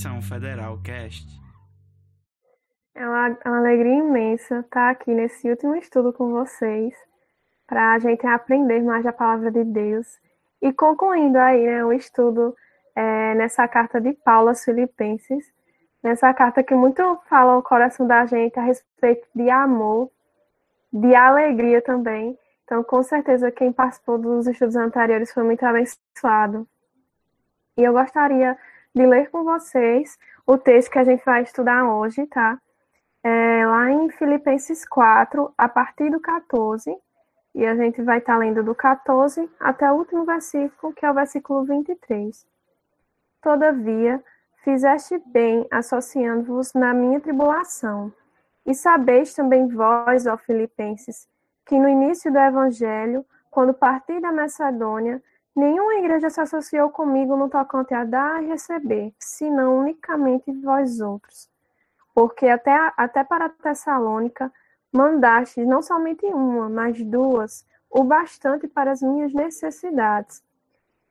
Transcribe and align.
Missão 0.00 0.22
Federal 0.22 0.78
Cast. 0.82 1.28
É 2.94 3.02
é 3.02 3.48
uma 3.50 3.58
alegria 3.58 3.98
imensa 3.98 4.60
estar 4.60 4.88
aqui 4.88 5.12
nesse 5.12 5.50
último 5.50 5.76
estudo 5.76 6.10
com 6.10 6.30
vocês, 6.30 6.94
para 7.66 7.92
a 7.92 7.98
gente 7.98 8.26
aprender 8.26 8.80
mais 8.80 9.04
da 9.04 9.12
palavra 9.12 9.50
de 9.50 9.62
Deus 9.62 10.06
e 10.62 10.72
concluindo 10.72 11.36
aí 11.36 11.66
né, 11.66 11.84
o 11.84 11.92
estudo 11.92 12.56
é, 12.96 13.34
nessa 13.34 13.68
carta 13.68 14.00
de 14.00 14.14
Paulo 14.14 14.48
aos 14.48 14.64
Filipenses, 14.64 15.44
nessa 16.02 16.32
carta 16.32 16.62
que 16.62 16.74
muito 16.74 17.20
fala 17.28 17.58
o 17.58 17.62
coração 17.62 18.06
da 18.06 18.24
gente 18.24 18.58
a 18.58 18.62
respeito 18.62 19.28
de 19.34 19.50
amor, 19.50 20.10
de 20.90 21.14
alegria 21.14 21.82
também. 21.82 22.38
Então, 22.64 22.82
com 22.82 23.02
certeza, 23.02 23.50
quem 23.50 23.70
participou 23.70 24.16
dos 24.16 24.46
estudos 24.46 24.76
anteriores 24.76 25.30
foi 25.30 25.42
muito 25.42 25.62
abençoado. 25.62 26.66
E 27.76 27.82
eu 27.82 27.92
gostaria 27.92 28.56
de 28.94 29.06
ler 29.06 29.30
com 29.30 29.44
vocês 29.44 30.18
o 30.46 30.58
texto 30.58 30.90
que 30.90 30.98
a 30.98 31.04
gente 31.04 31.24
vai 31.24 31.42
estudar 31.42 31.84
hoje, 31.84 32.26
tá? 32.26 32.58
É, 33.22 33.66
lá 33.66 33.90
em 33.90 34.10
Filipenses 34.10 34.84
4, 34.86 35.52
a 35.56 35.68
partir 35.68 36.10
do 36.10 36.20
14, 36.20 36.96
e 37.54 37.66
a 37.66 37.74
gente 37.74 38.02
vai 38.02 38.18
estar 38.18 38.34
tá 38.34 38.38
lendo 38.38 38.62
do 38.62 38.74
14 38.74 39.48
até 39.58 39.90
o 39.90 39.96
último 39.96 40.24
versículo, 40.24 40.92
que 40.92 41.04
é 41.04 41.10
o 41.10 41.14
versículo 41.14 41.64
23. 41.64 42.46
Todavia, 43.42 44.22
fizeste 44.64 45.20
bem 45.26 45.66
associando-vos 45.70 46.72
na 46.74 46.94
minha 46.94 47.20
tribulação. 47.20 48.12
E 48.66 48.74
sabeis 48.74 49.34
também 49.34 49.68
vós, 49.68 50.26
ó 50.26 50.36
Filipenses, 50.36 51.28
que 51.66 51.78
no 51.78 51.88
início 51.88 52.30
do 52.32 52.38
evangelho, 52.38 53.24
quando 53.50 53.74
parti 53.74 54.20
da 54.20 54.30
Macedônia, 54.30 55.22
Nenhuma 55.54 55.94
igreja 55.94 56.30
se 56.30 56.40
associou 56.40 56.90
comigo 56.90 57.36
no 57.36 57.48
tocante 57.48 57.92
a 57.92 58.04
dar 58.04 58.42
e 58.42 58.46
receber, 58.46 59.12
senão 59.18 59.78
unicamente 59.78 60.52
vós 60.52 61.00
outros. 61.00 61.48
Porque 62.14 62.48
até, 62.48 62.92
até 62.96 63.24
para 63.24 63.48
Tessalônica 63.48 64.52
mandaste 64.92 65.64
não 65.64 65.82
somente 65.82 66.26
uma, 66.26 66.68
mas 66.68 67.02
duas, 67.02 67.66
o 67.90 68.04
bastante 68.04 68.68
para 68.68 68.92
as 68.92 69.02
minhas 69.02 69.32
necessidades. 69.32 70.42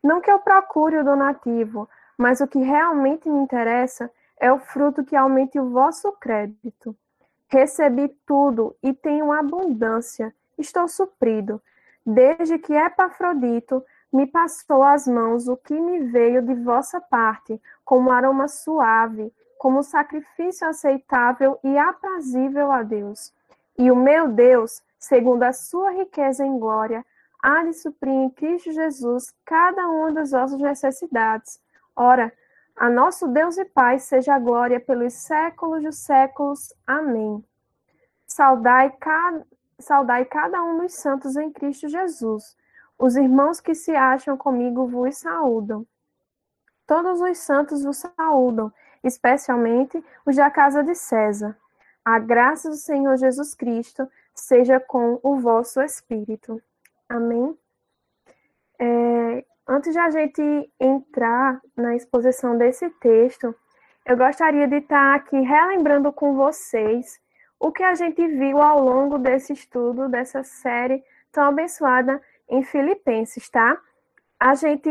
Não 0.01 0.21
que 0.21 0.31
eu 0.31 0.39
procure 0.39 0.97
o 0.97 1.03
donativo, 1.03 1.89
mas 2.17 2.39
o 2.39 2.47
que 2.47 2.59
realmente 2.59 3.29
me 3.29 3.39
interessa 3.39 4.09
é 4.39 4.51
o 4.51 4.59
fruto 4.59 5.03
que 5.03 5.15
aumente 5.15 5.59
o 5.59 5.69
vosso 5.69 6.11
crédito. 6.13 6.95
Recebi 7.47 8.07
tudo 8.25 8.75
e 8.81 8.93
tenho 8.93 9.31
abundância, 9.31 10.33
estou 10.57 10.87
suprido, 10.87 11.61
desde 12.05 12.57
que 12.57 12.73
Epafrodito 12.73 13.83
me 14.11 14.25
passou 14.25 14.83
às 14.83 15.07
mãos 15.07 15.47
o 15.47 15.55
que 15.55 15.79
me 15.79 15.99
veio 16.05 16.41
de 16.41 16.55
vossa 16.55 16.99
parte, 16.99 17.61
como 17.85 18.11
aroma 18.11 18.47
suave, 18.47 19.31
como 19.57 19.83
sacrifício 19.83 20.67
aceitável 20.67 21.59
e 21.63 21.77
aprazível 21.77 22.71
a 22.71 22.81
Deus. 22.81 23.33
E 23.77 23.91
o 23.91 23.95
meu 23.95 24.27
Deus, 24.27 24.81
segundo 24.97 25.43
a 25.43 25.53
sua 25.53 25.91
riqueza 25.91 26.45
em 26.45 26.57
glória, 26.57 27.05
há 27.41 27.63
de 27.63 27.73
suprir 27.73 28.13
em 28.13 28.29
Cristo 28.29 28.71
Jesus 28.71 29.33
cada 29.45 29.87
uma 29.87 30.11
das 30.11 30.31
vossas 30.31 30.59
necessidades. 30.59 31.61
Ora, 31.95 32.33
a 32.75 32.89
nosso 32.89 33.27
Deus 33.27 33.57
e 33.57 33.65
Pai 33.65 33.99
seja 33.99 34.35
a 34.35 34.39
glória 34.39 34.79
pelos 34.79 35.13
séculos 35.13 35.83
dos 35.83 35.97
séculos. 35.97 36.73
Amém. 36.87 37.43
Saudai 38.25 38.91
cada, 38.99 39.45
saudai 39.79 40.23
cada 40.23 40.63
um 40.63 40.79
dos 40.79 40.93
santos 40.93 41.35
em 41.35 41.51
Cristo 41.51 41.89
Jesus. 41.89 42.55
Os 42.99 43.15
irmãos 43.15 43.61
que 43.61 43.73
se 43.73 43.95
acham 43.95 44.35
comigo 44.35 44.85
vos 44.85 45.19
saúdam. 45.19 45.87
Todos 46.85 47.21
os 47.21 47.37
santos 47.37 47.81
vos 47.81 48.03
saúdam, 48.17 48.73
especialmente 49.01 50.03
os 50.25 50.35
da 50.35 50.51
casa 50.51 50.83
de 50.83 50.93
César. 50.93 51.57
A 52.03 52.19
graça 52.19 52.69
do 52.69 52.75
Senhor 52.75 53.15
Jesus 53.15 53.55
Cristo 53.55 54.05
seja 54.35 54.81
com 54.81 55.17
o 55.23 55.37
vosso 55.37 55.81
espírito. 55.81 56.61
Amém? 57.07 57.57
É, 58.77 59.45
antes 59.65 59.93
de 59.93 59.99
a 59.99 60.09
gente 60.09 60.73
entrar 60.77 61.61
na 61.77 61.95
exposição 61.95 62.57
desse 62.57 62.89
texto, 62.89 63.55
eu 64.05 64.17
gostaria 64.17 64.67
de 64.67 64.77
estar 64.77 65.15
aqui 65.15 65.39
relembrando 65.39 66.11
com 66.11 66.35
vocês 66.35 67.17
o 67.57 67.71
que 67.71 67.83
a 67.83 67.95
gente 67.95 68.27
viu 68.27 68.61
ao 68.61 68.83
longo 68.83 69.17
desse 69.17 69.53
estudo, 69.53 70.09
dessa 70.09 70.43
série 70.43 71.01
tão 71.31 71.43
abençoada 71.45 72.21
em 72.49 72.63
Filipenses, 72.63 73.49
tá? 73.49 73.79
A 74.39 74.55
gente 74.55 74.89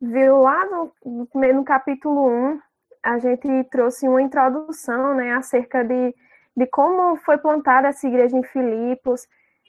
viu 0.00 0.38
lá 0.38 0.64
no, 0.66 0.92
no 1.34 1.64
capítulo 1.64 2.28
1, 2.28 2.60
a 3.02 3.18
gente 3.18 3.64
trouxe 3.70 4.06
uma 4.08 4.22
introdução, 4.22 5.14
né, 5.14 5.32
acerca 5.32 5.82
de, 5.84 6.14
de 6.56 6.66
como 6.66 7.16
foi 7.16 7.38
plantada 7.38 7.88
essa 7.88 8.06
igreja 8.06 8.36
em 8.36 8.42
Filipos, 8.42 9.26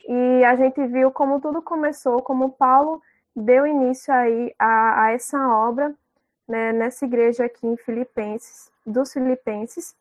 e 0.08 0.44
a 0.44 0.56
gente 0.56 0.86
viu 0.88 1.12
como 1.12 1.40
tudo 1.40 1.62
começou, 1.62 2.22
como 2.22 2.52
Paulo 2.52 3.02
deu 3.36 3.66
início 3.66 4.14
aí 4.14 4.54
a, 4.58 5.04
a 5.04 5.12
essa 5.12 5.48
obra, 5.48 5.94
né, 6.48 6.74
nessa 6.74 7.06
igreja 7.06 7.46
aqui 7.46 7.68
em 7.68 7.78
Filipenses, 7.78 8.72
dos 8.86 9.14
Filipenses. 9.14 9.96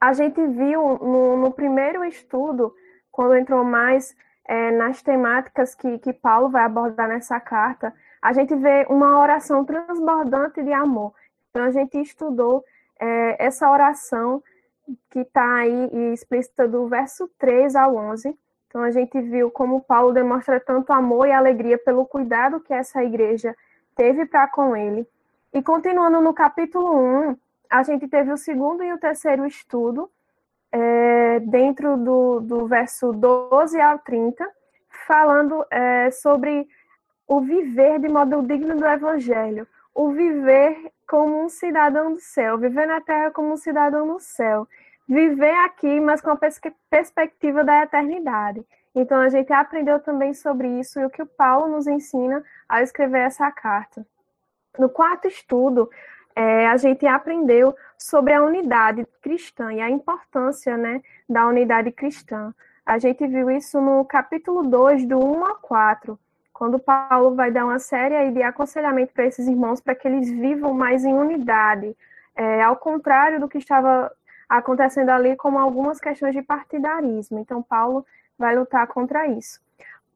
A 0.00 0.12
gente 0.12 0.46
viu 0.46 0.98
no, 0.98 1.36
no 1.36 1.52
primeiro 1.52 2.04
estudo, 2.04 2.74
quando 3.10 3.36
entrou 3.36 3.64
mais 3.64 4.14
é, 4.46 4.70
nas 4.70 5.02
temáticas 5.02 5.74
que, 5.74 5.98
que 5.98 6.12
Paulo 6.12 6.50
vai 6.50 6.64
abordar 6.64 7.08
nessa 7.08 7.40
carta, 7.40 7.94
a 8.20 8.32
gente 8.32 8.54
vê 8.54 8.86
uma 8.88 9.20
oração 9.20 9.64
transbordante 9.64 10.62
de 10.62 10.72
amor. 10.72 11.12
Então, 11.50 11.64
a 11.64 11.70
gente 11.70 12.00
estudou 12.00 12.64
é, 12.98 13.44
essa 13.44 13.70
oração 13.70 14.42
que 15.10 15.20
está 15.20 15.56
aí 15.56 16.12
explícita 16.12 16.68
do 16.68 16.88
verso 16.88 17.28
3 17.38 17.74
ao 17.76 17.96
11. 17.96 18.36
Então, 18.68 18.82
a 18.82 18.90
gente 18.90 19.20
viu 19.20 19.50
como 19.50 19.82
Paulo 19.82 20.12
demonstra 20.12 20.58
tanto 20.60 20.92
amor 20.92 21.28
e 21.28 21.32
alegria 21.32 21.78
pelo 21.78 22.04
cuidado 22.04 22.60
que 22.60 22.72
essa 22.72 23.02
igreja 23.02 23.54
teve 23.94 24.26
para 24.26 24.48
com 24.48 24.76
ele. 24.76 25.06
E 25.52 25.62
continuando 25.62 26.20
no 26.20 26.34
capítulo 26.34 26.92
1, 27.30 27.36
a 27.70 27.82
gente 27.82 28.08
teve 28.08 28.32
o 28.32 28.36
segundo 28.36 28.82
e 28.82 28.92
o 28.92 28.98
terceiro 28.98 29.46
estudo, 29.46 30.10
é, 30.74 31.38
dentro 31.38 31.96
do, 31.96 32.40
do 32.40 32.66
verso 32.66 33.12
12 33.12 33.80
ao 33.80 34.00
30, 34.00 34.44
falando 35.06 35.64
é, 35.70 36.10
sobre 36.10 36.66
o 37.28 37.40
viver 37.40 38.00
de 38.00 38.08
modo 38.08 38.42
digno 38.42 38.76
do 38.76 38.84
Evangelho, 38.84 39.68
o 39.94 40.10
viver 40.10 40.90
como 41.06 41.44
um 41.44 41.48
cidadão 41.48 42.14
do 42.14 42.20
céu, 42.20 42.58
viver 42.58 42.86
na 42.86 43.00
terra 43.00 43.30
como 43.30 43.52
um 43.52 43.56
cidadão 43.56 44.04
no 44.04 44.18
céu, 44.18 44.66
viver 45.08 45.54
aqui, 45.64 46.00
mas 46.00 46.20
com 46.20 46.30
a 46.30 46.36
pers 46.36 46.60
perspectiva 46.90 47.62
da 47.62 47.84
eternidade. 47.84 48.66
Então 48.92 49.20
a 49.20 49.28
gente 49.28 49.52
aprendeu 49.52 50.00
também 50.00 50.34
sobre 50.34 50.66
isso 50.80 50.98
e 50.98 51.04
o 51.04 51.10
que 51.10 51.22
o 51.22 51.26
Paulo 51.26 51.68
nos 51.68 51.86
ensina 51.86 52.42
ao 52.68 52.80
escrever 52.80 53.20
essa 53.20 53.48
carta. 53.52 54.04
No 54.76 54.88
quarto 54.88 55.28
estudo, 55.28 55.88
é, 56.34 56.66
a 56.66 56.76
gente 56.76 57.06
aprendeu 57.06 57.74
sobre 57.98 58.32
a 58.32 58.42
unidade 58.42 59.06
cristã 59.22 59.72
e 59.72 59.80
a 59.80 59.88
importância 59.88 60.76
né, 60.76 61.00
da 61.28 61.46
unidade 61.46 61.92
cristã. 61.92 62.54
A 62.84 62.98
gente 62.98 63.26
viu 63.26 63.50
isso 63.50 63.80
no 63.80 64.04
capítulo 64.04 64.62
2, 64.62 65.06
do 65.06 65.18
1 65.18 65.44
a 65.46 65.54
4, 65.54 66.18
quando 66.52 66.78
Paulo 66.78 67.34
vai 67.34 67.50
dar 67.50 67.64
uma 67.64 67.78
série 67.78 68.30
de 68.30 68.42
aconselhamento 68.42 69.12
para 69.12 69.26
esses 69.26 69.46
irmãos 69.46 69.80
para 69.80 69.94
que 69.94 70.06
eles 70.06 70.30
vivam 70.30 70.74
mais 70.74 71.04
em 71.04 71.14
unidade, 71.14 71.96
é, 72.36 72.62
ao 72.62 72.76
contrário 72.76 73.40
do 73.40 73.48
que 73.48 73.58
estava 73.58 74.12
acontecendo 74.48 75.10
ali, 75.10 75.36
como 75.36 75.58
algumas 75.58 76.00
questões 76.00 76.34
de 76.34 76.42
partidarismo. 76.42 77.38
Então, 77.38 77.62
Paulo 77.62 78.04
vai 78.38 78.56
lutar 78.56 78.86
contra 78.86 79.26
isso. 79.26 79.60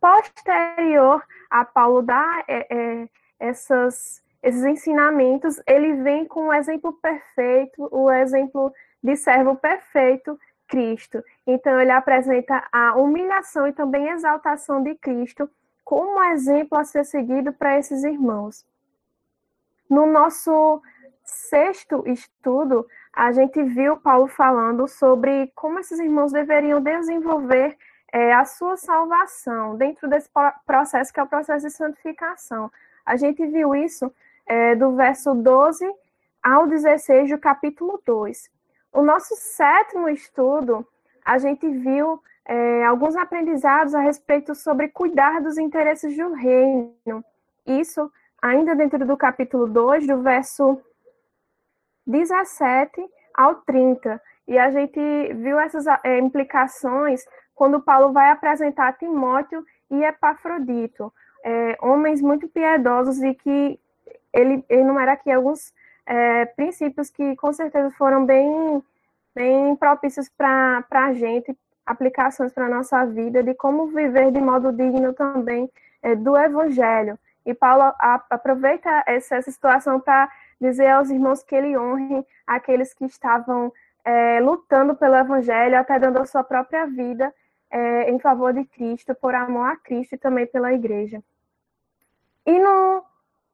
Posterior 0.00 1.22
a 1.50 1.64
Paulo 1.64 2.02
dar 2.02 2.44
é, 2.46 2.66
é, 2.70 3.08
essas 3.40 4.22
esses 4.42 4.64
ensinamentos, 4.64 5.60
ele 5.66 5.94
vem 6.02 6.24
com 6.24 6.48
o 6.48 6.52
exemplo 6.52 6.92
perfeito, 6.92 7.88
o 7.90 8.10
exemplo 8.10 8.72
de 9.02 9.16
servo 9.16 9.56
perfeito, 9.56 10.38
Cristo. 10.68 11.22
Então, 11.46 11.80
ele 11.80 11.90
apresenta 11.90 12.66
a 12.70 12.94
humilhação 12.94 13.66
e 13.66 13.72
também 13.72 14.08
exaltação 14.08 14.82
de 14.82 14.94
Cristo 14.96 15.50
como 15.84 16.22
exemplo 16.22 16.78
a 16.78 16.84
ser 16.84 17.04
seguido 17.04 17.52
para 17.52 17.78
esses 17.78 18.04
irmãos. 18.04 18.66
No 19.88 20.04
nosso 20.04 20.82
sexto 21.24 22.04
estudo, 22.06 22.86
a 23.12 23.32
gente 23.32 23.62
viu 23.62 23.96
Paulo 23.96 24.28
falando 24.28 24.86
sobre 24.86 25.50
como 25.54 25.78
esses 25.78 25.98
irmãos 25.98 26.30
deveriam 26.30 26.80
desenvolver 26.80 27.76
é, 28.12 28.32
a 28.32 28.44
sua 28.44 28.76
salvação 28.76 29.76
dentro 29.76 30.08
desse 30.08 30.28
processo 30.66 31.12
que 31.12 31.20
é 31.20 31.22
o 31.22 31.26
processo 31.26 31.66
de 31.66 31.72
santificação. 31.72 32.70
A 33.04 33.16
gente 33.16 33.46
viu 33.46 33.74
isso 33.74 34.12
é, 34.48 34.74
do 34.74 34.96
verso 34.96 35.34
12 35.34 35.88
ao 36.42 36.66
16 36.66 37.30
do 37.30 37.38
capítulo 37.38 38.00
2. 38.04 38.50
O 38.92 39.02
nosso 39.02 39.34
sétimo 39.36 40.08
estudo, 40.08 40.86
a 41.24 41.38
gente 41.38 41.68
viu 41.68 42.20
é, 42.46 42.84
alguns 42.84 43.14
aprendizados 43.14 43.94
a 43.94 44.00
respeito 44.00 44.54
sobre 44.54 44.88
cuidar 44.88 45.40
dos 45.40 45.58
interesses 45.58 46.16
do 46.16 46.32
reino. 46.32 47.24
Isso 47.66 48.10
ainda 48.40 48.74
dentro 48.74 49.04
do 49.04 49.16
capítulo 49.16 49.68
2, 49.68 50.06
do 50.06 50.22
verso 50.22 50.80
17 52.06 53.06
ao 53.34 53.56
30. 53.56 54.20
E 54.46 54.58
a 54.58 54.70
gente 54.70 54.98
viu 55.34 55.60
essas 55.60 55.84
é, 56.02 56.18
implicações 56.18 57.24
quando 57.54 57.82
Paulo 57.82 58.12
vai 58.12 58.30
apresentar 58.30 58.94
Timóteo 58.94 59.64
e 59.90 60.02
Epafrodito, 60.04 61.12
é, 61.44 61.76
homens 61.82 62.22
muito 62.22 62.48
piedosos 62.48 63.22
e 63.22 63.34
que 63.34 63.78
ele 64.38 64.64
enumera 64.68 65.12
aqui 65.12 65.30
alguns 65.30 65.72
é, 66.06 66.46
princípios 66.46 67.10
que 67.10 67.36
com 67.36 67.52
certeza 67.52 67.90
foram 67.90 68.24
bem, 68.24 68.82
bem 69.34 69.74
propícios 69.76 70.28
para 70.28 70.84
a 70.90 71.12
gente, 71.12 71.56
aplicações 71.84 72.52
para 72.52 72.66
a 72.66 72.68
nossa 72.68 73.04
vida, 73.06 73.42
de 73.42 73.54
como 73.54 73.88
viver 73.88 74.30
de 74.30 74.40
modo 74.40 74.72
digno 74.72 75.12
também 75.12 75.70
é, 76.02 76.14
do 76.14 76.36
Evangelho. 76.36 77.18
E 77.44 77.52
Paulo 77.52 77.82
a, 77.82 78.22
aproveita 78.30 79.02
essa, 79.06 79.36
essa 79.36 79.50
situação 79.50 79.98
para 79.98 80.30
dizer 80.60 80.88
aos 80.88 81.10
irmãos 81.10 81.42
que 81.42 81.54
ele 81.54 81.76
honre 81.76 82.24
aqueles 82.46 82.94
que 82.94 83.04
estavam 83.04 83.72
é, 84.04 84.40
lutando 84.40 84.94
pelo 84.94 85.16
Evangelho, 85.16 85.78
até 85.78 85.98
dando 85.98 86.18
a 86.18 86.26
sua 86.26 86.44
própria 86.44 86.86
vida 86.86 87.34
é, 87.70 88.10
em 88.10 88.18
favor 88.18 88.52
de 88.52 88.64
Cristo, 88.64 89.14
por 89.14 89.34
amor 89.34 89.70
a 89.70 89.76
Cristo 89.76 90.14
e 90.14 90.18
também 90.18 90.46
pela 90.46 90.72
igreja. 90.72 91.22
E 92.46 92.58
no 92.58 93.04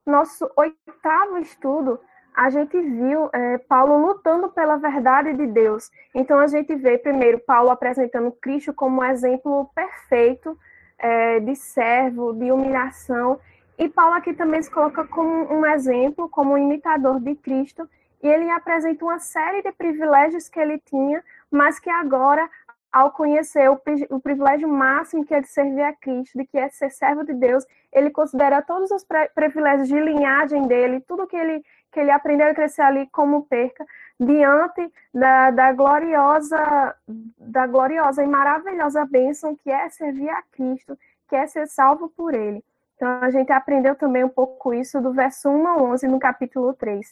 nosso 0.06 0.50
oitavo 0.56 1.38
estudo, 1.38 1.98
a 2.34 2.50
gente 2.50 2.80
viu 2.80 3.30
é, 3.32 3.58
Paulo 3.58 3.96
lutando 4.06 4.48
pela 4.48 4.76
verdade 4.76 5.32
de 5.34 5.46
Deus. 5.46 5.90
Então 6.14 6.38
a 6.38 6.46
gente 6.48 6.74
vê 6.74 6.98
primeiro 6.98 7.38
Paulo 7.38 7.70
apresentando 7.70 8.32
Cristo 8.32 8.74
como 8.74 9.00
um 9.00 9.04
exemplo 9.04 9.70
perfeito 9.74 10.58
é, 10.98 11.38
de 11.40 11.54
servo, 11.54 12.32
de 12.32 12.50
humilhação. 12.50 13.38
E 13.78 13.88
Paulo 13.88 14.14
aqui 14.14 14.34
também 14.34 14.62
se 14.62 14.70
coloca 14.70 15.04
como 15.04 15.52
um 15.52 15.64
exemplo, 15.64 16.28
como 16.28 16.54
um 16.54 16.58
imitador 16.58 17.20
de 17.20 17.36
Cristo. 17.36 17.88
E 18.22 18.28
ele 18.28 18.50
apresenta 18.50 19.04
uma 19.04 19.18
série 19.18 19.62
de 19.62 19.70
privilégios 19.70 20.48
que 20.48 20.58
ele 20.58 20.78
tinha, 20.78 21.22
mas 21.50 21.78
que 21.78 21.90
agora 21.90 22.48
ao 22.94 23.10
conhecer 23.10 23.68
o, 23.68 23.74
o, 24.10 24.20
privilégio 24.20 24.68
máximo 24.68 25.24
que 25.24 25.34
é 25.34 25.40
de 25.40 25.48
servir 25.48 25.82
a 25.82 25.92
Cristo, 25.92 26.38
de 26.38 26.46
que 26.46 26.56
é 26.56 26.68
ser 26.68 26.92
servo 26.92 27.24
de 27.24 27.34
Deus, 27.34 27.66
ele 27.92 28.08
considera 28.08 28.62
todos 28.62 28.88
os 28.92 29.04
privilégios 29.34 29.88
de 29.88 29.98
linhagem 29.98 30.68
dele, 30.68 31.00
tudo 31.00 31.26
que 31.26 31.34
ele, 31.34 31.60
que 31.90 31.98
ele 31.98 32.12
aprendeu 32.12 32.46
a 32.46 32.54
crescer 32.54 32.82
ali 32.82 33.08
como 33.10 33.46
perca, 33.46 33.84
diante 34.18 34.92
da, 35.12 35.50
da 35.50 35.72
gloriosa, 35.72 36.94
da 37.36 37.66
gloriosa 37.66 38.22
e 38.22 38.28
maravilhosa 38.28 39.04
bênção 39.04 39.56
que 39.56 39.72
é 39.72 39.88
servir 39.88 40.30
a 40.30 40.40
Cristo, 40.52 40.96
que 41.28 41.34
é 41.34 41.48
ser 41.48 41.66
salvo 41.66 42.08
por 42.08 42.32
ele. 42.32 42.64
Então, 42.94 43.08
a 43.20 43.28
gente 43.28 43.50
aprendeu 43.50 43.96
também 43.96 44.22
um 44.22 44.28
pouco 44.28 44.72
isso 44.72 45.00
do 45.00 45.12
verso 45.12 45.50
1 45.50 45.66
a 45.66 45.76
11 45.82 46.06
no 46.06 46.20
capítulo 46.20 46.72
3. 46.74 47.04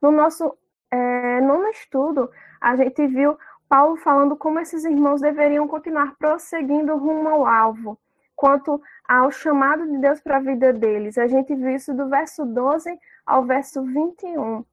No 0.00 0.10
nosso 0.10 0.56
é, 0.90 1.40
nono 1.42 1.68
estudo, 1.68 2.30
a 2.58 2.74
gente 2.76 3.06
viu 3.06 3.36
Paulo 3.68 3.96
falando 3.96 4.36
como 4.36 4.60
esses 4.60 4.84
irmãos 4.84 5.20
deveriam 5.20 5.66
continuar 5.66 6.14
prosseguindo 6.18 6.96
rumo 6.96 7.28
ao 7.28 7.46
alvo, 7.46 7.98
quanto 8.36 8.80
ao 9.06 9.30
chamado 9.30 9.86
de 9.86 9.98
Deus 9.98 10.20
para 10.20 10.36
a 10.36 10.40
vida 10.40 10.72
deles. 10.72 11.18
A 11.18 11.26
gente 11.26 11.54
viu 11.54 11.70
isso 11.70 11.94
do 11.94 12.08
verso 12.08 12.44
12 12.44 12.98
ao 13.26 13.44
verso 13.44 13.82
21. 13.82 14.64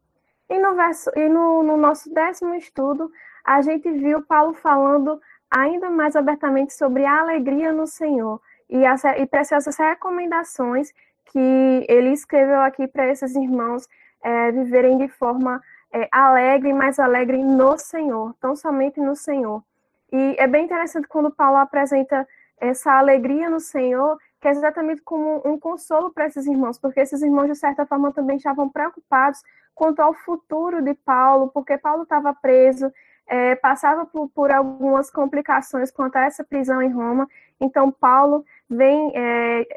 E 0.49 0.59
no, 0.59 0.75
verso, 0.75 1.09
e 1.15 1.29
no, 1.29 1.63
no 1.63 1.77
nosso 1.77 2.13
décimo 2.13 2.53
estudo, 2.55 3.11
a 3.43 3.61
gente 3.61 3.89
viu 3.91 4.21
Paulo 4.21 4.53
falando 4.53 5.19
ainda 5.49 5.89
mais 5.89 6.15
abertamente 6.15 6.73
sobre 6.73 7.05
a 7.05 7.19
alegria 7.19 7.71
no 7.71 7.87
Senhor 7.87 8.41
e, 8.69 8.85
as, 8.85 9.03
e 9.03 9.25
preciosas 9.25 9.75
recomendações 9.77 10.93
que 11.25 11.85
ele 11.87 12.11
escreveu 12.11 12.61
aqui 12.61 12.87
para 12.87 13.07
esses 13.07 13.35
irmãos 13.35 13.87
é, 14.23 14.51
viverem 14.51 14.97
de 14.97 15.07
forma 15.07 15.61
é, 15.91 16.07
alegre, 16.11 16.73
mais 16.73 16.99
alegre 16.99 17.43
no 17.43 17.77
Senhor, 17.77 18.33
tão 18.39 18.55
somente 18.55 18.99
no 18.99 19.15
Senhor. 19.15 19.63
E 20.11 20.35
é 20.37 20.47
bem 20.47 20.65
interessante 20.65 21.07
quando 21.07 21.31
Paulo 21.31 21.57
apresenta 21.57 22.27
essa 22.59 22.93
alegria 22.93 23.49
no 23.49 23.59
Senhor, 23.59 24.17
que 24.39 24.47
é 24.47 24.51
exatamente 24.51 25.01
como 25.01 25.41
um 25.45 25.59
consolo 25.59 26.11
para 26.11 26.27
esses 26.27 26.45
irmãos, 26.45 26.79
porque 26.79 26.99
esses 26.99 27.21
irmãos, 27.21 27.47
de 27.47 27.55
certa 27.55 27.85
forma, 27.85 28.11
também 28.11 28.37
estavam 28.37 28.69
preocupados 28.69 29.41
quanto 29.73 29.99
ao 29.99 30.13
futuro 30.13 30.81
de 30.81 30.93
Paulo, 30.93 31.49
porque 31.49 31.77
Paulo 31.77 32.03
estava 32.03 32.33
preso, 32.33 32.91
é, 33.27 33.55
passava 33.55 34.05
por, 34.05 34.29
por, 34.29 34.51
algumas 34.51 35.09
complicações 35.09 35.91
quanto 35.91 36.17
a 36.17 36.25
essa 36.25 36.43
prisão 36.43 36.81
em 36.81 36.91
Roma. 36.91 37.27
Então, 37.59 37.91
Paulo 37.91 38.43
vem 38.71 39.11
é, 39.13 39.67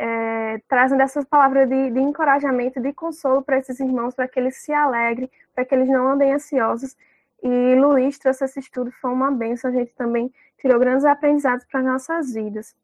é, 0.55 0.63
trazendo 0.69 1.03
essas 1.03 1.25
palavras 1.25 1.69
de, 1.69 1.91
de 1.91 1.99
encorajamento, 1.99 2.81
de 2.81 2.93
consolo 2.93 3.43
para 3.43 3.59
esses 3.59 3.81
irmãos, 3.81 4.15
para 4.15 4.29
que 4.29 4.39
eles 4.39 4.57
se 4.59 4.73
alegrem, 4.73 5.29
para 5.53 5.65
que 5.65 5.75
eles 5.75 5.89
não 5.89 6.07
andem 6.07 6.33
ansiosos. 6.33 6.97
E 7.43 7.75
Luiz 7.75 8.17
trouxe 8.21 8.45
esse 8.45 8.61
estudo, 8.61 8.93
foi 8.93 9.11
uma 9.11 9.33
benção, 9.33 9.69
a 9.69 9.75
gente 9.75 9.93
também 9.97 10.33
tirou 10.59 10.79
grandes 10.79 11.05
aprendizados 11.05 11.67
para 11.67 11.83
nossas 11.83 12.33
vidas. 12.33 12.77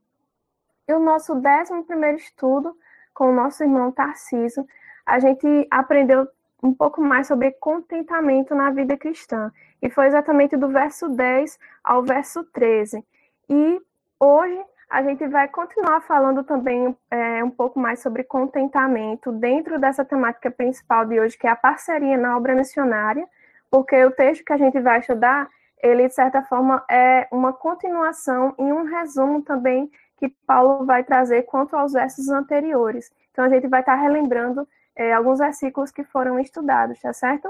E 0.88 0.92
o 0.92 0.98
nosso 0.98 1.36
décimo 1.36 1.84
primeiro 1.84 2.16
estudo, 2.16 2.76
com 3.14 3.30
o 3.30 3.32
nosso 3.32 3.62
irmão 3.62 3.92
Tarciso, 3.92 4.66
a 5.06 5.20
gente 5.20 5.46
aprendeu 5.70 6.26
um 6.60 6.74
pouco 6.74 7.00
mais 7.00 7.28
sobre 7.28 7.52
contentamento 7.52 8.52
na 8.52 8.70
vida 8.70 8.96
cristã. 8.96 9.52
E 9.80 9.88
foi 9.88 10.08
exatamente 10.08 10.56
do 10.56 10.68
verso 10.68 11.08
10 11.08 11.56
ao 11.84 12.02
verso 12.02 12.42
13. 12.44 13.02
E 13.48 13.80
hoje 14.18 14.60
a 14.90 15.04
gente 15.04 15.24
vai 15.28 15.46
continuar 15.46 16.00
falando 16.00 16.42
também 16.42 16.96
é, 17.08 17.44
um 17.44 17.50
pouco 17.50 17.78
mais 17.78 18.00
sobre 18.00 18.24
contentamento 18.24 19.30
dentro 19.30 19.78
dessa 19.78 20.04
temática 20.04 20.50
principal 20.50 21.06
de 21.06 21.20
hoje, 21.20 21.38
que 21.38 21.46
é 21.46 21.50
a 21.50 21.56
parceria 21.56 22.18
na 22.18 22.36
obra 22.36 22.56
missionária, 22.56 23.24
porque 23.70 24.04
o 24.04 24.10
texto 24.10 24.44
que 24.44 24.52
a 24.52 24.56
gente 24.56 24.80
vai 24.80 24.98
estudar, 24.98 25.48
ele, 25.80 26.08
de 26.08 26.14
certa 26.14 26.42
forma, 26.42 26.84
é 26.90 27.28
uma 27.30 27.52
continuação 27.52 28.52
e 28.58 28.64
um 28.64 28.82
resumo 28.82 29.42
também 29.42 29.88
que 30.16 30.28
Paulo 30.44 30.84
vai 30.84 31.04
trazer 31.04 31.42
quanto 31.42 31.76
aos 31.76 31.92
versos 31.92 32.28
anteriores. 32.28 33.12
Então, 33.30 33.44
a 33.44 33.48
gente 33.48 33.68
vai 33.68 33.80
estar 33.80 33.94
relembrando 33.94 34.66
é, 34.96 35.12
alguns 35.12 35.38
versículos 35.38 35.92
que 35.92 36.02
foram 36.02 36.40
estudados, 36.40 37.00
tá 37.00 37.12
certo? 37.12 37.48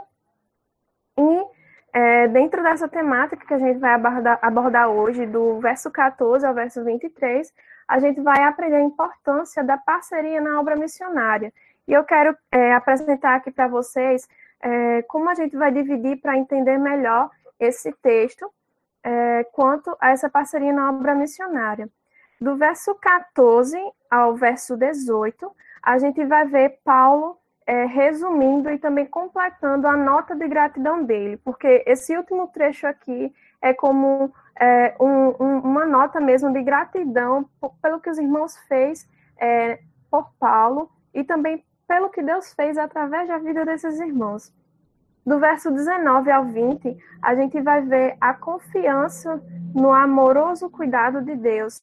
E 1.18 1.44
é, 1.92 2.28
dentro 2.28 2.62
dessa 2.62 2.88
temática 2.88 3.44
que 3.46 3.54
a 3.54 3.58
gente 3.58 3.78
vai 3.78 3.94
abordar, 3.94 4.38
abordar, 4.42 4.88
hoje, 4.88 5.26
do 5.26 5.58
verso 5.60 5.90
14 5.90 6.46
ao 6.46 6.54
verso 6.54 6.84
23, 6.84 7.52
a 7.88 7.98
gente 7.98 8.20
vai 8.20 8.44
aprender 8.44 8.76
a 8.76 8.80
importância 8.80 9.64
da 9.64 9.76
parceria 9.76 10.40
na 10.40 10.60
obra 10.60 10.76
missionária. 10.76 11.52
E 11.88 11.92
eu 11.92 12.04
quero 12.04 12.36
é, 12.52 12.72
apresentar 12.72 13.34
aqui 13.34 13.50
para 13.50 13.66
vocês 13.66 14.28
é, 14.60 15.02
como 15.02 15.28
a 15.28 15.34
gente 15.34 15.56
vai 15.56 15.72
dividir 15.72 16.20
para 16.20 16.36
entender 16.36 16.78
melhor 16.78 17.30
esse 17.58 17.92
texto 18.00 18.48
é, 19.02 19.44
quanto 19.52 19.96
a 20.00 20.10
essa 20.10 20.30
parceria 20.30 20.72
na 20.72 20.90
obra 20.90 21.14
missionária. 21.14 21.88
Do 22.40 22.56
verso 22.56 22.94
14 22.94 23.76
ao 24.10 24.36
verso 24.36 24.76
18, 24.76 25.50
a 25.82 25.98
gente 25.98 26.24
vai 26.24 26.46
ver 26.46 26.78
Paulo 26.84 27.39
é, 27.70 27.84
resumindo 27.84 28.68
e 28.68 28.78
também 28.78 29.06
completando 29.06 29.86
a 29.86 29.96
nota 29.96 30.34
de 30.34 30.48
gratidão 30.48 31.04
dele, 31.04 31.36
porque 31.36 31.84
esse 31.86 32.16
último 32.16 32.48
trecho 32.48 32.84
aqui 32.84 33.32
é 33.62 33.72
como 33.72 34.34
é, 34.60 34.96
um, 35.00 35.28
um, 35.40 35.58
uma 35.60 35.86
nota 35.86 36.20
mesmo 36.20 36.52
de 36.52 36.64
gratidão 36.64 37.48
pelo 37.80 38.00
que 38.00 38.10
os 38.10 38.18
irmãos 38.18 38.56
fez 38.66 39.08
é, 39.38 39.78
por 40.10 40.32
Paulo 40.40 40.90
e 41.14 41.22
também 41.22 41.64
pelo 41.86 42.10
que 42.10 42.20
Deus 42.20 42.52
fez 42.54 42.76
através 42.76 43.28
da 43.28 43.38
vida 43.38 43.64
desses 43.64 44.00
irmãos. 44.00 44.52
Do 45.24 45.38
verso 45.38 45.70
19 45.70 46.28
ao 46.28 46.46
20, 46.46 46.98
a 47.22 47.36
gente 47.36 47.60
vai 47.60 47.82
ver 47.82 48.16
a 48.20 48.34
confiança 48.34 49.40
no 49.72 49.92
amoroso 49.92 50.68
cuidado 50.68 51.22
de 51.22 51.36
Deus. 51.36 51.80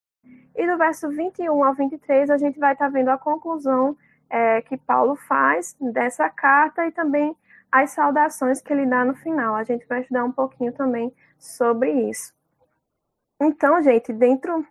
E 0.54 0.68
do 0.68 0.78
verso 0.78 1.08
21 1.08 1.64
ao 1.64 1.74
23, 1.74 2.30
a 2.30 2.38
gente 2.38 2.60
vai 2.60 2.74
estar 2.74 2.90
vendo 2.90 3.08
a 3.08 3.18
conclusão 3.18 3.96
é, 4.30 4.62
que 4.62 4.78
Paulo 4.78 5.16
faz 5.16 5.76
dessa 5.80 6.30
carta 6.30 6.86
e 6.86 6.92
também 6.92 7.36
as 7.72 7.92
saudações 7.92 8.62
que 8.62 8.72
ele 8.72 8.86
dá 8.86 9.04
no 9.04 9.16
final. 9.16 9.56
A 9.56 9.64
gente 9.64 9.86
vai 9.88 10.02
estudar 10.02 10.24
um 10.24 10.32
pouquinho 10.32 10.72
também 10.74 11.14
sobre 11.38 11.92
isso. 12.10 12.34
Então, 13.40 13.82
gente, 13.82 14.12
dentro 14.12 14.66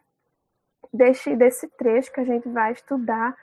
desse, 0.93 1.37
desse 1.37 1.69
trecho 1.77 2.13
que 2.13 2.21
a 2.21 2.25
gente 2.25 2.49
vai 2.49 2.73
estudar, 2.73 3.37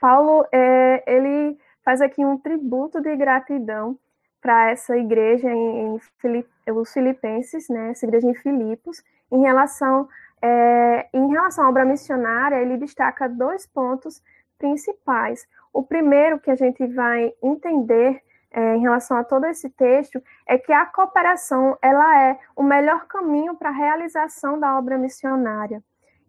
Paulo 0.00 0.46
é, 0.52 1.02
ele 1.06 1.58
faz 1.84 2.00
aqui 2.00 2.24
um 2.24 2.38
tributo 2.38 3.00
de 3.00 3.14
gratidão 3.16 3.98
para 4.40 4.70
essa 4.70 4.96
igreja 4.96 5.50
em, 5.50 5.94
em 5.94 5.98
Filip, 6.18 6.48
os 6.68 6.92
Filipenses, 6.92 7.68
né, 7.68 7.90
essa 7.90 8.04
igreja 8.04 8.28
em 8.28 8.34
Filipos, 8.34 9.02
em 9.30 9.40
relação 9.40 10.08
é, 10.42 11.08
em 11.14 11.28
relação 11.28 11.64
à 11.64 11.68
obra 11.70 11.86
missionária, 11.86 12.60
ele 12.60 12.76
destaca 12.76 13.26
dois 13.26 13.66
pontos 13.66 14.22
principais. 14.58 15.46
O 15.72 15.82
primeiro 15.82 16.38
que 16.38 16.50
a 16.50 16.56
gente 16.56 16.86
vai 16.86 17.32
entender 17.42 18.22
é, 18.50 18.76
em 18.76 18.80
relação 18.80 19.16
a 19.16 19.24
todo 19.24 19.46
esse 19.46 19.68
texto 19.68 20.22
é 20.46 20.56
que 20.56 20.72
a 20.72 20.86
cooperação 20.86 21.76
ela 21.82 22.22
é 22.22 22.38
o 22.54 22.62
melhor 22.62 23.06
caminho 23.06 23.56
para 23.56 23.70
a 23.70 23.72
realização 23.72 24.58
da 24.58 24.78
obra 24.78 24.96
missionária. 24.96 25.82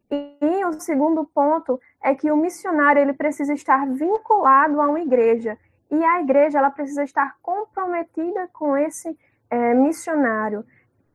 E, 0.10 0.38
e 0.42 0.66
o 0.66 0.80
segundo 0.80 1.24
ponto 1.26 1.80
é 2.04 2.16
que 2.16 2.32
o 2.32 2.38
missionário 2.38 3.02
ele 3.02 3.14
precisa 3.14 3.54
estar 3.54 3.88
vinculado 3.88 4.82
a 4.82 4.88
uma 4.88 5.00
igreja. 5.00 5.58
E 5.92 6.04
a 6.04 6.22
igreja 6.22 6.58
ela 6.58 6.72
precisa 6.72 7.04
estar 7.04 7.36
comprometida 7.42 8.50
com 8.52 8.76
esse 8.76 9.16
é, 9.50 9.74
missionário. 9.74 10.66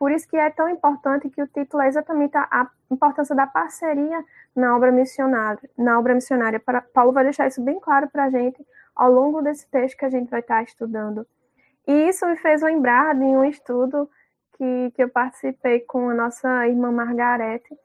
Por 0.01 0.11
isso 0.11 0.27
que 0.27 0.37
é 0.39 0.49
tão 0.49 0.67
importante 0.67 1.29
que 1.29 1.43
o 1.43 1.47
título 1.47 1.83
é 1.83 1.89
exatamente 1.89 2.35
a, 2.35 2.71
importância 2.91 3.37
da 3.37 3.47
parceria 3.47 4.25
na 4.57 4.75
obra 4.75 4.91
missionária. 4.91 5.61
Na 5.77 5.99
obra 5.99 6.15
missionária, 6.15 6.59
Paulo 6.95 7.13
vai 7.13 7.23
deixar 7.23 7.47
isso 7.47 7.61
bem 7.61 7.79
claro 7.79 8.09
para 8.09 8.25
a 8.25 8.31
gente 8.31 8.67
ao 8.97 9.13
longo 9.13 9.43
desse 9.43 9.69
texto 9.69 9.99
que 9.99 10.07
a 10.07 10.09
gente 10.09 10.31
vai 10.31 10.41
estar 10.41 10.63
estudando. 10.63 11.27
E 11.87 12.09
isso 12.09 12.27
me 12.27 12.39
fez 12.39 12.63
lembrar 12.63 13.15
de 13.15 13.25
um 13.25 13.45
estudo 13.45 14.09
que, 14.57 14.91
que 14.97 15.03
eu 15.03 15.11
participei 15.11 15.81
com 15.81 16.09
a 16.09 16.15
nossa 16.15 16.67
irmã 16.67 16.91
Margarete. 16.91 17.79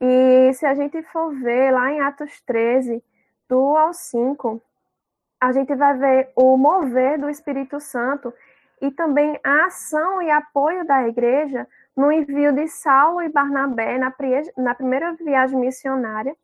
E 0.00 0.54
se 0.54 0.64
a 0.64 0.74
gente 0.74 1.02
for 1.02 1.34
ver 1.34 1.70
lá 1.70 1.92
em 1.92 2.00
Atos 2.00 2.40
13, 2.46 3.04
do 3.46 3.76
ao 3.76 3.92
5, 3.92 4.58
a 5.38 5.52
gente 5.52 5.74
vai 5.74 5.98
ver 5.98 6.32
o 6.34 6.56
mover 6.56 7.20
do 7.20 7.28
Espírito 7.28 7.78
Santo 7.78 8.32
e 8.82 8.90
também 8.90 9.38
a 9.44 9.66
ação 9.66 10.20
e 10.20 10.30
apoio 10.30 10.84
da 10.84 11.08
igreja 11.08 11.66
no 11.96 12.10
envio 12.10 12.52
de 12.52 12.66
Saulo 12.66 13.22
e 13.22 13.28
Barnabé 13.28 13.96
na, 13.96 14.12
na 14.58 14.74
primeira 14.74 15.12
viagem 15.12 15.58
missionária. 15.58 16.36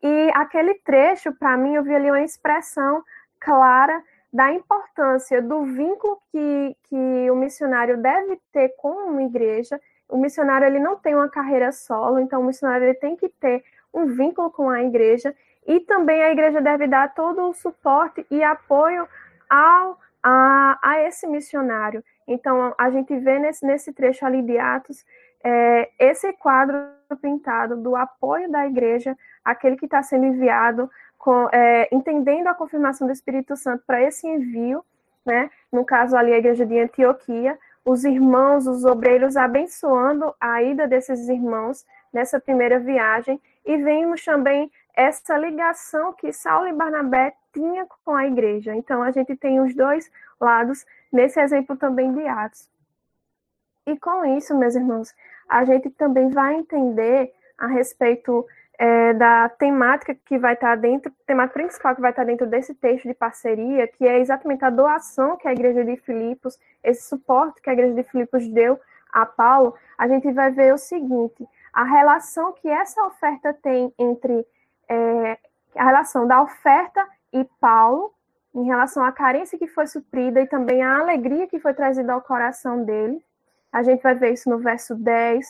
E 0.00 0.30
aquele 0.34 0.74
trecho, 0.74 1.32
para 1.32 1.56
mim, 1.56 1.74
eu 1.74 1.82
vi 1.82 1.94
ali 1.94 2.08
uma 2.08 2.22
expressão 2.22 3.02
clara 3.40 4.02
da 4.32 4.52
importância 4.52 5.42
do 5.42 5.64
vínculo 5.64 6.18
que, 6.30 6.76
que 6.84 7.30
o 7.30 7.34
missionário 7.34 8.00
deve 8.00 8.40
ter 8.52 8.68
com 8.76 9.10
uma 9.10 9.22
igreja. 9.24 9.80
O 10.08 10.16
missionário 10.16 10.66
ele 10.66 10.78
não 10.78 10.96
tem 10.96 11.14
uma 11.16 11.28
carreira 11.28 11.72
solo, 11.72 12.20
então 12.20 12.40
o 12.40 12.44
missionário 12.44 12.86
ele 12.86 12.94
tem 12.94 13.16
que 13.16 13.28
ter 13.28 13.64
um 13.92 14.06
vínculo 14.06 14.48
com 14.50 14.70
a 14.70 14.82
igreja 14.82 15.34
e 15.66 15.80
também 15.80 16.22
a 16.22 16.30
igreja 16.30 16.60
deve 16.60 16.86
dar 16.86 17.12
todo 17.14 17.48
o 17.48 17.52
suporte 17.52 18.24
e 18.30 18.42
apoio 18.42 19.08
ao, 19.48 19.98
a, 20.22 20.78
a 20.82 21.00
esse 21.02 21.26
missionário. 21.26 22.04
Então, 22.26 22.74
a 22.78 22.90
gente 22.90 23.16
vê 23.18 23.38
nesse, 23.38 23.66
nesse 23.66 23.92
trecho 23.92 24.24
ali 24.24 24.42
de 24.42 24.58
Atos 24.58 25.04
é, 25.42 25.90
esse 25.98 26.32
quadro 26.34 26.78
pintado 27.20 27.76
do 27.76 27.96
apoio 27.96 28.50
da 28.50 28.66
igreja, 28.66 29.16
aquele 29.44 29.76
que 29.76 29.86
está 29.86 30.02
sendo 30.02 30.26
enviado 30.26 30.90
com, 31.18 31.48
é, 31.52 31.88
entendendo 31.92 32.46
a 32.46 32.54
confirmação 32.54 33.06
do 33.06 33.12
Espírito 33.12 33.56
Santo 33.56 33.84
para 33.86 34.02
esse 34.02 34.26
envio, 34.26 34.84
né? 35.24 35.50
no 35.72 35.84
caso 35.84 36.16
ali 36.16 36.32
a 36.32 36.38
igreja 36.38 36.64
de 36.64 36.78
Antioquia, 36.78 37.58
os 37.84 38.04
irmãos, 38.04 38.66
os 38.66 38.84
obreiros 38.84 39.36
abençoando 39.36 40.34
a 40.40 40.62
ida 40.62 40.86
desses 40.86 41.28
irmãos 41.28 41.84
nessa 42.12 42.38
primeira 42.38 42.78
viagem, 42.78 43.40
e 43.64 43.76
vemos 43.76 44.24
também 44.24 44.70
essa 44.94 45.36
ligação 45.36 46.12
que 46.12 46.32
Saulo 46.32 46.68
e 46.68 46.72
Barnabé 46.72 47.34
tinham 47.52 47.86
com 48.04 48.14
a 48.14 48.26
igreja. 48.26 48.74
Então 48.74 49.02
a 49.02 49.10
gente 49.10 49.36
tem 49.36 49.60
os 49.60 49.74
dois 49.74 50.10
lados 50.40 50.84
nesse 51.12 51.40
exemplo 51.40 51.76
também 51.76 52.12
de 52.12 52.26
Atos. 52.26 52.68
E 53.86 53.98
com 53.98 54.24
isso, 54.36 54.56
meus 54.56 54.74
irmãos, 54.74 55.14
a 55.48 55.64
gente 55.64 55.90
também 55.90 56.30
vai 56.30 56.54
entender 56.54 57.32
a 57.58 57.66
respeito 57.66 58.46
é, 58.78 59.12
da 59.12 59.48
temática 59.48 60.14
que 60.14 60.38
vai 60.38 60.54
estar 60.54 60.74
dentro, 60.76 61.12
temática 61.26 61.60
principal 61.60 61.94
que 61.94 62.00
vai 62.00 62.10
estar 62.10 62.24
dentro 62.24 62.46
desse 62.46 62.74
texto 62.74 63.06
de 63.06 63.14
parceria, 63.14 63.86
que 63.86 64.06
é 64.06 64.18
exatamente 64.18 64.64
a 64.64 64.70
doação 64.70 65.36
que 65.36 65.46
a 65.46 65.52
igreja 65.52 65.84
de 65.84 65.96
Filipos, 65.98 66.58
esse 66.82 67.06
suporte 67.06 67.60
que 67.60 67.68
a 67.68 67.72
igreja 67.72 67.94
de 67.94 68.02
Filipos 68.04 68.48
deu 68.48 68.80
a 69.12 69.26
Paulo, 69.26 69.74
a 69.98 70.08
gente 70.08 70.32
vai 70.32 70.50
ver 70.50 70.72
o 70.72 70.78
seguinte: 70.78 71.46
a 71.72 71.84
relação 71.84 72.52
que 72.52 72.68
essa 72.68 73.04
oferta 73.04 73.52
tem 73.52 73.92
entre 73.98 74.46
é, 74.88 75.38
a 75.76 75.84
relação 75.84 76.26
da 76.26 76.42
oferta 76.42 77.06
e 77.32 77.44
Paulo, 77.60 78.12
em 78.54 78.64
relação 78.64 79.04
à 79.04 79.12
carência 79.12 79.58
que 79.58 79.68
foi 79.68 79.86
suprida 79.86 80.40
e 80.40 80.46
também 80.46 80.82
à 80.82 80.98
alegria 80.98 81.46
que 81.46 81.60
foi 81.60 81.72
trazida 81.72 82.12
ao 82.12 82.20
coração 82.20 82.84
dele. 82.84 83.24
A 83.72 83.82
gente 83.82 84.02
vai 84.02 84.14
ver 84.14 84.32
isso 84.32 84.50
no 84.50 84.58
verso 84.58 84.94
10, 84.94 85.46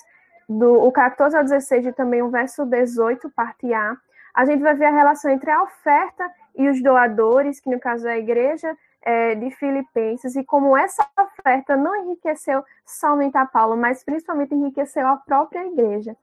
do 0.49 0.82
o 0.82 0.92
14 0.92 1.37
ao 1.37 1.44
16 1.44 1.87
e 1.87 1.92
também 1.92 2.22
o 2.22 2.30
verso 2.30 2.66
18, 2.66 3.30
parte 3.30 3.72
A. 3.72 3.96
A 4.34 4.44
gente 4.44 4.62
vai 4.62 4.75
ver 4.75 4.87
a 4.87 4.90
relação 4.90 5.30
entre 5.30 5.50
a 5.50 5.62
oferta 5.62 6.30
e 6.54 6.68
os 6.68 6.82
doadores, 6.82 7.60
que 7.60 7.70
no 7.70 7.80
caso 7.80 8.06
é 8.06 8.12
a 8.12 8.18
igreja 8.18 8.76
é, 9.02 9.34
de 9.34 9.50
Filipenses, 9.50 10.37
e 10.37 10.44
como 10.44 10.76
essa 10.76 11.06
oferta 11.18 11.76
não 11.76 11.96
enriqueceu 11.96 12.62
somente 12.84 13.37
a 13.38 13.46
Paulo, 13.46 13.76
mas 13.76 14.04
principalmente 14.04 14.54
enriqueceu 14.54 15.06
a 15.06 15.16
própria 15.16 15.66
igreja. 15.66 16.16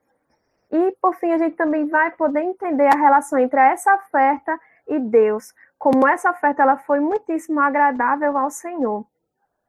E, 0.72 0.96
por 1.02 1.16
fim, 1.16 1.32
a 1.32 1.38
gente 1.38 1.56
também 1.56 1.88
vai 1.88 2.12
poder 2.12 2.42
entender 2.42 2.88
a 2.88 2.98
relação 2.98 3.40
entre 3.40 3.60
essa 3.60 3.96
oferta 3.96 4.60
e 4.88 5.00
Deus, 5.00 5.54
como 5.78 6.08
essa 6.08 6.32
oferta 6.32 6.64
ela 6.64 6.78
foi 6.78 7.00
muitíssimo 7.00 7.60
agradável 7.60 8.38
ao 8.38 8.50
Senhor. 8.50 9.06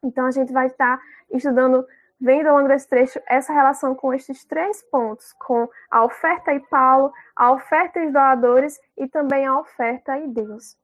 Então, 0.03 0.27
a 0.27 0.31
gente 0.31 0.53
vai 0.53 0.67
estar 0.67 1.01
estudando 1.31 1.87
vendo 2.21 2.49
ao 2.49 2.57
longo 2.57 2.69
desse 2.69 2.89
trecho 2.89 3.21
essa 3.27 3.53
relação 3.53 3.95
com 3.95 4.13
estes 4.13 4.45
três 4.45 4.83
pontos, 4.83 5.33
com 5.35 5.69
a 5.91 6.05
oferta 6.05 6.53
e 6.53 6.61
Paulo, 6.61 7.13
a 7.37 7.53
oferta 7.53 8.01
e 8.01 8.07
os 8.07 8.13
doadores 8.13 8.81
e 8.97 9.07
também 9.07 9.47
a 9.47 9.59
oferta 9.59 10.19
e 10.19 10.27
Deus. 10.27 10.77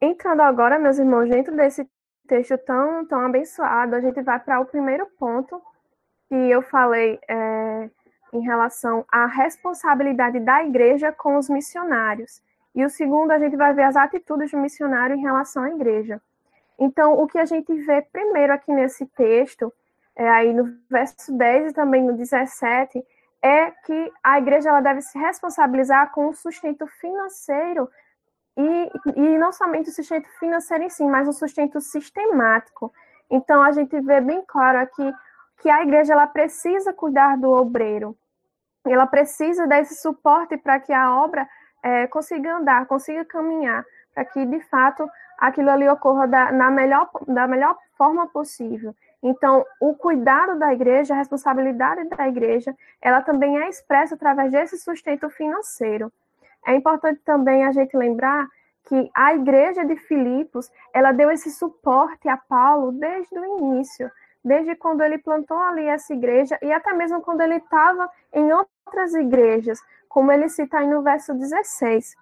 Entrando 0.00 0.40
agora, 0.40 0.78
meus 0.78 0.98
irmãos, 0.98 1.28
dentro 1.28 1.54
desse 1.54 1.88
texto 2.26 2.56
tão, 2.58 3.04
tão 3.06 3.26
abençoado, 3.26 3.94
a 3.94 4.00
gente 4.00 4.20
vai 4.22 4.40
para 4.40 4.60
o 4.60 4.66
primeiro 4.66 5.06
ponto 5.18 5.60
que 6.28 6.34
eu 6.34 6.62
falei 6.62 7.18
é, 7.28 7.90
em 8.32 8.40
relação 8.40 9.04
à 9.10 9.26
responsabilidade 9.26 10.40
da 10.40 10.64
igreja 10.64 11.12
com 11.12 11.36
os 11.36 11.48
missionários. 11.48 12.42
E 12.74 12.84
o 12.84 12.90
segundo, 12.90 13.30
a 13.30 13.38
gente 13.38 13.56
vai 13.56 13.74
ver 13.74 13.84
as 13.84 13.96
atitudes 13.96 14.50
do 14.50 14.58
missionário 14.58 15.16
em 15.16 15.20
relação 15.20 15.62
à 15.62 15.70
igreja. 15.70 16.20
Então, 16.78 17.14
o 17.14 17.26
que 17.26 17.38
a 17.38 17.44
gente 17.44 17.72
vê 17.82 18.02
primeiro 18.02 18.52
aqui 18.52 18.72
nesse 18.72 19.06
texto 19.06 19.72
é, 20.20 20.28
aí 20.28 20.52
no 20.52 20.76
verso 20.90 21.32
10 21.32 21.70
e 21.70 21.74
também 21.74 22.02
no 22.02 22.12
17, 22.12 23.02
é 23.42 23.70
que 23.70 24.12
a 24.22 24.38
igreja 24.38 24.68
ela 24.68 24.82
deve 24.82 25.00
se 25.00 25.18
responsabilizar 25.18 26.10
com 26.12 26.28
o 26.28 26.34
sustento 26.34 26.86
financeiro 26.86 27.88
e, 28.54 28.90
e 29.16 29.38
não 29.38 29.50
somente 29.50 29.88
o 29.88 29.92
sustento 29.92 30.28
financeiro 30.38 30.84
em 30.84 30.90
si, 30.90 31.04
mas 31.04 31.26
o 31.26 31.32
sustento 31.32 31.80
sistemático. 31.80 32.92
Então, 33.30 33.62
a 33.62 33.72
gente 33.72 33.98
vê 34.00 34.20
bem 34.20 34.44
claro 34.46 34.78
aqui 34.78 35.10
que 35.62 35.70
a 35.70 35.82
igreja 35.82 36.12
ela 36.12 36.26
precisa 36.26 36.92
cuidar 36.92 37.38
do 37.38 37.48
obreiro, 37.48 38.14
ela 38.84 39.06
precisa 39.06 39.66
desse 39.66 39.94
suporte 39.94 40.56
para 40.58 40.80
que 40.80 40.92
a 40.92 41.14
obra 41.16 41.48
é, 41.82 42.06
consiga 42.06 42.56
andar, 42.56 42.86
consiga 42.86 43.24
caminhar, 43.24 43.84
para 44.14 44.24
que, 44.24 44.44
de 44.44 44.60
fato, 44.60 45.08
aquilo 45.38 45.70
ali 45.70 45.88
ocorra 45.88 46.26
da, 46.26 46.52
na 46.52 46.70
melhor, 46.70 47.10
da 47.26 47.46
melhor 47.46 47.76
forma 47.96 48.26
possível. 48.28 48.94
Então, 49.22 49.64
o 49.80 49.94
cuidado 49.94 50.58
da 50.58 50.72
igreja, 50.72 51.14
a 51.14 51.18
responsabilidade 51.18 52.08
da 52.08 52.26
igreja, 52.26 52.74
ela 53.00 53.20
também 53.20 53.58
é 53.58 53.68
expressa 53.68 54.14
através 54.14 54.50
desse 54.50 54.78
sustento 54.78 55.28
financeiro. 55.28 56.10
É 56.66 56.74
importante 56.74 57.20
também 57.24 57.64
a 57.64 57.72
gente 57.72 57.96
lembrar 57.96 58.46
que 58.84 59.10
a 59.14 59.34
igreja 59.34 59.84
de 59.84 59.96
Filipos, 59.96 60.70
ela 60.92 61.12
deu 61.12 61.30
esse 61.30 61.50
suporte 61.50 62.28
a 62.28 62.36
Paulo 62.36 62.92
desde 62.92 63.38
o 63.38 63.58
início, 63.58 64.10
desde 64.44 64.74
quando 64.76 65.02
ele 65.02 65.18
plantou 65.18 65.58
ali 65.58 65.86
essa 65.86 66.12
igreja 66.12 66.58
e 66.62 66.72
até 66.72 66.92
mesmo 66.92 67.20
quando 67.20 67.40
ele 67.40 67.56
estava 67.56 68.10
em 68.32 68.52
outras 68.52 69.14
igrejas, 69.14 69.80
como 70.08 70.32
ele 70.32 70.48
cita 70.48 70.78
aí 70.78 70.86
no 70.86 71.02
verso 71.02 71.34
16. 71.34 72.16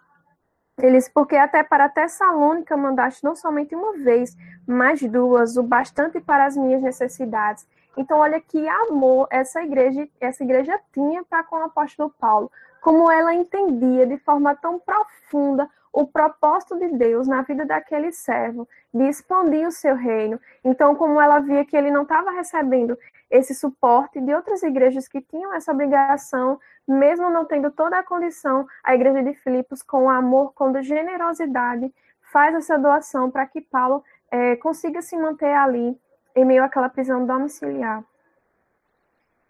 Eles, 0.80 1.08
porque 1.08 1.36
até 1.36 1.62
para 1.64 1.88
Tessalônica 1.88 2.76
mandaste 2.76 3.24
não 3.24 3.34
somente 3.34 3.74
uma 3.74 3.94
vez, 3.94 4.36
mas 4.66 5.02
duas, 5.02 5.56
o 5.56 5.62
bastante 5.62 6.20
para 6.20 6.44
as 6.44 6.56
minhas 6.56 6.82
necessidades. 6.82 7.66
Então, 7.96 8.18
olha 8.18 8.40
que 8.40 8.68
amor 8.68 9.26
essa 9.28 9.60
igreja, 9.60 10.08
essa 10.20 10.44
igreja 10.44 10.78
tinha 10.92 11.24
para 11.24 11.42
com 11.42 11.56
o 11.56 11.64
apóstolo 11.64 12.14
Paulo, 12.20 12.50
como 12.80 13.10
ela 13.10 13.34
entendia 13.34 14.06
de 14.06 14.18
forma 14.18 14.54
tão 14.54 14.78
profunda 14.78 15.68
o 15.92 16.06
propósito 16.06 16.78
de 16.78 16.88
Deus 16.88 17.26
na 17.26 17.42
vida 17.42 17.64
daquele 17.64 18.12
servo, 18.12 18.68
de 18.92 19.04
expandir 19.08 19.66
o 19.66 19.72
seu 19.72 19.94
reino. 19.94 20.40
Então, 20.64 20.94
como 20.94 21.20
ela 21.20 21.40
via 21.40 21.64
que 21.64 21.76
ele 21.76 21.90
não 21.90 22.02
estava 22.02 22.30
recebendo 22.30 22.98
esse 23.30 23.54
suporte 23.54 24.20
de 24.20 24.34
outras 24.34 24.62
igrejas 24.62 25.06
que 25.06 25.20
tinham 25.20 25.52
essa 25.52 25.72
obrigação 25.72 26.58
mesmo 26.88 27.28
não 27.28 27.44
tendo 27.44 27.70
toda 27.70 27.98
a 27.98 28.02
condição, 28.02 28.66
a 28.82 28.94
igreja 28.94 29.22
de 29.22 29.34
Filipos, 29.34 29.82
com 29.82 30.08
amor, 30.08 30.54
com 30.54 30.72
generosidade, 30.80 31.92
faz 32.32 32.54
essa 32.54 32.78
doação 32.78 33.30
para 33.30 33.46
que 33.46 33.60
Paulo 33.60 34.02
é, 34.30 34.56
consiga 34.56 35.02
se 35.02 35.16
manter 35.16 35.52
ali 35.52 35.98
em 36.34 36.44
meio 36.46 36.64
àquela 36.64 36.88
prisão 36.88 37.26
domiciliar. 37.26 38.02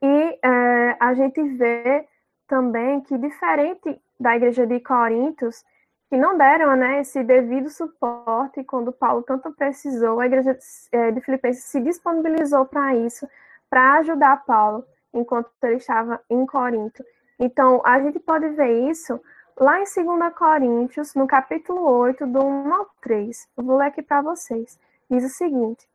E 0.02 0.38
é, 0.42 0.96
a 0.98 1.14
gente 1.14 1.40
vê 1.42 2.06
também 2.48 3.00
que, 3.02 3.16
diferente 3.16 4.00
da 4.18 4.34
igreja 4.36 4.66
de 4.66 4.80
Coríntios, 4.80 5.64
que 6.08 6.16
não 6.16 6.36
deram 6.38 6.74
né, 6.74 7.00
esse 7.00 7.22
devido 7.22 7.68
suporte 7.68 8.64
quando 8.64 8.92
Paulo 8.92 9.22
tanto 9.22 9.52
precisou, 9.52 10.20
a 10.20 10.26
igreja 10.26 10.58
é, 10.90 11.10
de 11.10 11.20
Filipenses 11.20 11.64
se 11.64 11.80
disponibilizou 11.80 12.64
para 12.64 12.94
isso, 12.94 13.28
para 13.68 13.94
ajudar 13.98 14.44
Paulo 14.44 14.84
enquanto 15.12 15.50
ele 15.62 15.76
estava 15.76 16.20
em 16.30 16.46
Corinto. 16.46 17.04
Então, 17.38 17.82
a 17.84 18.00
gente 18.00 18.18
pode 18.18 18.48
ver 18.50 18.90
isso 18.90 19.20
lá 19.56 19.80
em 19.80 19.84
2 19.84 20.34
Coríntios, 20.34 21.14
no 21.14 21.26
capítulo 21.26 21.82
8, 21.82 22.26
do 22.26 22.42
1 22.42 22.74
ao 22.74 22.86
3. 23.02 23.48
Eu 23.56 23.64
vou 23.64 23.76
ler 23.76 23.86
aqui 23.86 24.02
para 24.02 24.22
vocês. 24.22 24.78
Diz 25.10 25.24
o 25.24 25.28
seguinte: 25.28 25.86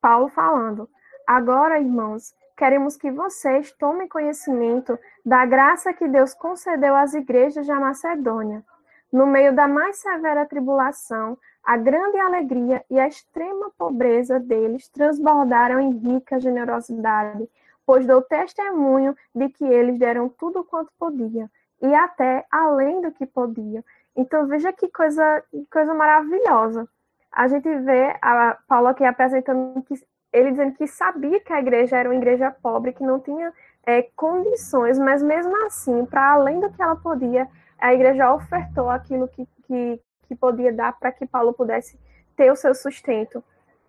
Paulo 0.00 0.28
falando: 0.28 0.88
Agora, 1.26 1.80
irmãos, 1.80 2.34
queremos 2.56 2.96
que 2.96 3.10
vocês 3.10 3.72
tomem 3.72 4.08
conhecimento 4.08 4.98
da 5.24 5.44
graça 5.46 5.92
que 5.92 6.06
Deus 6.06 6.34
concedeu 6.34 6.94
às 6.94 7.14
igrejas 7.14 7.66
da 7.66 7.80
Macedônia. 7.80 8.64
No 9.12 9.26
meio 9.26 9.54
da 9.54 9.66
mais 9.66 9.96
severa 9.96 10.44
tribulação, 10.44 11.38
a 11.64 11.76
grande 11.76 12.18
alegria 12.18 12.84
e 12.90 12.98
a 12.98 13.08
extrema 13.08 13.70
pobreza 13.76 14.38
deles 14.38 14.88
transbordaram 14.88 15.80
em 15.80 15.96
rica 15.98 16.38
generosidade, 16.38 17.48
pois 17.86 18.06
dou 18.06 18.20
testemunho 18.20 19.16
de 19.34 19.48
que 19.48 19.64
eles 19.64 19.98
deram 19.98 20.28
tudo 20.28 20.62
quanto 20.64 20.92
podiam, 20.98 21.48
e 21.80 21.94
até 21.94 22.44
além 22.50 23.00
do 23.00 23.10
que 23.12 23.24
podiam. 23.24 23.82
Então 24.14 24.46
veja 24.46 24.72
que 24.72 24.88
coisa, 24.88 25.42
coisa 25.70 25.94
maravilhosa. 25.94 26.88
A 27.32 27.46
gente 27.48 27.68
vê 27.80 28.16
a 28.20 28.58
Paulo 28.66 28.88
aqui 28.88 29.04
apresentando 29.04 29.82
que 29.82 29.94
ele 30.32 30.50
dizendo 30.50 30.74
que 30.74 30.86
sabia 30.86 31.40
que 31.40 31.52
a 31.52 31.60
igreja 31.60 31.96
era 31.96 32.08
uma 32.08 32.16
igreja 32.16 32.50
pobre, 32.50 32.92
que 32.92 33.02
não 33.02 33.20
tinha 33.20 33.52
é, 33.86 34.02
condições, 34.14 34.98
mas 34.98 35.22
mesmo 35.22 35.54
assim, 35.64 36.04
para 36.04 36.32
além 36.32 36.60
do 36.60 36.70
que 36.70 36.82
ela 36.82 36.96
podia, 36.96 37.48
a 37.78 37.94
igreja 37.94 38.32
ofertou 38.34 38.90
aquilo 38.90 39.28
que, 39.28 39.46
que, 39.66 40.00
que 40.26 40.34
podia 40.34 40.72
dar 40.72 40.98
para 40.98 41.12
que 41.12 41.26
Paulo 41.26 41.52
pudesse 41.52 41.98
ter 42.36 42.50
o 42.50 42.56
seu 42.56 42.74
sustento. 42.74 43.42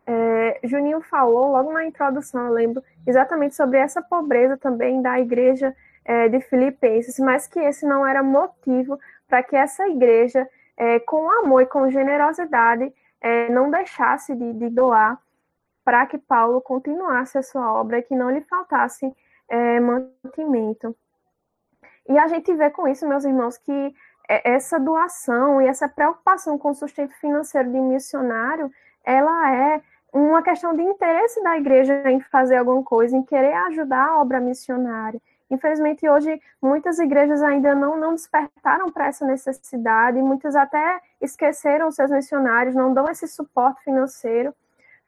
É, 0.06 0.60
Juninho 0.64 1.02
falou 1.02 1.52
logo 1.52 1.72
na 1.72 1.86
introdução, 1.86 2.48
eu 2.48 2.54
lembro, 2.54 2.84
exatamente 3.06 3.56
sobre 3.56 3.78
essa 3.78 4.02
pobreza 4.02 4.58
também 4.58 5.02
da 5.02 5.20
igreja 5.20 5.76
é, 6.04 6.28
de 6.28 6.42
Filipenses, 6.42 7.20
mas 7.20 7.48
que 7.48 7.60
esse 7.60 7.86
não 7.86 8.06
era 8.06 8.24
motivo 8.24 9.00
para 9.28 9.44
que 9.44 9.56
essa 9.56 9.88
igreja, 9.88 10.50
é, 10.76 11.00
com 11.00 11.30
amor 11.30 11.62
e 11.62 11.68
com 11.68 11.90
generosidade, 11.92 12.92
é, 13.22 13.50
não 13.50 13.70
deixasse 13.70 14.36
de, 14.36 14.54
de 14.54 14.70
doar 14.70 15.20
para 15.84 16.06
que 16.06 16.18
Paulo 16.18 16.62
continuasse 16.62 17.38
a 17.38 17.44
sua 17.44 17.72
obra 17.74 18.00
e 18.00 18.02
que 18.02 18.16
não 18.16 18.32
lhe 18.32 18.42
faltasse 18.42 19.12
é, 19.48 19.80
mantimento. 19.80 20.96
E 22.10 22.18
a 22.18 22.28
gente 22.28 22.52
vê 22.56 22.72
com 22.72 22.88
isso, 22.88 23.08
meus 23.08 23.24
irmãos, 23.24 23.58
que 23.58 23.96
é, 24.28 24.52
essa 24.54 24.80
doação 24.80 25.62
e 25.62 25.68
essa 25.68 25.88
preocupação 25.88 26.58
com 26.58 26.72
o 26.72 26.76
sustento 26.76 27.14
financeiro 27.20 27.72
de 27.72 27.80
missionário, 27.80 28.72
ela 29.06 29.56
é 29.56 29.82
uma 30.12 30.42
questão 30.42 30.76
de 30.76 30.82
interesse 30.82 31.42
da 31.44 31.56
igreja 31.56 32.10
em 32.10 32.20
fazer 32.20 32.58
alguma 32.58 32.84
coisa, 32.84 33.16
em 33.16 33.24
querer 33.24 33.54
ajudar 33.68 34.08
a 34.08 34.22
obra 34.22 34.40
missionária. 34.40 35.22
Infelizmente, 35.52 36.08
hoje, 36.10 36.40
muitas 36.62 37.00
igrejas 37.00 37.44
ainda 37.44 37.74
não, 37.76 37.96
não 37.98 38.14
despertaram 38.14 38.92
para 38.92 39.08
essa 39.08 39.26
necessidade, 39.26 40.22
muitas 40.22 40.56
até 40.56 41.00
esqueceram 41.22 41.92
seus 41.92 42.10
missionários, 42.10 42.76
não 42.76 42.94
dão 42.94 43.10
esse 43.10 43.28
suporte 43.28 43.84
financeiro. 43.84 44.54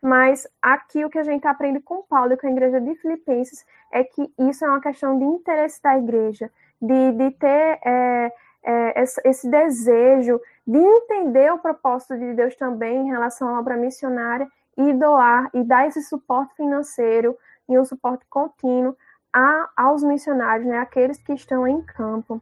Mas 0.02 0.48
aqui 0.60 1.06
o 1.06 1.10
que 1.10 1.20
a 1.20 1.24
gente 1.24 1.48
aprende 1.48 1.80
com 1.80 2.02
Paulo 2.02 2.34
e 2.34 2.38
com 2.38 2.48
a 2.48 2.52
igreja 2.52 2.82
de 2.82 2.96
Filipenses 2.96 3.64
é 3.92 4.04
que 4.04 4.34
isso 4.40 4.66
é 4.66 4.68
uma 4.68 4.82
questão 4.82 5.18
de 5.18 5.26
interesse 5.26 5.80
da 5.82 5.96
igreja, 5.96 6.52
de, 6.82 7.12
de 7.12 7.32
ter 7.32 7.80
é, 7.86 8.34
é, 8.64 9.04
esse 9.26 9.50
desejo 9.50 10.40
de 10.66 10.78
entender 10.78 11.52
o 11.52 11.60
propósito 11.60 12.18
de 12.18 12.34
Deus 12.34 12.56
também 12.56 12.98
em 12.98 13.10
relação 13.10 13.50
à 13.50 13.60
obra 13.60 13.76
missionária 13.76 14.48
e 14.78 14.94
doar 14.94 15.50
e 15.54 15.64
dar 15.64 15.88
esse 15.88 16.02
suporte 16.02 16.56
financeiro 16.56 17.38
e 17.68 17.78
um 17.78 17.86
suporte 17.86 18.26
contínuo 18.30 18.96
a, 19.34 19.70
aos 19.76 20.04
missionários, 20.04 20.68
né, 20.68 20.78
aqueles 20.80 21.18
que 21.22 21.34
estão 21.34 21.68
em 21.68 21.82
campo. 21.82 22.42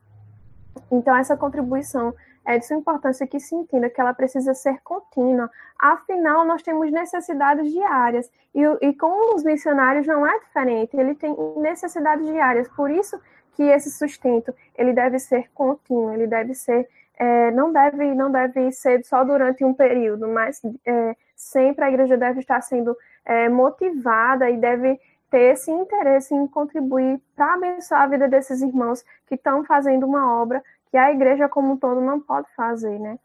Então, 0.91 1.15
essa 1.15 1.37
contribuição 1.37 2.13
é 2.45 2.57
de 2.57 2.65
sua 2.65 2.77
importância 2.77 3.27
que 3.27 3.39
se 3.39 3.53
entenda 3.53 3.89
que 3.89 4.01
ela 4.01 4.13
precisa 4.13 4.53
ser 4.53 4.79
contínua. 4.83 5.51
Afinal, 5.77 6.45
nós 6.45 6.63
temos 6.63 6.91
necessidades 6.91 7.71
diárias 7.71 8.31
e, 8.55 8.61
e 8.81 8.93
com 8.93 9.35
os 9.35 9.43
missionários 9.43 10.07
não 10.07 10.25
é 10.25 10.39
diferente. 10.39 10.97
Ele 10.97 11.13
tem 11.13 11.35
necessidades 11.57 12.25
diárias. 12.25 12.67
Por 12.69 12.89
isso 12.89 13.19
que 13.59 13.63
esse 13.63 13.91
sustento 13.91 14.55
ele 14.73 14.93
deve 14.93 15.19
ser 15.19 15.51
contínuo. 15.53 16.13
Ele 16.13 16.25
deve 16.27 16.53
ser 16.53 16.87
é, 17.17 17.51
não 17.51 17.73
deve 17.73 18.15
não 18.15 18.31
deve 18.31 18.71
ser 18.71 19.03
só 19.03 19.21
durante 19.25 19.65
um 19.65 19.73
período, 19.73 20.29
mas 20.29 20.61
é, 20.85 21.13
sempre 21.35 21.83
a 21.83 21.89
igreja 21.89 22.15
deve 22.15 22.39
estar 22.39 22.61
sendo 22.61 22.95
é, 23.25 23.49
motivada 23.49 24.49
e 24.49 24.55
deve 24.55 24.97
ter 25.29 25.55
esse 25.55 25.69
interesse 25.69 26.33
em 26.33 26.47
contribuir 26.47 27.19
para 27.35 27.55
abençoar 27.55 28.03
a 28.03 28.07
vida 28.07 28.29
desses 28.29 28.61
irmãos 28.61 29.03
que 29.27 29.35
estão 29.35 29.65
fazendo 29.65 30.07
uma 30.07 30.41
obra 30.41 30.63
que 30.89 30.95
a 30.95 31.11
igreja 31.11 31.49
como 31.49 31.73
um 31.73 31.77
todo 31.77 31.99
não 31.99 32.17
pode 32.17 32.47
fazer, 32.55 32.97
né? 32.97 33.19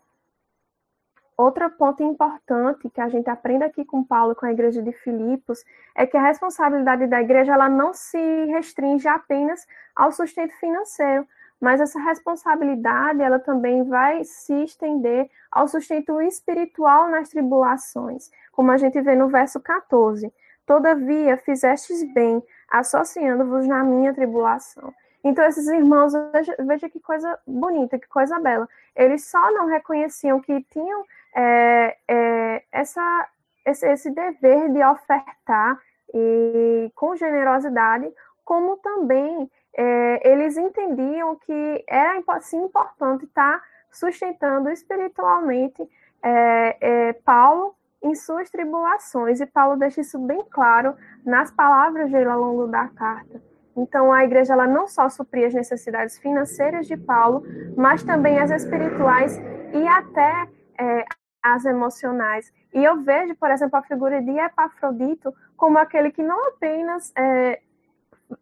Outro 1.36 1.68
ponto 1.70 2.00
importante 2.00 2.88
que 2.90 3.00
a 3.00 3.08
gente 3.08 3.28
aprende 3.28 3.64
aqui 3.64 3.84
com 3.84 4.04
Paulo, 4.04 4.36
com 4.36 4.46
a 4.46 4.52
igreja 4.52 4.80
de 4.80 4.92
Filipos, 4.92 5.64
é 5.96 6.06
que 6.06 6.16
a 6.16 6.22
responsabilidade 6.22 7.08
da 7.08 7.20
igreja 7.20 7.54
ela 7.54 7.68
não 7.68 7.92
se 7.92 8.44
restringe 8.46 9.08
apenas 9.08 9.66
ao 9.96 10.12
sustento 10.12 10.54
financeiro, 10.60 11.26
mas 11.60 11.80
essa 11.80 11.98
responsabilidade 11.98 13.20
ela 13.20 13.40
também 13.40 13.82
vai 13.82 14.22
se 14.22 14.54
estender 14.62 15.28
ao 15.50 15.66
sustento 15.66 16.20
espiritual 16.20 17.08
nas 17.08 17.30
tribulações, 17.30 18.30
como 18.52 18.70
a 18.70 18.76
gente 18.76 19.00
vê 19.00 19.16
no 19.16 19.28
verso 19.28 19.58
14. 19.60 20.32
Todavia 20.64 21.36
fizestes 21.36 22.04
bem, 22.14 22.40
associando-vos 22.70 23.66
na 23.66 23.82
minha 23.82 24.14
tribulação. 24.14 24.94
Então, 25.24 25.42
esses 25.46 25.66
irmãos, 25.68 26.12
veja, 26.32 26.54
veja, 26.58 26.88
que 26.90 27.00
coisa 27.00 27.38
bonita, 27.46 27.98
que 27.98 28.06
coisa 28.06 28.38
bela. 28.38 28.68
Eles 28.94 29.24
só 29.24 29.50
não 29.52 29.66
reconheciam 29.66 30.38
que 30.38 30.62
tinham 30.64 31.02
é, 31.34 31.96
é, 32.06 32.62
essa, 32.70 33.28
esse, 33.64 33.90
esse, 33.90 34.10
dever 34.10 34.70
de 34.70 34.84
ofertar 34.84 35.80
e 36.12 36.92
com 36.94 37.16
generosidade, 37.16 38.12
como 38.44 38.76
também 38.76 39.50
é, 39.72 40.30
eles 40.30 40.58
entendiam 40.58 41.36
que 41.36 41.84
era 41.88 42.22
assim, 42.28 42.62
importante 42.62 43.24
estar 43.24 43.62
sustentando 43.90 44.68
espiritualmente 44.68 45.82
é, 46.22 46.76
é, 46.80 47.12
Paulo 47.14 47.74
em 48.02 48.14
suas 48.14 48.50
tribulações. 48.50 49.40
E 49.40 49.46
Paulo 49.46 49.78
deixa 49.78 50.02
isso 50.02 50.18
bem 50.18 50.44
claro 50.50 50.94
nas 51.24 51.50
palavras 51.50 52.12
dele 52.12 52.28
ao 52.28 52.38
longo 52.38 52.66
da 52.66 52.88
carta. 52.88 53.53
Então, 53.76 54.12
a 54.12 54.24
igreja 54.24 54.52
ela 54.52 54.66
não 54.66 54.86
só 54.86 55.08
supria 55.08 55.46
as 55.46 55.54
necessidades 55.54 56.18
financeiras 56.18 56.86
de 56.86 56.96
Paulo, 56.96 57.42
mas 57.76 58.02
também 58.02 58.38
as 58.38 58.50
espirituais 58.50 59.36
e 59.72 59.86
até 59.88 60.48
é, 60.78 61.04
as 61.42 61.64
emocionais. 61.64 62.52
E 62.72 62.82
eu 62.82 63.02
vejo, 63.02 63.34
por 63.36 63.50
exemplo, 63.50 63.78
a 63.78 63.82
figura 63.82 64.22
de 64.22 64.30
Epafrodito 64.30 65.34
como 65.56 65.78
aquele 65.78 66.10
que 66.10 66.22
não 66.22 66.48
apenas 66.48 67.12
é, 67.16 67.60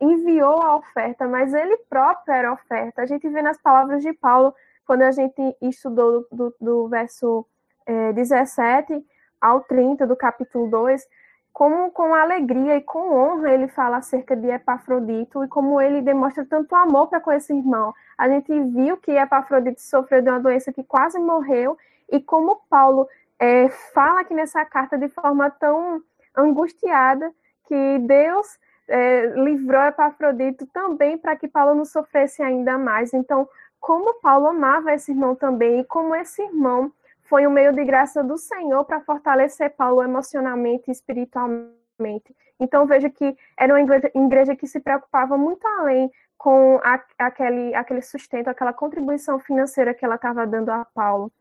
enviou 0.00 0.62
a 0.62 0.76
oferta, 0.76 1.26
mas 1.26 1.52
ele 1.52 1.76
próprio 1.88 2.34
era 2.34 2.52
oferta. 2.52 3.02
A 3.02 3.06
gente 3.06 3.28
vê 3.28 3.42
nas 3.42 3.60
palavras 3.60 4.02
de 4.02 4.12
Paulo, 4.12 4.54
quando 4.86 5.02
a 5.02 5.10
gente 5.10 5.40
estudou 5.60 6.26
do, 6.30 6.36
do, 6.36 6.56
do 6.60 6.88
verso 6.88 7.46
é, 7.86 8.12
17 8.12 9.04
ao 9.40 9.60
30 9.62 10.06
do 10.06 10.16
capítulo 10.16 10.70
2, 10.70 11.04
como 11.52 11.90
com 11.90 12.14
alegria 12.14 12.76
e 12.76 12.80
com 12.80 13.14
honra 13.14 13.52
ele 13.52 13.68
fala 13.68 13.98
acerca 13.98 14.34
de 14.34 14.48
Epafrodito 14.48 15.44
e 15.44 15.48
como 15.48 15.80
ele 15.80 16.00
demonstra 16.00 16.44
tanto 16.46 16.74
amor 16.74 17.08
para 17.08 17.20
com 17.20 17.30
esse 17.30 17.52
irmão. 17.52 17.92
A 18.16 18.28
gente 18.28 18.58
viu 18.70 18.96
que 18.96 19.10
Epafrodito 19.12 19.80
sofreu 19.80 20.22
de 20.22 20.30
uma 20.30 20.40
doença 20.40 20.72
que 20.72 20.82
quase 20.82 21.18
morreu 21.18 21.76
e 22.10 22.20
como 22.20 22.62
Paulo 22.70 23.06
é, 23.38 23.68
fala 23.92 24.20
aqui 24.20 24.32
nessa 24.32 24.64
carta 24.64 24.96
de 24.96 25.08
forma 25.08 25.50
tão 25.50 26.02
angustiada 26.34 27.30
que 27.66 27.98
Deus 28.00 28.58
é, 28.88 29.26
livrou 29.36 29.82
Epafrodito 29.82 30.66
também 30.66 31.18
para 31.18 31.36
que 31.36 31.48
Paulo 31.48 31.74
não 31.74 31.84
sofresse 31.84 32.42
ainda 32.42 32.78
mais. 32.78 33.12
Então, 33.12 33.48
como 33.78 34.20
Paulo 34.20 34.46
amava 34.46 34.94
esse 34.94 35.10
irmão 35.10 35.34
também 35.34 35.80
e 35.80 35.84
como 35.84 36.14
esse 36.14 36.40
irmão 36.42 36.92
foi 37.22 37.46
um 37.46 37.50
meio 37.50 37.72
de 37.72 37.84
graça 37.84 38.22
do 38.22 38.36
Senhor 38.36 38.84
para 38.84 39.00
fortalecer 39.00 39.70
Paulo 39.70 40.02
emocionalmente 40.02 40.84
e 40.88 40.92
espiritualmente. 40.92 42.34
Então 42.58 42.86
veja 42.86 43.08
que 43.10 43.36
era 43.56 43.74
uma 43.74 43.80
igreja, 43.80 44.54
que 44.56 44.66
se 44.66 44.80
preocupava 44.80 45.36
muito 45.36 45.66
além 45.66 46.10
com 46.36 46.80
a, 46.82 47.00
aquele, 47.18 47.74
aquele 47.74 48.02
sustento, 48.02 48.48
aquela 48.48 48.72
contribuição 48.72 49.38
financeira 49.38 49.94
que 49.94 50.04
ela 50.04 50.16
estava 50.16 50.46
dando 50.46 50.70
a 50.70 50.84
Paulo. 50.84 51.32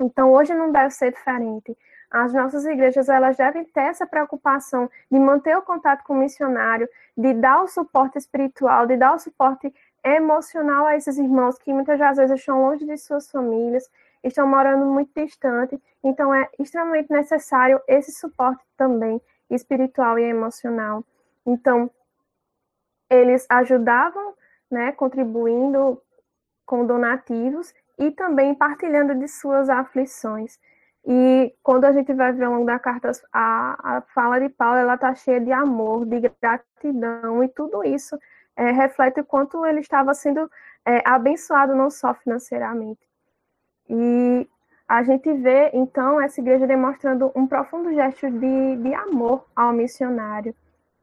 Então 0.00 0.32
hoje 0.32 0.54
não 0.54 0.72
deve 0.72 0.90
ser 0.90 1.12
diferente. 1.12 1.76
As 2.10 2.34
nossas 2.34 2.66
igrejas 2.66 3.08
elas 3.08 3.36
devem 3.36 3.64
ter 3.64 3.84
essa 3.84 4.06
preocupação 4.06 4.90
de 5.10 5.18
manter 5.18 5.56
o 5.56 5.62
contato 5.62 6.04
com 6.04 6.12
o 6.12 6.18
missionário, 6.18 6.88
de 7.16 7.32
dar 7.32 7.62
o 7.62 7.68
suporte 7.68 8.18
espiritual, 8.18 8.86
de 8.86 8.96
dar 8.96 9.14
o 9.14 9.18
suporte 9.18 9.72
emocional 10.04 10.86
a 10.86 10.96
esses 10.96 11.16
irmãos 11.16 11.58
que 11.58 11.72
muitas 11.72 11.98
vezes 11.98 12.30
estão 12.30 12.60
longe 12.60 12.84
de 12.84 12.96
suas 12.98 13.30
famílias, 13.30 13.88
estão 14.22 14.46
morando 14.46 14.86
muito 14.86 15.10
distante, 15.14 15.80
então 16.02 16.34
é 16.34 16.48
extremamente 16.58 17.10
necessário 17.10 17.80
esse 17.88 18.12
suporte 18.12 18.62
também 18.76 19.20
espiritual 19.50 20.18
e 20.18 20.22
emocional. 20.22 21.04
Então, 21.46 21.90
eles 23.10 23.46
ajudavam, 23.48 24.34
né, 24.70 24.92
contribuindo 24.92 26.00
com 26.64 26.86
donativos 26.86 27.74
e 27.98 28.10
também 28.10 28.54
partilhando 28.54 29.14
de 29.14 29.28
suas 29.28 29.68
aflições. 29.68 30.58
E 31.04 31.54
quando 31.62 31.84
a 31.84 31.92
gente 31.92 32.12
vai 32.14 32.32
ver 32.32 32.44
ao 32.44 32.52
longo 32.52 32.66
da 32.66 32.78
carta, 32.78 33.10
a, 33.32 33.96
a 33.96 34.00
fala 34.14 34.38
de 34.38 34.48
Paulo, 34.48 34.76
ela 34.76 34.94
está 34.94 35.14
cheia 35.14 35.40
de 35.40 35.52
amor, 35.52 36.06
de 36.06 36.20
gratidão, 36.40 37.42
e 37.42 37.48
tudo 37.48 37.84
isso 37.84 38.16
é, 38.56 38.70
reflete 38.70 39.20
o 39.20 39.24
quanto 39.24 39.66
ele 39.66 39.80
estava 39.80 40.14
sendo 40.14 40.50
é, 40.86 41.02
abençoado 41.04 41.74
não 41.74 41.90
só 41.90 42.14
financeiramente. 42.14 43.00
E 43.94 44.48
a 44.88 45.02
gente 45.02 45.30
vê, 45.34 45.70
então, 45.74 46.18
essa 46.18 46.40
igreja 46.40 46.66
demonstrando 46.66 47.30
um 47.36 47.46
profundo 47.46 47.92
gesto 47.92 48.30
de, 48.30 48.76
de 48.76 48.94
amor 48.94 49.44
ao 49.54 49.70
missionário. 49.70 50.54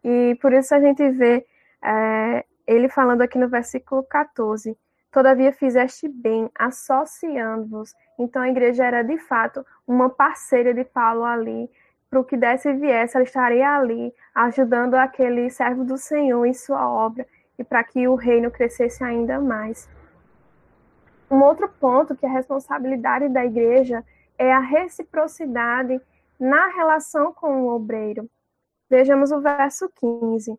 E 0.04 0.36
por 0.42 0.52
isso 0.54 0.74
a 0.74 0.80
gente 0.80 1.08
vê 1.12 1.46
é, 1.84 2.44
ele 2.66 2.90
falando 2.90 3.22
aqui 3.22 3.38
no 3.38 3.48
versículo 3.48 4.02
14: 4.04 4.76
Todavia 5.12 5.52
fizeste 5.52 6.08
bem, 6.08 6.50
associando-vos. 6.58 7.94
Então 8.18 8.42
a 8.42 8.50
igreja 8.50 8.86
era 8.86 9.04
de 9.04 9.20
fato 9.20 9.64
uma 9.88 10.10
parceira 10.10 10.74
de 10.74 10.84
Paulo 10.84 11.24
ali. 11.24 11.70
Para 12.10 12.20
o 12.22 12.24
que 12.24 12.36
desse 12.36 12.70
e 12.70 12.74
viesse, 12.74 13.16
ela 13.16 13.24
estaria 13.24 13.70
ali, 13.70 14.12
ajudando 14.34 14.96
aquele 14.96 15.48
servo 15.52 15.84
do 15.84 15.96
Senhor 15.96 16.44
em 16.44 16.56
sua 16.56 16.90
obra 16.90 17.24
e 17.56 17.64
para 17.64 17.84
que 17.84 18.08
o 18.08 18.16
reino 18.16 18.50
crescesse 18.50 19.04
ainda 19.04 19.40
mais. 19.40 19.88
Um 21.30 21.42
outro 21.44 21.70
ponto 21.70 22.16
que 22.16 22.26
é 22.26 22.30
a 22.30 22.32
responsabilidade 22.32 23.30
da 23.30 23.46
igreja 23.46 24.04
é 24.38 24.52
a 24.52 24.60
reciprocidade 24.60 26.02
na 26.40 26.68
relação 26.70 27.34
com 27.34 27.64
o 27.64 27.76
obreiro. 27.76 28.30
Vejamos 28.90 29.32
o 29.32 29.40
verso 29.40 29.90
15. 30.00 30.58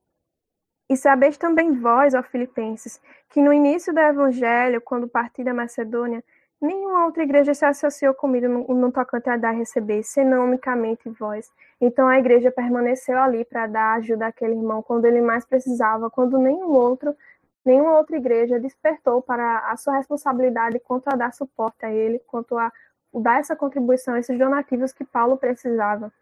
E 0.89 0.97
sabeis 0.97 1.37
também 1.39 1.73
vós, 1.73 2.15
ó 2.15 2.23
Filipenses, 2.23 3.01
que 3.31 3.41
no 3.41 3.53
início 3.53 3.93
do 3.93 4.01
Evangelho, 4.01 4.81
quando 4.81 5.09
parti 5.09 5.43
da 5.43 5.55
Macedônia, 5.55 6.23
nenhuma 6.61 7.07
outra 7.07 7.23
igreja 7.23 7.55
se 7.55 7.65
associou 7.65 8.13
comigo 8.13 8.47
no, 8.47 8.93
tocante 8.93 9.31
a 9.31 9.37
dar 9.37 9.55
e 9.55 9.59
receber, 9.59 10.03
senão 10.03 10.45
unicamente 10.45 11.09
vós. 11.09 11.51
Então 11.81 12.07
a 12.07 12.19
igreja 12.19 12.51
permaneceu 12.51 13.19
ali 13.19 13.45
para 13.45 13.67
dar 13.67 13.95
ajuda 13.95 14.27
àquele 14.27 14.55
irmão 14.55 14.83
quando 14.83 15.07
ele 15.07 15.21
mais 15.21 15.45
precisava, 15.45 16.11
quando 16.11 16.39
nenhum 16.39 16.71
outro, 16.73 17.17
nenhuma 17.65 17.99
outra 17.99 18.17
igreja 18.17 18.59
despertou 18.59 19.21
para 19.23 19.71
a 19.71 19.77
sua 19.77 19.97
responsabilidade 19.97 20.79
quanto 20.81 21.09
a 21.09 21.17
dar 21.17 21.33
suporte 21.33 21.85
a 21.85 21.91
ele, 21.91 22.19
quanto 22.21 22.57
a 22.57 22.73
dar 23.13 23.41
essa 23.41 23.57
contribuição, 23.57 24.17
esses 24.17 24.39
donativos 24.39 24.93
que 24.93 25.05
Paulo 25.05 25.37
precisava. 25.37 26.13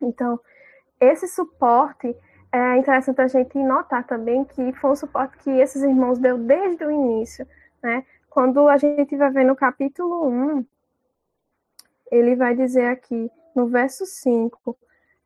Então, 0.00 0.38
esse 1.00 1.26
suporte 1.26 2.16
é 2.52 2.76
interessante 2.76 3.20
a 3.20 3.26
gente 3.26 3.58
notar 3.58 4.06
também 4.06 4.44
que 4.44 4.72
foi 4.74 4.90
um 4.90 4.96
suporte 4.96 5.38
que 5.38 5.50
esses 5.50 5.82
irmãos 5.82 6.18
deu 6.18 6.38
desde 6.38 6.84
o 6.84 6.90
início, 6.90 7.46
né? 7.82 8.04
Quando 8.28 8.68
a 8.68 8.76
gente 8.76 9.16
vai 9.16 9.30
ver 9.30 9.44
no 9.44 9.56
capítulo 9.56 10.26
1, 10.26 10.66
ele 12.10 12.36
vai 12.36 12.54
dizer 12.54 12.86
aqui, 12.86 13.30
no 13.54 13.66
verso 13.66 14.06
5, 14.06 14.76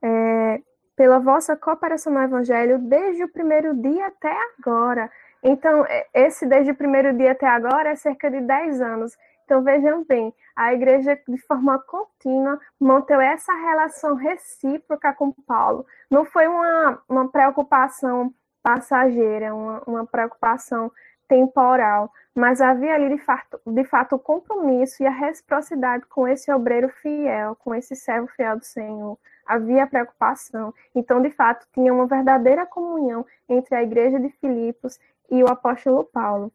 é, 0.03 0.61
pela 0.97 1.19
vossa 1.19 1.57
cooperação 1.57 2.13
no 2.13 2.23
Evangelho 2.23 2.79
desde 2.79 3.25
o 3.25 3.29
primeiro 3.29 3.75
dia 3.77 4.07
até 4.07 4.35
agora. 4.59 5.11
Então, 5.43 5.85
é, 5.87 6.07
esse 6.15 6.47
desde 6.47 6.73
o 6.73 6.77
primeiro 6.77 7.17
dia 7.17 7.33
até 7.33 7.47
agora 7.47 7.91
é 7.91 7.97
cerca 7.97 8.31
de 8.31 8.41
10 8.41 8.81
anos. 8.81 9.17
Então, 9.45 9.63
vejam 9.63 10.05
bem, 10.05 10.35
a 10.57 10.75
igreja, 10.75 11.17
de 11.29 11.39
forma 11.47 11.79
contínua, 11.79 12.59
manteve 12.81 13.25
essa 13.25 13.53
relação 13.53 14.15
recíproca 14.17 15.13
com 15.13 15.31
Paulo. 15.47 15.87
Não 16.11 16.25
foi 16.25 16.49
uma, 16.49 17.03
uma 17.09 17.29
preocupação 17.29 18.35
passageira, 18.63 19.55
uma, 19.55 19.83
uma 19.87 20.07
preocupação 20.07 20.91
temporal, 21.29 22.11
mas 22.35 22.61
havia 22.61 22.95
ali, 22.95 23.09
de 23.09 23.19
fato, 23.19 23.61
de 23.65 23.85
fato, 23.85 24.17
o 24.17 24.19
compromisso 24.19 25.03
e 25.03 25.07
a 25.07 25.11
reciprocidade 25.11 26.05
com 26.07 26.27
esse 26.27 26.53
obreiro 26.53 26.89
fiel, 26.89 27.57
com 27.57 27.75
esse 27.75 27.95
servo 27.95 28.27
fiel 28.29 28.59
do 28.59 28.65
Senhor. 28.65 29.19
Havia 29.47 29.87
preocupação. 29.87 30.75
Então, 30.95 31.23
de 31.23 31.31
fato, 31.31 31.67
tinha 31.73 31.95
uma 31.95 32.07
verdadeira 32.07 32.67
comunhão 32.67 33.25
entre 33.49 33.77
a 33.77 33.83
igreja 33.83 34.19
de 34.19 34.29
Filipos 34.41 34.99
e 35.31 35.43
o 35.43 35.49
apóstolo 35.49 36.05
Paulo. 36.05 36.53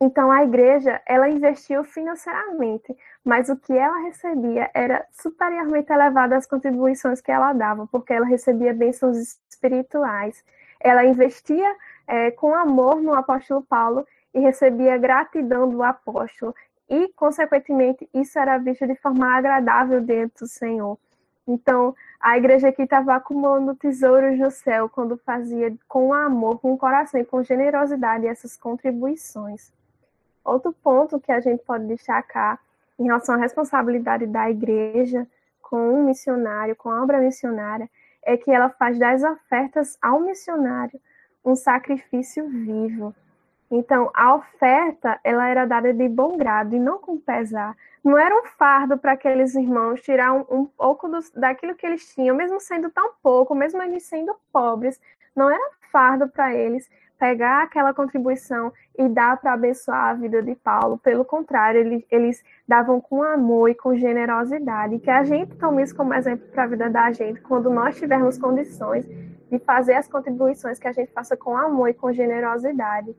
Então 0.00 0.30
a 0.30 0.44
igreja, 0.44 1.00
ela 1.06 1.28
investiu 1.28 1.82
financeiramente, 1.82 2.96
mas 3.24 3.48
o 3.48 3.56
que 3.56 3.72
ela 3.72 3.98
recebia 4.02 4.70
era 4.72 5.04
superiormente 5.10 5.92
elevado 5.92 6.34
às 6.34 6.46
contribuições 6.46 7.20
que 7.20 7.32
ela 7.32 7.52
dava, 7.52 7.86
porque 7.88 8.12
ela 8.12 8.26
recebia 8.26 8.72
bênçãos 8.72 9.16
espirituais. 9.50 10.44
Ela 10.80 11.04
investia 11.04 11.74
é, 12.06 12.30
com 12.30 12.54
amor 12.54 13.00
no 13.00 13.12
apóstolo 13.12 13.62
Paulo 13.62 14.06
e 14.32 14.38
recebia 14.38 14.96
gratidão 14.96 15.68
do 15.68 15.82
apóstolo. 15.82 16.54
E, 16.88 17.08
consequentemente, 17.14 18.08
isso 18.14 18.38
era 18.38 18.56
visto 18.56 18.86
de 18.86 18.94
forma 18.94 19.36
agradável 19.36 20.00
dentro 20.00 20.46
do 20.46 20.48
Senhor. 20.48 20.96
Então, 21.48 21.96
a 22.20 22.36
igreja 22.36 22.68
aqui 22.68 22.82
estava 22.82 23.14
acumulando 23.14 23.74
tesouros 23.74 24.38
no 24.38 24.50
céu 24.50 24.86
quando 24.86 25.16
fazia 25.16 25.74
com 25.88 26.12
amor, 26.12 26.60
com 26.60 26.76
coração 26.76 27.18
e 27.18 27.24
com 27.24 27.42
generosidade 27.42 28.26
essas 28.26 28.54
contribuições. 28.54 29.72
Outro 30.44 30.74
ponto 30.74 31.18
que 31.18 31.32
a 31.32 31.40
gente 31.40 31.64
pode 31.64 31.86
destacar 31.86 32.60
em 32.98 33.04
relação 33.04 33.34
à 33.34 33.38
responsabilidade 33.38 34.26
da 34.26 34.50
igreja 34.50 35.26
com 35.62 35.94
um 35.94 36.04
missionário, 36.04 36.76
com 36.76 36.90
a 36.90 37.02
obra 37.02 37.18
missionária, 37.18 37.88
é 38.22 38.36
que 38.36 38.50
ela 38.50 38.68
faz 38.68 38.98
das 38.98 39.22
ofertas 39.22 39.96
ao 40.02 40.20
missionário 40.20 41.00
um 41.42 41.56
sacrifício 41.56 42.46
vivo. 42.46 43.14
Então, 43.70 44.10
a 44.14 44.34
oferta, 44.34 45.20
ela 45.22 45.48
era 45.48 45.66
dada 45.66 45.92
de 45.92 46.08
bom 46.08 46.36
grado 46.36 46.74
e 46.74 46.78
não 46.78 46.98
com 46.98 47.18
pesar. 47.18 47.76
Não 48.02 48.16
era 48.16 48.34
um 48.34 48.46
fardo 48.46 48.96
para 48.96 49.12
aqueles 49.12 49.54
irmãos 49.54 50.00
tirar 50.00 50.32
um, 50.32 50.44
um 50.50 50.64
pouco 50.64 51.08
dos, 51.08 51.30
daquilo 51.32 51.74
que 51.74 51.86
eles 51.86 52.14
tinham, 52.14 52.34
mesmo 52.34 52.58
sendo 52.60 52.90
tão 52.90 53.12
pouco, 53.22 53.54
mesmo 53.54 53.82
eles 53.82 54.04
sendo 54.04 54.34
pobres. 54.50 54.98
Não 55.36 55.50
era 55.50 55.70
fardo 55.92 56.28
para 56.28 56.54
eles, 56.54 56.88
pegar 57.18 57.64
aquela 57.64 57.92
contribuição 57.92 58.72
e 58.96 59.08
dar 59.08 59.38
para 59.38 59.52
abençoar 59.52 60.10
a 60.10 60.14
vida 60.14 60.42
de 60.42 60.54
Paulo. 60.54 60.98
Pelo 60.98 61.24
contrário, 61.24 61.80
eles, 61.80 62.04
eles 62.10 62.44
davam 62.66 63.00
com 63.00 63.22
amor 63.22 63.68
e 63.68 63.74
com 63.74 63.94
generosidade. 63.94 64.98
Que 65.00 65.10
a 65.10 65.24
gente 65.24 65.56
tome 65.56 65.82
isso 65.82 65.94
como 65.94 66.14
exemplo 66.14 66.46
para 66.48 66.62
a 66.62 66.66
vida 66.66 66.88
da 66.88 67.10
gente, 67.12 67.40
quando 67.42 67.68
nós 67.68 67.98
tivermos 67.98 68.38
condições 68.38 69.06
de 69.06 69.58
fazer 69.58 69.94
as 69.94 70.08
contribuições 70.08 70.78
que 70.78 70.88
a 70.88 70.92
gente 70.92 71.12
faça 71.12 71.36
com 71.36 71.56
amor 71.56 71.88
e 71.88 71.94
com 71.94 72.12
generosidade. 72.12 73.14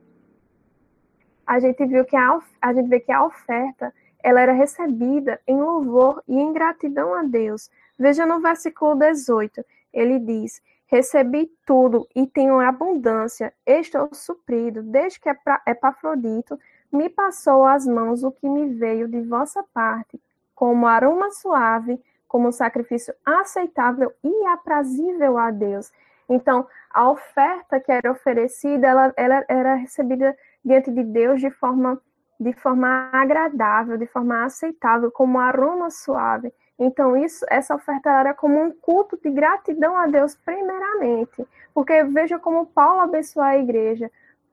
A 1.50 1.58
gente 1.58 1.84
viu 1.84 2.04
que 2.04 2.14
a, 2.14 2.38
a 2.62 2.72
gente 2.72 2.88
vê 2.88 3.00
que 3.00 3.10
a 3.10 3.24
oferta 3.24 3.92
ela 4.22 4.40
era 4.40 4.52
recebida 4.52 5.40
em 5.48 5.60
louvor 5.60 6.22
e 6.28 6.38
em 6.38 6.52
gratidão 6.52 7.12
a 7.12 7.24
Deus. 7.24 7.68
Veja 7.98 8.24
no 8.24 8.38
versículo 8.38 8.94
18, 8.94 9.64
ele 9.92 10.20
diz: 10.20 10.62
Recebi 10.86 11.50
tudo 11.66 12.06
e 12.14 12.24
tenho 12.24 12.60
abundância, 12.60 13.52
estou 13.66 14.08
suprido, 14.14 14.80
desde 14.80 15.18
que 15.18 15.28
Epafrodito 15.66 16.56
me 16.92 17.08
passou 17.08 17.64
às 17.64 17.84
mãos 17.84 18.22
o 18.22 18.30
que 18.30 18.48
me 18.48 18.68
veio 18.68 19.08
de 19.08 19.20
vossa 19.22 19.64
parte, 19.74 20.20
como 20.54 20.86
aroma 20.86 21.32
suave, 21.32 22.00
como 22.28 22.52
sacrifício 22.52 23.12
aceitável 23.26 24.12
e 24.22 24.46
aprazível 24.46 25.36
a 25.36 25.50
Deus. 25.50 25.90
Então, 26.28 26.64
a 26.90 27.10
oferta 27.10 27.80
que 27.80 27.90
era 27.90 28.12
oferecida, 28.12 28.86
ela, 28.86 29.12
ela 29.16 29.44
era 29.48 29.74
recebida 29.74 30.36
diante 30.64 30.90
de 30.90 31.02
Deus 31.02 31.40
de 31.40 31.50
forma, 31.50 32.00
de 32.38 32.52
forma 32.52 33.10
agradável, 33.12 33.96
de 33.96 34.06
forma 34.06 34.44
aceitável, 34.44 35.10
como 35.10 35.38
aroma 35.38 35.90
suave. 35.90 36.52
Então, 36.78 37.16
isso, 37.16 37.44
essa 37.50 37.74
oferta 37.74 38.08
era 38.08 38.32
como 38.32 38.58
um 38.58 38.70
culto 38.70 39.18
de 39.22 39.30
gratidão 39.30 39.96
a 39.96 40.06
Deus, 40.06 40.34
primeiramente. 40.34 41.46
Porque 41.74 42.02
veja 42.04 42.38
como 42.38 42.66
Paulo 42.66 43.00
abençoou 43.00 43.44
a 43.44 43.58
igreja 43.58 44.10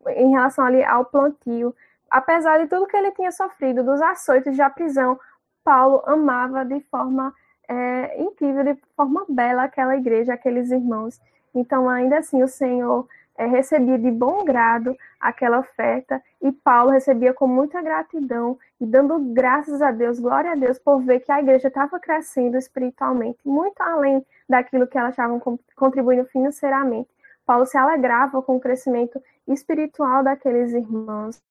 em 0.10 0.32
relação 0.32 0.66
ali 0.66 0.84
ao 0.84 1.06
plantio. 1.06 1.74
Apesar 2.10 2.58
de 2.60 2.68
tudo 2.68 2.86
que 2.86 2.98
ele 2.98 3.12
tinha 3.12 3.32
sofrido, 3.32 3.84
dos 3.84 4.02
açoites 4.02 4.58
da 4.58 4.70
prisão, 4.70 5.18
Paulo 5.64 6.04
amava 6.06 6.66
de 6.66 6.82
forma 6.92 7.34
é, 7.68 8.22
incrível, 8.22 8.64
de 8.64 8.78
forma 8.96 9.26
bela 9.28 9.64
aquela 9.64 9.96
igreja, 9.96 10.34
aqueles 10.34 10.70
irmãos. 10.72 11.20
Então, 11.54 11.90
ainda 11.90 12.20
assim, 12.20 12.44
o 12.44 12.48
Senhor 12.48 13.08
é, 13.38 13.46
recebia 13.46 14.00
de 14.00 14.10
bom 14.10 14.44
grado 14.44 14.98
aquela 15.20 15.60
oferta 15.60 16.22
e 16.42 16.52
Paulo 16.52 16.92
recebia 16.92 17.34
com 17.34 17.48
muita 17.48 17.82
gratidão 17.82 18.58
e 18.82 18.86
dando 18.86 19.20
graças 19.34 19.82
a 19.82 19.92
Deus, 19.92 20.20
glória 20.20 20.52
a 20.52 20.56
Deus, 20.56 20.80
por 20.80 21.02
ver 21.02 21.20
que 21.20 21.32
a 21.32 21.40
igreja 21.40 21.68
estava 21.68 22.00
crescendo 22.00 22.58
espiritualmente, 22.58 23.40
muito 23.46 23.80
além 23.82 24.26
daquilo 24.50 24.88
que 24.88 24.98
elas 24.98 25.12
estavam 25.12 25.40
contribuindo 25.76 26.26
financeiramente. 26.26 27.10
Paulo 27.46 27.66
se 27.66 27.78
alegrava 27.78 28.42
com 28.42 28.58
o 28.58 28.60
crescimento 28.60 29.22
espiritual 29.48 30.24
daqueles 30.24 30.74
irmãos. 30.74 31.42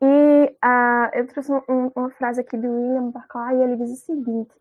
E 0.00 0.56
uh, 0.64 1.10
eu 1.12 1.26
trouxe 1.26 1.52
um, 1.52 1.90
uma 1.94 2.10
frase 2.10 2.40
aqui 2.40 2.56
do 2.56 2.68
William 2.68 3.10
Barclay, 3.10 3.56
e 3.56 3.62
ele 3.62 3.76
diz 3.76 3.90
o 3.90 3.96
seguinte: 3.96 4.52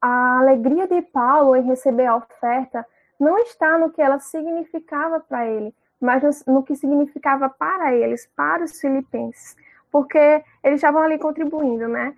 a 0.00 0.38
alegria 0.38 0.86
de 0.86 1.00
Paulo 1.02 1.56
em 1.56 1.62
receber 1.62 2.06
a 2.06 2.16
oferta 2.16 2.86
não 3.18 3.38
está 3.38 3.78
no 3.78 3.90
que 3.90 4.00
ela 4.00 4.18
significava 4.18 5.20
para 5.20 5.46
ele, 5.46 5.74
mas 6.00 6.44
no, 6.46 6.54
no 6.54 6.62
que 6.62 6.76
significava 6.76 7.48
para 7.48 7.94
eles, 7.94 8.28
para 8.36 8.64
os 8.64 8.80
filipenses, 8.80 9.56
porque 9.90 10.42
eles 10.62 10.76
estavam 10.76 11.02
ali 11.02 11.18
contribuindo, 11.18 11.88
né? 11.88 12.14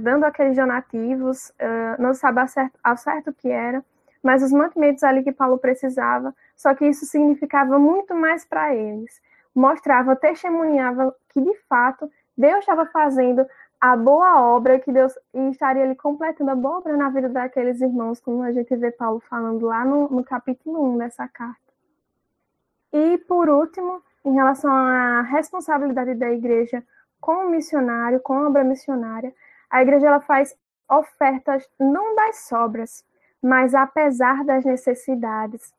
Dando 0.00 0.24
aqueles 0.24 0.56
donativos, 0.56 1.50
uh, 1.50 2.00
não 2.00 2.14
sabe 2.14 2.40
ao 2.84 2.96
certo, 2.96 3.30
o 3.30 3.32
que 3.32 3.50
era, 3.50 3.84
mas 4.22 4.42
os 4.42 4.52
mantimentos 4.52 5.02
ali 5.02 5.24
que 5.24 5.32
Paulo 5.32 5.58
precisava, 5.58 6.34
só 6.56 6.72
que 6.74 6.86
isso 6.86 7.04
significava 7.04 7.78
muito 7.78 8.14
mais 8.14 8.44
para 8.44 8.74
eles. 8.74 9.20
Mostrava, 9.52 10.14
testemunhava 10.14 11.14
que 11.30 11.40
de 11.40 11.54
fato 11.68 12.08
Deus 12.36 12.60
estava 12.60 12.86
fazendo 12.86 13.44
a 13.82 13.96
boa 13.96 14.40
obra 14.40 14.78
que 14.78 14.92
Deus 14.92 15.12
estaria 15.50 15.82
ali 15.82 15.96
completando 15.96 16.52
a 16.52 16.54
boa 16.54 16.78
obra 16.78 16.96
na 16.96 17.08
vida 17.08 17.28
daqueles 17.28 17.80
irmãos, 17.80 18.20
como 18.20 18.44
a 18.44 18.52
gente 18.52 18.76
vê 18.76 18.92
Paulo 18.92 19.18
falando 19.28 19.66
lá 19.66 19.84
no, 19.84 20.08
no 20.08 20.22
capítulo 20.22 20.80
1 20.94 20.98
dessa 20.98 21.26
carta. 21.26 21.60
E 22.92 23.18
por 23.18 23.48
último, 23.48 24.00
em 24.24 24.34
relação 24.34 24.70
à 24.72 25.22
responsabilidade 25.22 26.14
da 26.14 26.30
igreja 26.30 26.80
com 27.20 27.46
o 27.46 27.50
missionário, 27.50 28.20
com 28.20 28.34
a 28.34 28.46
obra 28.46 28.62
missionária, 28.62 29.34
a 29.68 29.82
igreja 29.82 30.06
ela 30.06 30.20
faz 30.20 30.56
ofertas 30.88 31.68
não 31.76 32.14
das 32.14 32.36
sobras, 32.44 33.04
mas 33.42 33.74
apesar 33.74 34.44
das 34.44 34.64
necessidades. 34.64 35.74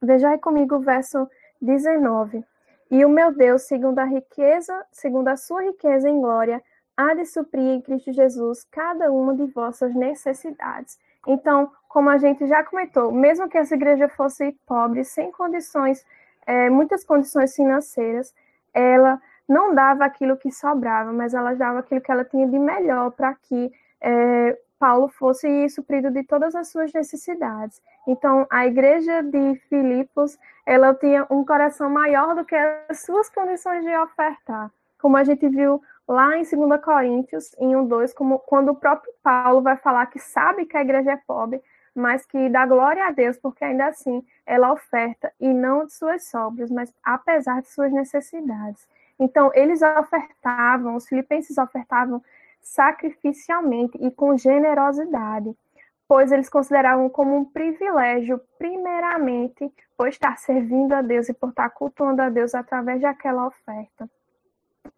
Veja 0.00 0.28
aí 0.28 0.38
comigo 0.38 0.76
o 0.76 0.80
verso 0.80 1.28
19. 1.60 2.44
E 2.92 3.04
o 3.04 3.08
meu 3.08 3.32
Deus, 3.32 3.62
segundo 3.62 3.98
a 3.98 4.04
riqueza, 4.04 4.86
segundo 4.92 5.26
a 5.26 5.36
sua 5.36 5.64
riqueza 5.64 6.08
em 6.08 6.20
glória, 6.20 6.62
há 6.98 7.14
de 7.14 7.24
suprir 7.24 7.62
em 7.62 7.80
Cristo 7.80 8.12
Jesus 8.12 8.66
cada 8.72 9.12
uma 9.12 9.32
de 9.32 9.46
vossas 9.46 9.94
necessidades. 9.94 10.98
Então, 11.24 11.70
como 11.88 12.10
a 12.10 12.18
gente 12.18 12.44
já 12.48 12.64
comentou, 12.64 13.12
mesmo 13.12 13.48
que 13.48 13.56
essa 13.56 13.76
igreja 13.76 14.08
fosse 14.08 14.50
pobre, 14.66 15.04
sem 15.04 15.30
condições, 15.30 16.04
é, 16.44 16.68
muitas 16.68 17.04
condições 17.04 17.54
financeiras, 17.54 18.34
ela 18.74 19.22
não 19.48 19.72
dava 19.72 20.04
aquilo 20.04 20.36
que 20.36 20.50
sobrava, 20.50 21.12
mas 21.12 21.34
ela 21.34 21.54
dava 21.54 21.78
aquilo 21.78 22.00
que 22.00 22.10
ela 22.10 22.24
tinha 22.24 22.48
de 22.48 22.58
melhor 22.58 23.12
para 23.12 23.32
que 23.34 23.72
é, 24.00 24.58
Paulo 24.76 25.08
fosse 25.08 25.68
suprido 25.68 26.10
de 26.10 26.24
todas 26.24 26.54
as 26.56 26.68
suas 26.68 26.92
necessidades. 26.92 27.80
Então, 28.08 28.44
a 28.50 28.66
igreja 28.66 29.22
de 29.22 29.54
Filipos, 29.68 30.36
ela 30.66 30.94
tinha 30.94 31.26
um 31.30 31.44
coração 31.44 31.88
maior 31.88 32.34
do 32.34 32.44
que 32.44 32.56
as 32.56 33.00
suas 33.00 33.28
condições 33.30 33.84
de 33.84 33.96
ofertar. 33.96 34.70
Como 34.98 35.16
a 35.16 35.24
gente 35.24 35.48
viu 35.48 35.80
lá 36.06 36.36
em 36.36 36.42
2 36.42 36.80
Coríntios, 36.82 37.54
em 37.58 37.72
1,2, 37.74 38.14
como 38.14 38.38
quando 38.38 38.70
o 38.70 38.76
próprio 38.76 39.12
Paulo 39.22 39.60
vai 39.60 39.76
falar 39.76 40.06
que 40.06 40.18
sabe 40.18 40.66
que 40.66 40.76
a 40.76 40.82
igreja 40.82 41.12
é 41.12 41.16
pobre, 41.16 41.62
mas 41.94 42.24
que 42.24 42.48
dá 42.48 42.64
glória 42.64 43.06
a 43.06 43.10
Deus, 43.10 43.36
porque 43.38 43.64
ainda 43.64 43.86
assim 43.86 44.24
ela 44.46 44.72
oferta, 44.72 45.32
e 45.38 45.52
não 45.52 45.84
de 45.84 45.92
suas 45.92 46.24
sobras, 46.24 46.70
mas 46.70 46.92
apesar 47.04 47.60
de 47.60 47.68
suas 47.68 47.92
necessidades. 47.92 48.88
Então, 49.18 49.50
eles 49.54 49.82
ofertavam, 49.82 50.94
os 50.94 51.08
filipenses 51.08 51.58
ofertavam 51.58 52.22
sacrificialmente 52.60 53.98
e 54.00 54.10
com 54.10 54.36
generosidade, 54.36 55.54
pois 56.06 56.30
eles 56.32 56.48
consideravam 56.48 57.08
como 57.10 57.36
um 57.36 57.44
privilégio, 57.44 58.40
primeiramente, 58.58 59.70
por 59.96 60.08
estar 60.08 60.38
servindo 60.38 60.92
a 60.92 61.02
Deus 61.02 61.28
e 61.28 61.34
por 61.34 61.50
estar 61.50 61.68
cultuando 61.70 62.22
a 62.22 62.28
Deus 62.30 62.54
através 62.54 63.00
daquela 63.00 63.46
oferta. 63.46 64.08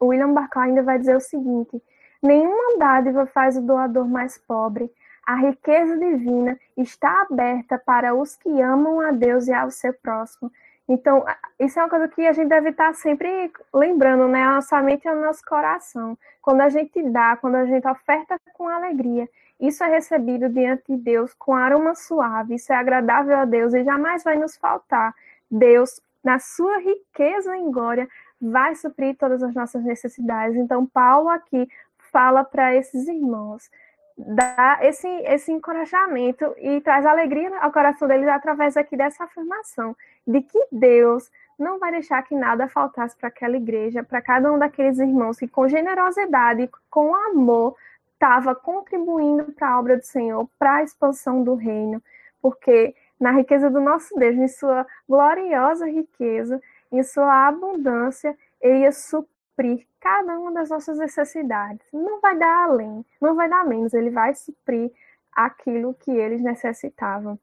William 0.02 0.32
Barclay 0.32 0.68
ainda 0.68 0.82
vai 0.82 0.98
dizer 0.98 1.16
o 1.16 1.20
seguinte: 1.20 1.82
nenhuma 2.22 2.78
dádiva 2.78 3.26
faz 3.26 3.56
o 3.56 3.62
doador 3.62 4.06
mais 4.06 4.38
pobre. 4.38 4.90
A 5.26 5.36
riqueza 5.36 5.96
divina 5.96 6.58
está 6.76 7.22
aberta 7.22 7.78
para 7.78 8.14
os 8.14 8.36
que 8.36 8.60
amam 8.60 9.00
a 9.00 9.12
Deus 9.12 9.46
e 9.46 9.52
ao 9.52 9.70
seu 9.70 9.92
próximo. 9.94 10.50
Então, 10.88 11.24
isso 11.58 11.78
é 11.78 11.82
uma 11.84 11.88
coisa 11.88 12.08
que 12.08 12.26
a 12.26 12.32
gente 12.32 12.48
deve 12.48 12.70
estar 12.70 12.92
sempre 12.94 13.52
lembrando, 13.72 14.26
né? 14.26 14.42
A 14.42 14.54
nossa 14.56 14.82
mente 14.82 15.06
e 15.06 15.10
o 15.10 15.20
nosso 15.20 15.44
coração. 15.44 16.18
Quando 16.42 16.62
a 16.62 16.68
gente 16.68 17.00
dá, 17.10 17.36
quando 17.36 17.54
a 17.54 17.64
gente 17.64 17.86
oferta 17.86 18.36
com 18.54 18.66
alegria, 18.66 19.28
isso 19.60 19.84
é 19.84 19.88
recebido 19.88 20.48
diante 20.48 20.84
de 20.88 20.96
Deus 20.96 21.32
com 21.34 21.54
aroma 21.54 21.94
suave, 21.94 22.56
isso 22.56 22.72
é 22.72 22.76
agradável 22.76 23.36
a 23.36 23.44
Deus 23.44 23.72
e 23.72 23.84
jamais 23.84 24.24
vai 24.24 24.36
nos 24.36 24.56
faltar. 24.56 25.14
Deus, 25.48 26.00
na 26.24 26.40
sua 26.40 26.78
riqueza 26.78 27.56
em 27.56 27.70
glória, 27.70 28.08
vai 28.40 28.74
suprir 28.74 29.16
todas 29.16 29.42
as 29.42 29.54
nossas 29.54 29.82
necessidades. 29.84 30.56
Então, 30.56 30.86
Paulo 30.86 31.28
aqui 31.28 31.68
fala 32.10 32.42
para 32.42 32.74
esses 32.74 33.06
irmãos, 33.06 33.70
dá 34.16 34.78
esse, 34.82 35.08
esse 35.08 35.52
encorajamento 35.52 36.54
e 36.58 36.80
traz 36.80 37.06
alegria 37.06 37.56
ao 37.58 37.72
coração 37.72 38.08
deles 38.08 38.28
através 38.28 38.76
aqui 38.76 38.96
dessa 38.96 39.24
afirmação 39.24 39.96
de 40.26 40.42
que 40.42 40.58
Deus 40.72 41.30
não 41.58 41.78
vai 41.78 41.90
deixar 41.92 42.22
que 42.22 42.34
nada 42.34 42.68
faltasse 42.68 43.16
para 43.16 43.28
aquela 43.28 43.56
igreja, 43.56 44.02
para 44.02 44.22
cada 44.22 44.50
um 44.50 44.58
daqueles 44.58 44.98
irmãos 44.98 45.38
que 45.38 45.46
com 45.46 45.68
generosidade, 45.68 46.70
com 46.90 47.14
amor, 47.14 47.76
estava 48.14 48.54
contribuindo 48.54 49.52
para 49.52 49.70
a 49.70 49.78
obra 49.78 49.96
do 49.96 50.04
Senhor, 50.04 50.48
para 50.58 50.76
a 50.76 50.82
expansão 50.82 51.42
do 51.42 51.54
reino, 51.54 52.02
porque 52.40 52.94
na 53.18 53.32
riqueza 53.32 53.68
do 53.70 53.80
nosso 53.80 54.14
Deus, 54.18 54.36
em 54.36 54.48
sua 54.48 54.86
gloriosa 55.08 55.86
riqueza, 55.86 56.60
em 56.90 57.02
sua 57.02 57.48
abundância, 57.48 58.36
ele 58.60 58.80
ia 58.80 58.92
suprir 58.92 59.86
cada 60.00 60.38
uma 60.38 60.52
das 60.52 60.70
nossas 60.70 60.98
necessidades. 60.98 61.86
Não 61.92 62.20
vai 62.20 62.36
dar 62.36 62.64
além, 62.64 63.04
não 63.20 63.34
vai 63.34 63.48
dar 63.48 63.64
menos, 63.64 63.92
ele 63.94 64.10
vai 64.10 64.34
suprir 64.34 64.90
aquilo 65.32 65.94
que 65.94 66.10
eles 66.10 66.40
necessitavam. 66.40 67.38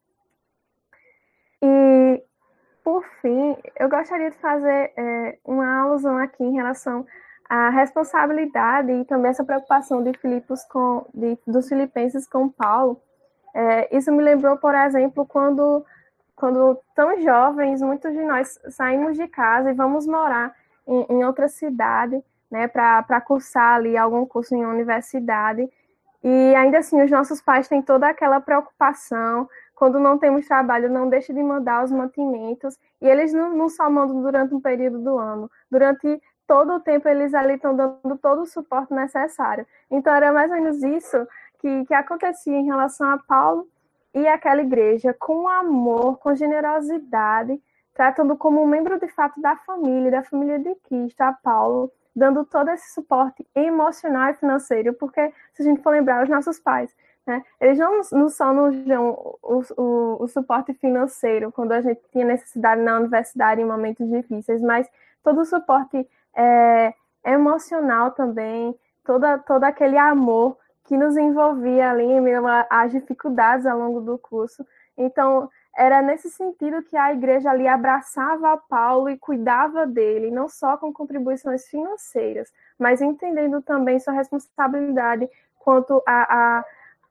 E, 1.62 2.24
por 2.84 3.04
fim, 3.22 3.56
eu 3.80 3.90
gostaria 3.90 4.32
de 4.32 4.38
fazer 4.38 4.92
é, 4.96 5.38
uma 5.44 5.82
alusão 5.82 6.18
aqui 6.18 6.44
em 6.44 6.54
relação 6.54 7.06
à 7.50 7.70
responsabilidade 7.70 8.92
e 8.92 9.06
também 9.06 9.32
essa 9.32 9.44
preocupação 9.44 10.04
de 10.04 10.14
Filipos 10.18 10.64
com, 10.66 11.06
de, 11.14 11.38
dos 11.48 11.68
filipenses 11.68 12.28
com 12.28 12.50
Paulo. 12.50 13.02
É, 13.54 13.96
isso 13.96 14.12
me 14.12 14.22
lembrou, 14.22 14.58
por 14.58 14.76
exemplo, 14.76 15.26
quando 15.26 15.84
quando 16.38 16.80
tão 16.96 17.20
jovens, 17.20 17.82
muitos 17.82 18.14
de 18.14 18.24
nós 18.24 18.60
saímos 18.70 19.18
de 19.18 19.28
casa 19.28 19.72
e 19.72 19.74
vamos 19.74 20.06
morar 20.06 20.56
em, 20.88 21.06
em 21.10 21.26
outra 21.26 21.48
cidade, 21.48 22.24
né, 22.50 22.68
para 22.68 23.20
cursar 23.22 23.74
ali 23.74 23.98
algum 23.98 24.24
curso 24.24 24.56
em 24.56 24.64
universidade. 24.64 25.68
E 26.24 26.56
ainda 26.56 26.78
assim, 26.78 27.02
os 27.02 27.10
nossos 27.10 27.42
pais 27.42 27.68
têm 27.68 27.82
toda 27.82 28.08
aquela 28.08 28.40
preocupação. 28.40 29.50
Quando 29.74 30.00
não 30.00 30.20
temos 30.20 30.48
trabalho, 30.48 30.90
não 30.92 31.10
deixa 31.10 31.34
de 31.34 31.42
mandar 31.42 31.84
os 31.84 31.92
mantimentos. 31.92 32.78
E 33.02 33.08
eles 33.08 33.34
não, 33.34 33.56
não 33.56 33.68
só 33.68 33.90
mandam 33.90 34.22
durante 34.22 34.54
um 34.54 34.62
período 34.62 35.00
do 35.00 35.18
ano, 35.18 35.50
durante 35.72 36.22
todo 36.46 36.74
o 36.76 36.80
tempo 36.80 37.10
eles 37.10 37.34
ali 37.34 37.56
estão 37.56 37.76
dando 37.76 38.18
todo 38.22 38.44
o 38.44 38.46
suporte 38.46 38.94
necessário. 38.94 39.66
Então 39.90 40.14
era 40.14 40.32
mais 40.32 40.52
ou 40.52 40.58
menos 40.58 40.84
isso 40.84 41.28
que, 41.60 41.86
que 41.86 41.94
acontecia 41.96 42.56
em 42.56 42.66
relação 42.66 43.10
a 43.10 43.18
Paulo 43.18 43.68
e 44.18 44.28
aquela 44.28 44.62
igreja 44.62 45.14
com 45.14 45.48
amor, 45.48 46.18
com 46.18 46.34
generosidade, 46.34 47.62
tratando 47.94 48.36
como 48.36 48.64
um 48.64 48.66
membro 48.66 49.00
de 49.00 49.08
fato 49.08 49.40
da 49.40 49.56
família, 49.58 50.10
da 50.10 50.24
família 50.24 50.58
de 50.58 50.74
Cristo, 50.88 51.22
a 51.22 51.34
Paulo, 51.34 51.92
dando 52.16 52.44
todo 52.44 52.70
esse 52.72 52.94
suporte 52.96 53.46
emocional 53.54 54.32
e 54.32 54.34
financeiro, 54.34 54.94
porque 54.94 55.32
se 55.54 55.62
a 55.62 55.66
gente 55.66 55.84
for 55.84 55.92
lembrar, 55.92 56.24
os 56.24 56.30
nossos 56.30 56.60
pais, 56.60 56.92
né, 57.28 57.44
eles 57.62 57.78
não, 57.78 58.02
não 58.12 58.30
só 58.30 58.52
nos 58.52 58.76
dão 58.86 59.38
o, 59.44 59.62
o, 59.78 60.24
o 60.24 60.28
suporte 60.28 60.74
financeiro 60.74 61.52
quando 61.52 61.74
a 61.74 61.82
gente 61.82 62.02
tinha 62.12 62.26
necessidade 62.26 62.82
na 62.82 62.98
universidade 62.98 63.62
em 63.62 63.66
momentos 63.66 64.10
difíceis, 64.10 64.64
mas 64.64 64.90
todo 65.24 65.42
o 65.42 65.46
suporte 65.46 66.08
é, 66.36 66.92
emocional 67.24 68.12
também, 68.12 68.74
toda, 69.04 69.38
todo 69.38 69.64
aquele 69.64 69.98
amor 69.98 70.58
que 70.88 70.98
nos 70.98 71.18
envolvia 71.18 71.92
ali 71.92 72.08
às 72.70 72.92
dificuldades 72.92 73.66
ao 73.66 73.78
longo 73.78 74.00
do 74.00 74.18
curso. 74.18 74.66
Então, 74.98 75.50
era 75.78 76.02
nesse 76.02 76.30
sentido 76.30 76.82
que 76.82 76.96
a 76.96 77.14
igreja 77.14 77.52
ali 77.52 77.68
abraçava 77.68 78.58
Paulo 78.70 79.10
e 79.10 79.18
cuidava 79.18 79.86
dele, 79.86 80.32
não 80.32 80.48
só 80.48 80.78
com 80.78 80.92
contribuições 80.92 81.68
financeiras, 81.68 82.52
mas 82.80 83.02
entendendo 83.02 83.62
também 83.62 84.00
sua 84.00 84.14
responsabilidade 84.14 85.30
quanto 85.60 86.02
a, 86.08 86.64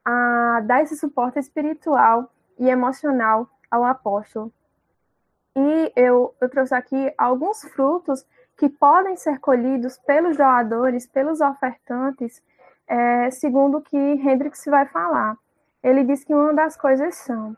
a, 0.04 0.56
a 0.56 0.60
dar 0.60 0.82
esse 0.82 0.96
suporte 0.96 1.38
espiritual 1.38 2.32
e 2.58 2.68
emocional 2.68 3.48
ao 3.70 3.84
apóstolo. 3.84 4.50
E 5.54 5.92
eu, 5.94 6.34
eu 6.40 6.48
trouxe 6.48 6.74
aqui 6.74 7.12
alguns 7.16 7.62
frutos 7.62 8.26
que 8.56 8.70
podem 8.70 9.16
ser 9.16 9.38
colhidos 9.38 9.98
pelos 9.98 10.36
doadores, 10.36 11.06
pelos 11.06 11.42
ofertantes, 11.42 12.42
é, 12.86 13.30
segundo 13.30 13.78
o 13.78 13.82
que 13.82 13.96
Hendrix 13.96 14.64
vai 14.66 14.86
falar. 14.86 15.36
Ele 15.82 16.04
diz 16.04 16.24
que 16.24 16.34
uma 16.34 16.52
das 16.52 16.76
coisas 16.76 17.14
são, 17.16 17.56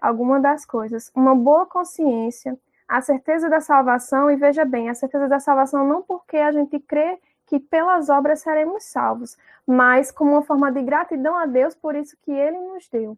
alguma 0.00 0.40
das 0.40 0.64
coisas, 0.64 1.10
uma 1.14 1.34
boa 1.34 1.66
consciência, 1.66 2.58
a 2.88 3.00
certeza 3.00 3.48
da 3.48 3.60
salvação, 3.60 4.30
e 4.30 4.36
veja 4.36 4.64
bem, 4.64 4.88
a 4.88 4.94
certeza 4.94 5.28
da 5.28 5.38
salvação 5.38 5.86
não 5.86 6.02
porque 6.02 6.36
a 6.38 6.50
gente 6.50 6.78
crê 6.80 7.18
que 7.46 7.58
pelas 7.58 8.08
obras 8.08 8.40
seremos 8.40 8.84
salvos, 8.84 9.36
mas 9.66 10.10
como 10.10 10.32
uma 10.32 10.42
forma 10.42 10.70
de 10.70 10.82
gratidão 10.82 11.36
a 11.36 11.46
Deus 11.46 11.74
por 11.74 11.94
isso 11.94 12.16
que 12.22 12.30
ele 12.30 12.58
nos 12.58 12.88
deu. 12.88 13.16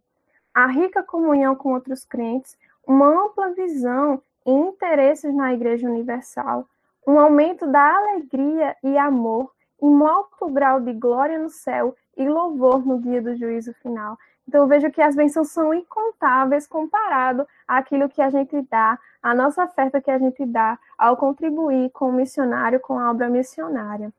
A 0.55 0.66
rica 0.66 1.03
comunhão 1.03 1.55
com 1.55 1.73
outros 1.73 2.05
crentes, 2.05 2.57
uma 2.87 3.07
ampla 3.07 3.51
visão 3.51 4.23
e 4.46 4.51
interesses 4.51 5.35
na 5.35 5.53
Igreja 5.53 5.88
Universal, 5.88 6.66
um 7.07 7.18
aumento 7.18 7.66
da 7.66 7.96
alegria 7.96 8.77
e 8.83 8.96
amor, 8.99 9.53
um 9.81 10.07
alto 10.07 10.49
grau 10.51 10.81
de 10.81 10.93
glória 10.93 11.38
no 11.38 11.49
céu 11.49 11.97
e 12.16 12.29
louvor 12.29 12.85
no 12.85 13.01
dia 13.01 13.23
do 13.23 13.37
juízo 13.37 13.73
final. 13.75 14.19
Então, 14.47 14.66
vejo 14.66 14.90
que 14.90 15.01
as 15.01 15.14
bênçãos 15.14 15.51
são 15.51 15.73
incontáveis 15.73 16.66
comparado 16.66 17.47
àquilo 17.69 18.09
que 18.09 18.21
a 18.21 18.31
gente 18.31 18.61
dá, 18.62 18.99
a 19.23 19.35
nossa 19.35 19.64
oferta 19.64 20.01
que 20.01 20.11
a 20.11 20.19
gente 20.19 20.45
dá 20.45 20.79
ao 20.99 21.16
contribuir 21.16 21.90
com 21.90 22.09
o 22.09 22.12
missionário, 22.12 22.81
com 22.81 22.99
a 22.99 23.11
obra 23.11 23.29
missionária. 23.29 24.12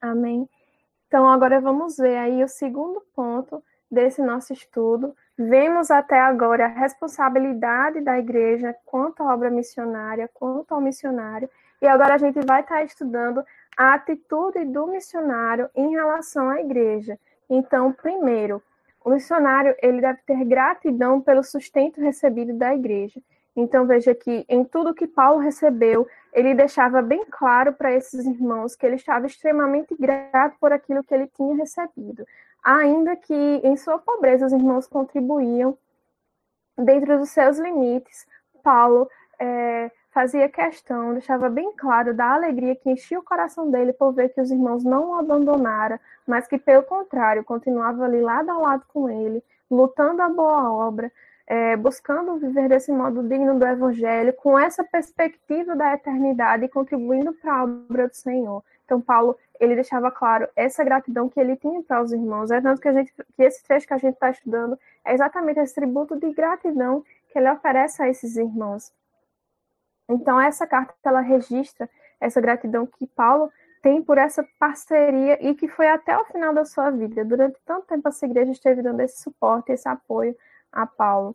Amém? 0.00 0.48
Então, 1.08 1.28
agora 1.28 1.60
vamos 1.60 1.96
ver 1.96 2.16
aí 2.16 2.44
o 2.44 2.48
segundo 2.48 3.02
ponto 3.14 3.62
desse 3.90 4.22
nosso 4.22 4.52
estudo. 4.52 5.14
Vemos 5.36 5.90
até 5.90 6.20
agora 6.20 6.66
a 6.66 6.68
responsabilidade 6.68 8.00
da 8.02 8.18
igreja 8.18 8.76
quanto 8.86 9.22
à 9.22 9.34
obra 9.34 9.50
missionária, 9.50 10.30
quanto 10.32 10.72
ao 10.72 10.80
missionário, 10.80 11.50
e 11.82 11.88
agora 11.88 12.14
a 12.14 12.18
gente 12.18 12.38
vai 12.46 12.60
estar 12.60 12.84
estudando 12.84 13.42
a 13.76 13.94
atitude 13.94 14.64
do 14.64 14.86
missionário 14.86 15.70
em 15.74 15.90
relação 15.90 16.48
à 16.48 16.60
igreja. 16.60 17.18
Então, 17.48 17.92
primeiro, 17.92 18.62
o 19.04 19.10
missionário 19.10 19.74
ele 19.82 20.00
deve 20.00 20.20
ter 20.26 20.44
gratidão 20.44 21.20
pelo 21.20 21.42
sustento 21.42 22.00
recebido 22.00 22.52
da 22.54 22.74
igreja. 22.74 23.20
Então 23.56 23.86
veja 23.86 24.14
que 24.14 24.44
em 24.48 24.64
tudo 24.64 24.94
que 24.94 25.06
Paulo 25.06 25.40
recebeu, 25.40 26.06
ele 26.32 26.54
deixava 26.54 27.02
bem 27.02 27.24
claro 27.28 27.72
para 27.72 27.92
esses 27.92 28.24
irmãos 28.24 28.76
que 28.76 28.86
ele 28.86 28.96
estava 28.96 29.26
extremamente 29.26 29.94
grato 29.98 30.56
por 30.60 30.72
aquilo 30.72 31.02
que 31.02 31.12
ele 31.12 31.26
tinha 31.28 31.54
recebido, 31.56 32.24
ainda 32.62 33.16
que 33.16 33.34
em 33.34 33.76
sua 33.76 33.98
pobreza 33.98 34.46
os 34.46 34.52
irmãos 34.52 34.86
contribuíam 34.86 35.76
dentro 36.78 37.18
dos 37.18 37.30
seus 37.30 37.58
limites. 37.58 38.26
Paulo 38.62 39.10
é, 39.38 39.90
fazia 40.10 40.48
questão, 40.48 41.12
deixava 41.12 41.48
bem 41.48 41.72
claro 41.76 42.12
da 42.12 42.34
alegria 42.34 42.74
que 42.74 42.90
enchia 42.90 43.18
o 43.18 43.22
coração 43.22 43.70
dele 43.70 43.92
por 43.92 44.12
ver 44.12 44.30
que 44.30 44.40
os 44.40 44.50
irmãos 44.50 44.84
não 44.84 45.10
o 45.10 45.14
abandonaram, 45.14 45.98
mas 46.26 46.46
que, 46.46 46.58
pelo 46.58 46.82
contrário, 46.82 47.44
continuava 47.44 48.04
ali 48.04 48.20
lado 48.20 48.50
a 48.50 48.58
lado 48.58 48.84
com 48.88 49.08
ele, 49.08 49.42
lutando 49.70 50.20
a 50.20 50.28
boa 50.28 50.72
obra, 50.72 51.12
é, 51.46 51.76
buscando 51.76 52.36
viver 52.36 52.68
desse 52.68 52.92
modo 52.92 53.22
digno 53.22 53.58
do 53.58 53.66
Evangelho, 53.66 54.32
com 54.34 54.58
essa 54.58 54.84
perspectiva 54.84 55.74
da 55.74 55.94
eternidade 55.94 56.64
e 56.64 56.68
contribuindo 56.68 57.32
para 57.32 57.54
a 57.54 57.64
obra 57.64 58.08
do 58.08 58.14
Senhor. 58.14 58.62
Então, 58.84 59.00
Paulo, 59.00 59.36
ele 59.60 59.74
deixava 59.74 60.10
claro 60.10 60.48
essa 60.56 60.82
gratidão 60.82 61.28
que 61.28 61.38
ele 61.38 61.54
tinha 61.56 61.82
para 61.82 62.02
os 62.02 62.12
irmãos. 62.12 62.50
É 62.50 62.60
tanto 62.60 62.80
que, 62.80 62.88
a 62.88 62.92
gente, 62.92 63.12
que 63.36 63.42
esse 63.42 63.62
trecho 63.62 63.86
que 63.86 63.94
a 63.94 63.98
gente 63.98 64.14
está 64.14 64.30
estudando 64.30 64.78
é 65.04 65.14
exatamente 65.14 65.60
esse 65.60 65.74
tributo 65.74 66.18
de 66.18 66.32
gratidão 66.32 67.04
que 67.28 67.38
ele 67.38 67.50
oferece 67.50 68.02
a 68.02 68.08
esses 68.08 68.36
irmãos. 68.36 68.92
Então, 70.10 70.40
essa 70.40 70.66
carta 70.66 70.92
ela 71.04 71.20
registra 71.20 71.88
essa 72.20 72.40
gratidão 72.40 72.84
que 72.86 73.06
Paulo 73.06 73.50
tem 73.80 74.02
por 74.02 74.18
essa 74.18 74.46
parceria 74.58 75.38
e 75.40 75.54
que 75.54 75.68
foi 75.68 75.88
até 75.88 76.18
o 76.18 76.24
final 76.26 76.52
da 76.52 76.64
sua 76.64 76.90
vida. 76.90 77.24
Durante 77.24 77.58
tanto 77.64 77.86
tempo, 77.86 78.08
essa 78.08 78.26
igreja 78.26 78.52
esteve 78.52 78.82
dando 78.82 79.00
esse 79.00 79.22
suporte, 79.22 79.72
esse 79.72 79.88
apoio 79.88 80.36
a 80.72 80.86
Paulo. 80.86 81.34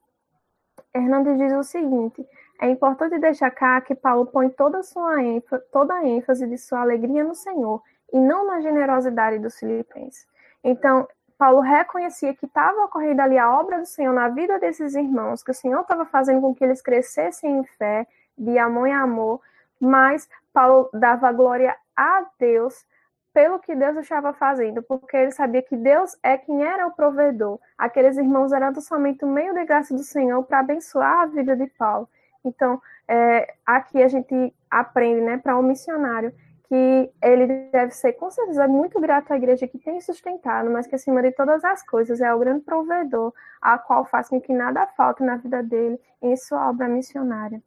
Hernandes 0.93 1.37
diz 1.37 1.53
o 1.53 1.63
seguinte: 1.63 2.25
é 2.61 2.69
importante 2.69 3.17
destacar 3.17 3.81
que 3.83 3.95
Paulo 3.95 4.25
põe 4.25 4.49
toda 4.49 4.79
a 4.79 4.83
sua 4.83 5.23
ênfase, 5.23 5.63
toda 5.71 5.93
a 5.93 6.05
ênfase 6.05 6.45
de 6.47 6.57
sua 6.57 6.81
alegria 6.81 7.23
no 7.23 7.33
Senhor 7.33 7.81
e 8.13 8.19
não 8.19 8.45
na 8.45 8.61
generosidade 8.61 9.39
dos 9.39 9.57
filipenses. 9.57 10.27
Então, 10.63 11.07
Paulo 11.37 11.59
reconhecia 11.59 12.33
que 12.33 12.45
estava 12.45 12.85
ocorrendo 12.85 13.21
ali 13.21 13.37
a 13.37 13.59
obra 13.59 13.79
do 13.79 13.85
Senhor 13.85 14.13
na 14.13 14.29
vida 14.29 14.57
desses 14.59 14.95
irmãos, 14.95 15.43
que 15.43 15.51
o 15.51 15.53
Senhor 15.53 15.81
estava 15.81 16.05
fazendo 16.05 16.41
com 16.41 16.55
que 16.55 16.63
eles 16.63 16.81
crescessem 16.81 17.59
em 17.59 17.63
fé, 17.63 18.07
de 18.37 18.57
amor 18.57 18.87
em 18.87 18.93
amor, 18.93 19.41
mas 19.79 20.27
Paulo 20.53 20.89
dava 20.93 21.31
glória 21.31 21.75
a 21.95 22.25
Deus 22.39 22.85
pelo 23.33 23.59
que 23.59 23.75
Deus 23.75 23.97
estava 23.97 24.31
fazendo, 24.31 24.81
porque 24.81 25.17
ele 25.17 25.31
sabia 25.31 25.61
que 25.61 25.75
Deus 25.75 26.17
é 26.23 26.37
quem 26.37 26.63
era 26.63 26.87
o 26.87 26.93
provedor. 26.93 27.59
Aqueles 27.77 28.17
irmãos 28.17 28.53
eram 28.53 28.73
somente 28.75 29.25
o 29.25 29.27
meio 29.27 29.53
de 29.53 29.65
graça 29.65 29.93
do 29.93 30.03
Senhor 30.03 30.41
para 30.43 30.59
abençoar 30.59 31.21
a 31.21 31.25
vida 31.25 31.53
de 31.53 31.67
Paulo. 31.67 32.07
Então, 32.45 32.81
é, 33.07 33.53
aqui 33.65 34.01
a 34.01 34.07
gente 34.07 34.55
aprende, 34.71 35.19
né, 35.19 35.37
para 35.37 35.57
um 35.57 35.61
missionário, 35.61 36.33
que 36.69 37.11
ele 37.21 37.69
deve 37.71 37.91
ser, 37.91 38.13
com 38.13 38.31
certeza, 38.31 38.67
muito 38.67 38.99
grato 39.01 39.31
à 39.31 39.35
igreja 39.35 39.67
que 39.67 39.77
tem 39.77 39.99
sustentado, 39.99 40.69
mas 40.71 40.87
que, 40.87 40.95
acima 40.95 41.21
de 41.21 41.31
todas 41.31 41.63
as 41.63 41.83
coisas, 41.85 42.21
é 42.21 42.33
o 42.33 42.39
grande 42.39 42.61
provedor, 42.61 43.33
a 43.61 43.77
qual 43.77 44.05
faz 44.05 44.29
com 44.29 44.39
que 44.39 44.53
nada 44.53 44.87
falte 44.87 45.21
na 45.23 45.35
vida 45.35 45.61
dele 45.61 45.99
em 46.21 46.35
sua 46.37 46.69
obra 46.69 46.87
missionária. 46.87 47.61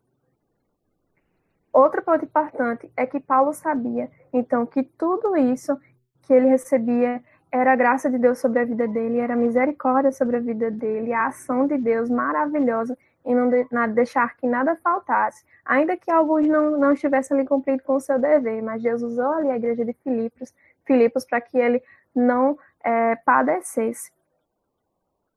Outro 1.72 2.02
ponto 2.02 2.24
importante 2.24 2.90
é 2.96 3.06
que 3.06 3.20
Paulo 3.20 3.52
sabia, 3.52 4.10
então, 4.32 4.66
que 4.66 4.82
tudo 4.82 5.36
isso 5.36 5.78
que 6.22 6.32
ele 6.32 6.48
recebia 6.48 7.22
era 7.50 7.72
a 7.72 7.76
graça 7.76 8.10
de 8.10 8.18
Deus 8.18 8.38
sobre 8.38 8.60
a 8.60 8.64
vida 8.64 8.86
dele, 8.86 9.18
era 9.18 9.34
a 9.34 9.36
misericórdia 9.36 10.12
sobre 10.12 10.36
a 10.36 10.40
vida 10.40 10.70
dele, 10.70 11.12
a 11.12 11.26
ação 11.26 11.66
de 11.66 11.78
Deus 11.78 12.10
maravilhosa 12.10 12.96
em 13.24 13.34
não 13.34 13.48
de, 13.48 13.66
deixar 13.94 14.36
que 14.36 14.46
nada 14.46 14.76
faltasse, 14.76 15.44
ainda 15.64 15.96
que 15.96 16.10
alguns 16.10 16.46
não, 16.46 16.78
não 16.78 16.92
estivessem 16.92 17.38
ali 17.38 17.46
cumprido 17.46 17.82
com 17.82 17.96
o 17.96 18.00
seu 18.00 18.18
dever, 18.18 18.62
mas 18.62 18.82
Deus 18.82 19.02
usou 19.02 19.32
ali 19.32 19.50
a 19.50 19.56
igreja 19.56 19.84
de 19.84 19.92
Filipos, 19.92 20.54
Filipos 20.86 21.26
para 21.26 21.40
que 21.40 21.58
ele 21.58 21.82
não 22.14 22.58
é, 22.82 23.16
padecesse. 23.16 24.10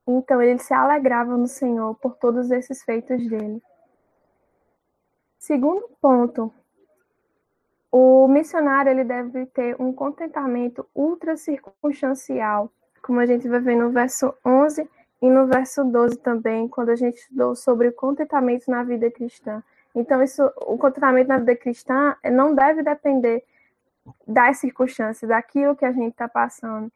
Então 0.08 0.42
ele 0.42 0.60
se 0.60 0.74
alegrava 0.74 1.36
no 1.38 1.48
Senhor 1.48 1.96
por 1.96 2.16
todos 2.16 2.50
esses 2.52 2.84
feitos 2.84 3.28
dele. 3.28 3.62
Segundo 5.42 5.90
ponto, 6.00 6.54
o 7.92 8.28
missionário 8.28 8.92
ele 8.92 9.04
deve 9.04 9.48
ter 9.48 9.76
um 9.82 9.92
contentamento 9.92 10.88
ultra 10.94 11.36
circunstancial, 11.36 12.72
como 13.02 13.20
a 13.20 13.26
gente 13.26 13.50
vai 13.50 13.60
ver 13.60 13.76
no 13.76 13.90
verso 13.90 14.36
11 14.46 14.88
e 15.20 15.30
no 15.32 15.48
verso 15.48 15.84
12 15.84 16.20
também, 16.20 16.68
quando 16.68 16.90
a 16.90 16.96
gente 16.96 17.18
estudou 17.18 17.56
sobre 17.56 17.88
o 17.88 17.92
contentamento 17.92 18.70
na 18.70 18.84
vida 18.84 19.10
cristã. 19.10 19.64
Então, 19.96 20.22
isso, 20.22 20.44
o 20.58 20.78
contentamento 20.78 21.30
na 21.30 21.40
vida 21.40 21.56
cristã 21.56 22.16
não 22.32 22.54
deve 22.54 22.84
depender 22.84 23.44
das 24.28 24.60
circunstâncias, 24.60 25.28
daquilo 25.28 25.76
que 25.76 25.86
a 25.86 25.92
gente 25.92 26.12
está 26.12 26.30
passando. 26.30 26.92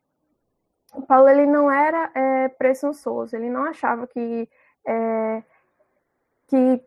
Paulo 1.07 1.27
ele 1.29 1.47
não 1.47 1.71
era 1.71 2.11
é, 2.13 2.47
presunçoso, 2.49 3.35
ele 3.35 3.49
não 3.49 3.63
achava 3.63 4.05
que, 4.05 4.47
é, 4.85 5.41
que 6.45 6.79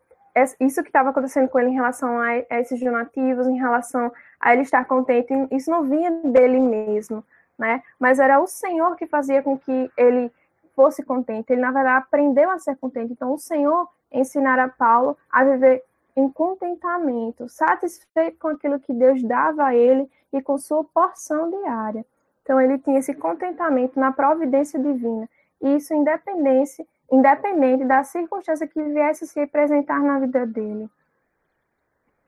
isso 0.61 0.83
que 0.83 0.89
estava 0.89 1.11
acontecendo 1.11 1.49
com 1.49 1.59
ele 1.59 1.71
em 1.71 1.75
relação 1.75 2.19
a, 2.19 2.29
a, 2.29 2.61
esses 2.61 2.81
donativos, 2.81 3.47
em 3.47 3.59
relação 3.59 4.13
a 4.41 4.53
ele 4.53 4.63
estar 4.63 4.85
contente, 4.85 5.33
isso 5.51 5.71
não 5.71 5.85
vinha 5.85 6.11
dele 6.11 6.61
mesmo, 6.61 7.25
né? 7.59 7.83
Mas 7.99 8.19
era 8.19 8.41
o 8.41 8.47
Senhor 8.47 8.97
que 8.97 9.07
fazia 9.07 9.43
com 9.43 9.59
que 9.59 9.91
ele 9.97 10.31
fosse 10.75 11.03
contente. 11.03 11.53
Ele, 11.53 11.61
na 11.61 11.73
verdade, 11.73 11.99
aprendeu 11.99 12.51
a 12.51 12.59
ser 12.59 12.77
contente. 12.77 13.13
Então, 13.13 13.33
o 13.33 13.39
Senhor 13.39 13.89
ensinara 14.13 14.69
Paulo 14.69 15.17
a 15.31 15.43
viver 15.43 15.83
em 16.17 16.29
contentamento, 16.29 17.49
satisfeito 17.49 18.39
com 18.39 18.49
aquilo 18.49 18.79
que 18.79 18.93
Deus 18.93 19.23
dava 19.23 19.65
a 19.65 19.75
ele 19.75 20.09
e 20.33 20.41
com 20.41 20.57
sua 20.57 20.85
porção 20.85 21.51
diária. 21.51 22.05
Então, 22.43 22.61
ele 22.61 22.79
tinha 22.79 22.99
esse 22.99 23.15
contentamento 23.15 23.99
na 23.99 24.13
providência 24.13 24.79
divina. 24.79 25.29
E 25.61 25.77
isso 25.77 25.93
independente, 25.95 26.87
independente 27.11 27.85
da 27.85 28.05
circunstância 28.05 28.67
que 28.67 28.83
viesse 28.83 29.27
se 29.27 29.41
apresentar 29.41 30.01
na 30.01 30.19
vida 30.19 30.47
dele. 30.47 30.89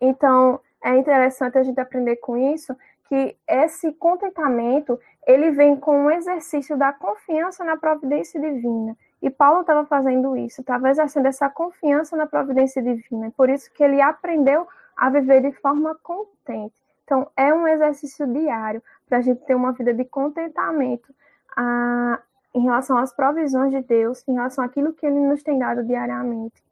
Então, 0.00 0.60
é 0.82 0.96
interessante 0.96 1.58
a 1.58 1.62
gente 1.62 1.78
aprender 1.78 2.16
com 2.16 2.36
isso 2.36 2.74
que 3.08 3.36
esse 3.46 3.92
contentamento 3.92 4.98
ele 5.26 5.50
vem 5.50 5.76
com 5.76 6.06
o 6.06 6.10
exercício 6.10 6.76
da 6.76 6.92
confiança 6.92 7.64
na 7.64 7.76
providência 7.76 8.40
divina. 8.40 8.96
E 9.20 9.28
Paulo 9.28 9.60
estava 9.60 9.84
fazendo 9.84 10.36
isso, 10.36 10.62
estava 10.62 10.88
exercendo 10.88 11.26
essa 11.26 11.50
confiança 11.50 12.16
na 12.16 12.26
providência 12.26 12.80
divina. 12.82 13.30
Por 13.36 13.50
isso 13.50 13.70
que 13.72 13.82
ele 13.82 14.00
aprendeu 14.00 14.66
a 14.96 15.10
viver 15.10 15.42
de 15.42 15.52
forma 15.52 15.94
contente. 16.02 16.74
Então, 17.04 17.28
é 17.36 17.52
um 17.52 17.66
exercício 17.66 18.26
diário 18.26 18.82
para 19.08 19.18
a 19.18 19.20
gente 19.20 19.44
ter 19.44 19.54
uma 19.54 19.72
vida 19.72 19.92
de 19.92 20.04
contentamento, 20.04 21.12
a, 21.56 22.20
em 22.54 22.62
relação 22.62 22.98
às 22.98 23.12
provisões 23.12 23.70
de 23.70 23.80
Deus, 23.82 24.24
em 24.26 24.34
relação 24.34 24.64
àquilo 24.64 24.92
que 24.92 25.06
Ele 25.06 25.20
nos 25.20 25.42
tem 25.42 25.58
dado 25.58 25.84
diariamente. 25.84 26.62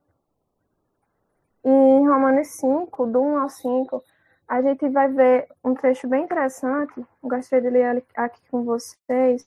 E 1.64 1.68
em 1.68 2.09
Romanos 2.09 2.49
5, 2.49 3.07
do 3.07 3.20
1 3.20 3.39
ao 3.39 3.49
5, 3.49 4.05
a 4.49 4.62
gente 4.62 4.89
vai 4.89 5.09
ver 5.09 5.49
um 5.62 5.74
trecho 5.74 6.09
bem 6.09 6.24
interessante. 6.24 7.05
Gostaria 7.22 7.70
de 7.70 7.76
ler 7.76 8.05
aqui 8.16 8.41
com 8.51 8.64
vocês. 8.64 9.47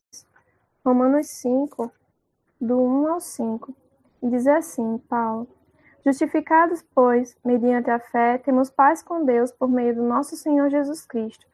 Romanos 0.85 1.27
5, 1.27 1.91
do 2.59 2.79
1 2.79 3.07
ao 3.07 3.19
5. 3.19 3.73
E 4.21 4.29
diz 4.29 4.47
assim, 4.47 4.97
Paulo. 5.09 5.47
Justificados, 6.05 6.83
pois, 6.95 7.35
mediante 7.43 7.89
a 7.89 7.99
fé, 7.99 8.37
temos 8.37 8.69
paz 8.71 9.03
com 9.03 9.23
Deus 9.23 9.51
por 9.51 9.69
meio 9.69 9.95
do 9.95 10.03
nosso 10.03 10.35
Senhor 10.35 10.69
Jesus 10.69 11.05
Cristo, 11.05 11.45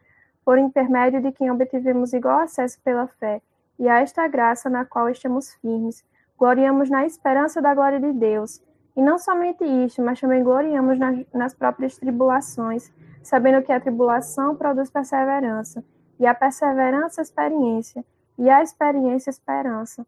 por 0.45 0.57
intermédio 0.57 1.21
de 1.21 1.33
quem 1.33 1.51
obtivemos 1.51 2.13
igual 2.13 2.39
acesso 2.39 2.79
pela 2.81 3.07
fé 3.07 3.41
e 3.79 3.87
a 3.87 3.99
esta 3.99 4.27
graça 4.27 4.69
na 4.69 4.85
qual 4.85 5.09
estamos 5.09 5.53
firmes, 5.55 6.03
gloriamos 6.37 6.89
na 6.89 7.05
esperança 7.05 7.61
da 7.61 7.73
glória 7.73 7.99
de 7.99 8.13
Deus. 8.13 8.61
E 8.95 9.01
não 9.01 9.17
somente 9.17 9.63
isto, 9.63 10.01
mas 10.01 10.19
também 10.19 10.43
gloriamos 10.43 10.97
nas, 10.97 11.25
nas 11.33 11.53
próprias 11.53 11.97
tribulações, 11.97 12.91
sabendo 13.21 13.63
que 13.63 13.71
a 13.71 13.79
tribulação 13.79 14.55
produz 14.55 14.89
perseverança, 14.89 15.83
e 16.19 16.25
a 16.25 16.33
perseverança, 16.33 17.21
experiência, 17.21 18.03
e 18.37 18.49
a 18.49 18.63
experiência, 18.63 19.29
esperança. 19.29 20.05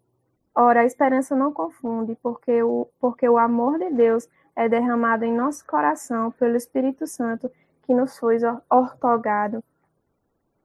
Ora, 0.55 0.81
a 0.81 0.85
esperança 0.85 1.35
não 1.35 1.53
confunde, 1.53 2.17
porque 2.21 2.63
o, 2.63 2.87
porque 2.99 3.29
o 3.29 3.37
amor 3.37 3.77
de 3.77 3.91
Deus 3.91 4.27
é 4.55 4.67
derramado 4.67 5.23
em 5.23 5.33
nosso 5.33 5.65
coração 5.65 6.31
pelo 6.31 6.55
Espírito 6.55 7.07
Santo 7.07 7.49
que 7.83 7.93
nos 7.93 8.17
foi 8.17 8.37
ortogado. 8.69 9.63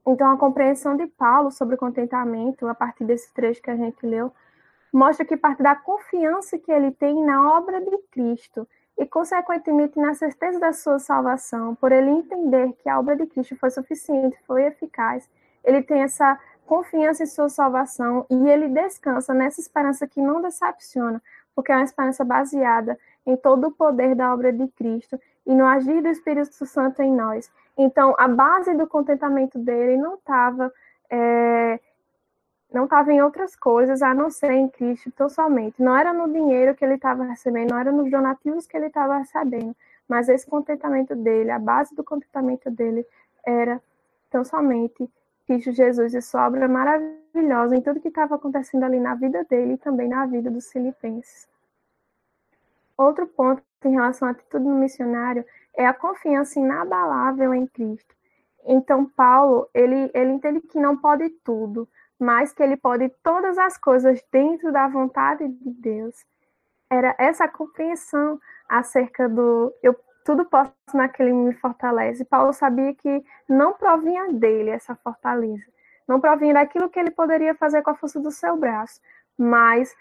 Então, 0.07 0.31
a 0.31 0.37
compreensão 0.37 0.95
de 0.95 1.07
Paulo 1.07 1.51
sobre 1.51 1.75
o 1.75 1.77
contentamento, 1.77 2.67
a 2.67 2.75
partir 2.75 3.05
desse 3.05 3.33
trecho 3.33 3.61
que 3.61 3.71
a 3.71 3.75
gente 3.75 4.05
leu, 4.05 4.31
mostra 4.93 5.25
que 5.25 5.35
parte 5.35 5.63
da 5.63 5.75
confiança 5.75 6.57
que 6.57 6.71
ele 6.71 6.91
tem 6.91 7.23
na 7.23 7.57
obra 7.57 7.81
de 7.81 7.97
Cristo 8.11 8.67
e, 8.97 9.05
consequentemente, 9.05 9.99
na 9.99 10.13
certeza 10.13 10.59
da 10.59 10.71
sua 10.71 10.99
salvação, 10.99 11.75
por 11.75 11.91
ele 11.91 12.11
entender 12.11 12.73
que 12.73 12.87
a 12.87 12.99
obra 12.99 13.15
de 13.15 13.25
Cristo 13.25 13.55
foi 13.57 13.69
suficiente, 13.71 14.37
foi 14.45 14.63
eficaz, 14.65 15.29
ele 15.63 15.81
tem 15.81 16.03
essa 16.03 16.39
confiança 16.65 17.23
em 17.23 17.27
sua 17.27 17.49
salvação 17.49 18.25
e 18.29 18.47
ele 18.47 18.69
descansa 18.69 19.33
nessa 19.33 19.59
esperança 19.59 20.07
que 20.07 20.21
não 20.21 20.41
decepciona, 20.41 21.21
porque 21.55 21.71
é 21.71 21.75
uma 21.75 21.83
esperança 21.83 22.23
baseada 22.23 22.97
em 23.25 23.35
todo 23.35 23.67
o 23.67 23.71
poder 23.71 24.15
da 24.15 24.33
obra 24.33 24.53
de 24.53 24.67
Cristo 24.69 25.19
e 25.45 25.53
no 25.53 25.65
agir 25.65 26.01
do 26.01 26.07
Espírito 26.07 26.65
Santo 26.65 27.01
em 27.01 27.11
nós. 27.11 27.51
Então, 27.77 28.15
a 28.17 28.27
base 28.27 28.73
do 28.73 28.87
contentamento 28.87 29.59
dele 29.59 29.97
não 29.97 30.15
estava 30.15 30.71
é, 31.09 31.79
não 32.73 32.85
estava 32.85 33.11
em 33.13 33.21
outras 33.21 33.55
coisas 33.55 34.01
a 34.01 34.13
não 34.13 34.29
ser 34.29 34.51
em 34.51 34.67
Cristo 34.67 35.11
tão 35.11 35.29
somente. 35.29 35.81
Não 35.81 35.95
era 35.95 36.11
no 36.13 36.31
dinheiro 36.31 36.75
que 36.75 36.83
ele 36.83 36.95
estava 36.95 37.23
recebendo, 37.23 37.71
não 37.71 37.79
era 37.79 37.91
nos 37.91 38.09
donativos 38.11 38.67
que 38.67 38.75
ele 38.75 38.87
estava 38.87 39.17
recebendo, 39.17 39.75
mas 40.07 40.27
esse 40.27 40.45
contentamento 40.45 41.15
dele, 41.15 41.51
a 41.51 41.59
base 41.59 41.95
do 41.95 42.03
contentamento 42.03 42.69
dele 42.69 43.05
era 43.45 43.81
tão 44.29 44.43
somente 44.43 45.09
Cristo 45.45 45.71
Jesus 45.71 46.13
e 46.13 46.21
sua 46.21 46.47
obra 46.47 46.67
maravilhosa 46.67 47.75
em 47.75 47.81
tudo 47.81 48.01
que 48.01 48.07
estava 48.07 48.35
acontecendo 48.35 48.83
ali 48.83 48.99
na 48.99 49.15
vida 49.15 49.45
dele 49.45 49.73
e 49.73 49.77
também 49.77 50.09
na 50.09 50.25
vida 50.25 50.49
dos 50.49 50.71
filipenses. 50.71 51.47
Outro 52.97 53.27
ponto 53.27 53.61
em 53.83 53.91
relação 53.91 54.27
à 54.27 54.31
atitude 54.31 54.63
do 54.63 54.71
missionário 54.71 55.45
é 55.77 55.85
a 55.85 55.93
confiança 55.93 56.59
inabalável 56.59 57.53
em 57.53 57.67
Cristo. 57.67 58.15
Então, 58.65 59.05
Paulo, 59.05 59.69
ele, 59.73 60.09
ele 60.13 60.31
entende 60.31 60.61
que 60.61 60.79
não 60.79 60.97
pode 60.97 61.29
tudo, 61.43 61.87
mas 62.19 62.53
que 62.53 62.63
ele 62.63 62.77
pode 62.77 63.09
todas 63.21 63.57
as 63.57 63.77
coisas 63.77 64.23
dentro 64.31 64.71
da 64.71 64.87
vontade 64.87 65.47
de 65.47 65.69
Deus. 65.71 66.15
Era 66.89 67.15
essa 67.19 67.47
compreensão 67.47 68.39
acerca 68.67 69.29
do 69.29 69.73
eu 69.83 69.95
tudo 70.23 70.43
posso 70.45 70.73
naquele 70.93 71.31
me 71.31 71.53
fortalece. 71.53 72.25
Paulo 72.25 72.51
sabia 72.51 72.95
que 72.95 73.23
não 73.47 73.73
provinha 73.73 74.33
dele 74.33 74.71
essa 74.71 74.95
fortaleza, 74.95 75.65
não 76.07 76.19
provinha 76.19 76.55
daquilo 76.55 76.89
que 76.89 76.99
ele 76.99 77.11
poderia 77.11 77.53
fazer 77.53 77.83
com 77.83 77.91
a 77.91 77.95
força 77.95 78.19
do 78.19 78.31
seu 78.31 78.57
braço, 78.57 78.99
mas 79.37 79.95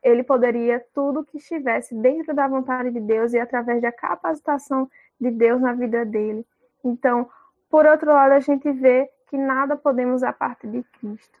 ele 0.00 0.22
poderia 0.22 0.84
tudo 0.94 1.24
que 1.24 1.38
estivesse 1.38 1.94
dentro 1.94 2.34
da 2.34 2.46
vontade 2.46 2.90
de 2.90 3.00
Deus 3.00 3.32
e 3.32 3.38
através 3.38 3.82
da 3.82 3.90
capacitação 3.90 4.88
de 5.20 5.30
Deus 5.30 5.60
na 5.60 5.72
vida 5.72 6.04
dele. 6.04 6.46
Então, 6.82 7.28
por 7.70 7.86
outro 7.86 8.12
lado, 8.12 8.32
a 8.32 8.40
gente 8.40 8.70
vê 8.70 9.10
que 9.26 9.36
nada 9.36 9.76
podemos 9.76 10.22
a 10.22 10.32
parte 10.32 10.66
de 10.66 10.82
Cristo. 10.82 11.38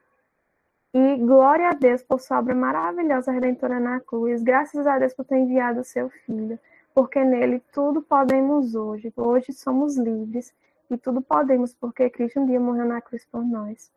E 0.92 1.16
glória 1.16 1.70
a 1.70 1.72
Deus 1.72 2.02
por 2.02 2.20
sua 2.20 2.38
obra 2.38 2.54
maravilhosa 2.54 3.32
redentora 3.32 3.80
na 3.80 4.00
cruz. 4.00 4.42
Graças 4.42 4.86
a 4.86 4.98
Deus 4.98 5.12
por 5.12 5.24
ter 5.24 5.36
enviado 5.36 5.80
o 5.80 5.84
seu 5.84 6.08
filho, 6.08 6.58
porque 6.94 7.24
nele 7.24 7.60
tudo 7.72 8.00
podemos 8.00 8.74
hoje. 8.74 9.12
Hoje 9.16 9.52
somos 9.52 9.96
livres 9.96 10.54
e 10.88 10.96
tudo 10.96 11.20
podemos 11.20 11.74
porque 11.74 12.08
Cristo 12.10 12.40
um 12.40 12.46
dia 12.46 12.60
morreu 12.60 12.84
na 12.84 13.00
cruz 13.00 13.26
por 13.26 13.44
nós. 13.44 13.90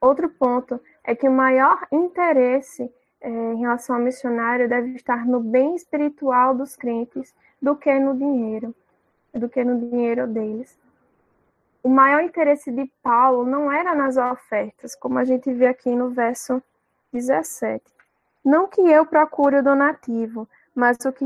Outro 0.00 0.28
ponto 0.28 0.80
é 1.04 1.14
que 1.14 1.28
o 1.28 1.32
maior 1.32 1.86
interesse 1.92 2.92
é, 3.22 3.28
em 3.28 3.60
relação 3.60 3.96
ao 3.96 4.02
missionário 4.02 4.68
deve 4.68 4.94
estar 4.96 5.26
no 5.26 5.40
bem 5.40 5.74
espiritual 5.74 6.54
dos 6.54 6.76
crentes 6.76 7.34
do 7.60 7.76
que 7.76 7.98
no 7.98 8.16
dinheiro, 8.16 8.74
do 9.32 9.48
que 9.48 9.64
no 9.64 9.78
dinheiro 9.78 10.26
deles 10.26 10.76
o 11.82 11.88
maior 11.88 12.22
interesse 12.22 12.70
de 12.70 12.90
Paulo 13.02 13.44
não 13.44 13.70
era 13.70 13.94
nas 13.94 14.16
ofertas, 14.16 14.94
como 14.94 15.18
a 15.18 15.24
gente 15.24 15.52
vê 15.52 15.66
aqui 15.66 15.90
no 15.90 16.10
verso 16.10 16.62
17. 17.12 17.82
Não 18.44 18.68
que 18.68 18.80
eu 18.80 19.04
procure 19.04 19.56
o 19.56 19.62
donativo, 19.62 20.48
mas 20.74 20.96
o 21.04 21.12
que 21.12 21.24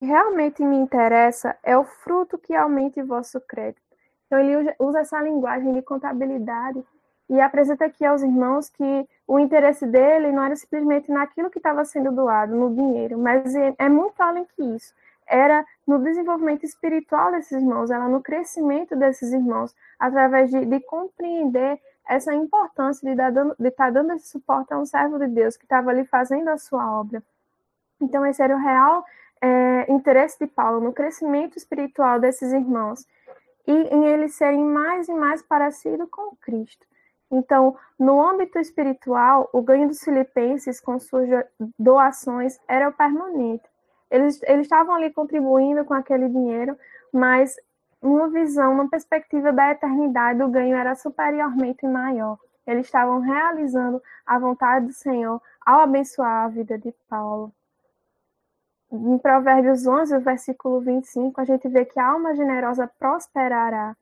realmente 0.00 0.64
me 0.64 0.76
interessa 0.76 1.56
é 1.62 1.76
o 1.76 1.84
fruto 1.84 2.38
que 2.38 2.54
aumente 2.54 3.02
vosso 3.02 3.40
crédito. 3.40 3.82
Então, 4.26 4.38
ele 4.38 4.74
usa 4.78 5.00
essa 5.00 5.20
linguagem 5.20 5.72
de 5.72 5.82
contabilidade 5.82 6.84
e 7.28 7.40
apresenta 7.40 7.86
aqui 7.86 8.04
aos 8.04 8.22
irmãos 8.22 8.68
que 8.68 9.08
o 9.26 9.38
interesse 9.38 9.86
dele 9.86 10.30
não 10.30 10.44
era 10.44 10.54
simplesmente 10.54 11.10
naquilo 11.10 11.50
que 11.50 11.58
estava 11.58 11.84
sendo 11.84 12.12
doado, 12.12 12.54
no 12.54 12.74
dinheiro, 12.74 13.18
mas 13.18 13.54
é, 13.54 13.74
é 13.78 13.88
muito 13.88 14.20
além 14.20 14.44
que 14.44 14.62
isso 14.62 14.94
era 15.26 15.66
no 15.86 15.98
desenvolvimento 15.98 16.64
espiritual 16.64 17.32
desses 17.32 17.52
irmãos, 17.52 17.90
era 17.90 18.06
no 18.08 18.22
crescimento 18.22 18.94
desses 18.94 19.32
irmãos, 19.32 19.74
através 19.98 20.50
de, 20.50 20.64
de 20.64 20.80
compreender 20.80 21.80
essa 22.08 22.32
importância 22.32 23.04
de, 23.04 23.20
estar 23.20 23.86
tá 23.86 23.90
dando 23.90 24.12
esse 24.12 24.28
suporte 24.28 24.72
a 24.72 24.78
um 24.78 24.86
servo 24.86 25.18
de 25.18 25.26
Deus 25.26 25.56
que 25.56 25.64
estava 25.64 25.90
ali 25.90 26.04
fazendo 26.04 26.48
a 26.48 26.56
sua 26.56 27.00
obra. 27.00 27.22
Então, 28.00 28.24
esse 28.24 28.40
era 28.40 28.54
o 28.54 28.60
real 28.60 29.04
é, 29.40 29.92
interesse 29.92 30.38
de 30.38 30.46
Paulo, 30.46 30.80
no 30.80 30.92
crescimento 30.92 31.56
espiritual 31.56 32.20
desses 32.20 32.52
irmãos 32.52 33.04
e 33.66 33.72
em 33.72 34.06
eles 34.06 34.34
serem 34.34 34.64
mais 34.64 35.08
e 35.08 35.12
mais 35.12 35.42
parecidos 35.42 36.08
com 36.08 36.36
Cristo. 36.36 36.86
Então, 37.30 37.76
no 37.98 38.20
âmbito 38.20 38.58
espiritual, 38.58 39.48
o 39.52 39.60
ganho 39.60 39.88
dos 39.88 40.00
filipenses 40.00 40.80
com 40.80 40.98
suas 40.98 41.28
doações 41.78 42.58
era 42.68 42.88
o 42.88 42.92
permanente. 42.92 43.64
Eles, 44.10 44.40
eles 44.44 44.66
estavam 44.66 44.94
ali 44.94 45.12
contribuindo 45.12 45.84
com 45.84 45.94
aquele 45.94 46.28
dinheiro, 46.28 46.78
mas 47.12 47.56
uma 48.00 48.28
visão, 48.28 48.72
uma 48.72 48.88
perspectiva 48.88 49.52
da 49.52 49.72
eternidade, 49.72 50.42
o 50.42 50.48
ganho 50.48 50.76
era 50.76 50.94
superiormente 50.94 51.86
maior. 51.86 52.38
Eles 52.66 52.86
estavam 52.86 53.20
realizando 53.20 54.02
a 54.24 54.38
vontade 54.38 54.86
do 54.86 54.92
Senhor 54.92 55.40
ao 55.64 55.80
abençoar 55.80 56.44
a 56.44 56.48
vida 56.48 56.78
de 56.78 56.94
Paulo. 57.08 57.52
Em 58.90 59.18
Provérbios 59.18 59.86
11, 59.86 60.18
versículo 60.18 60.80
25, 60.80 61.40
a 61.40 61.44
gente 61.44 61.68
vê 61.68 61.84
que 61.84 61.98
a 61.98 62.06
alma 62.06 62.34
generosa 62.34 62.86
prosperará. 62.98 63.96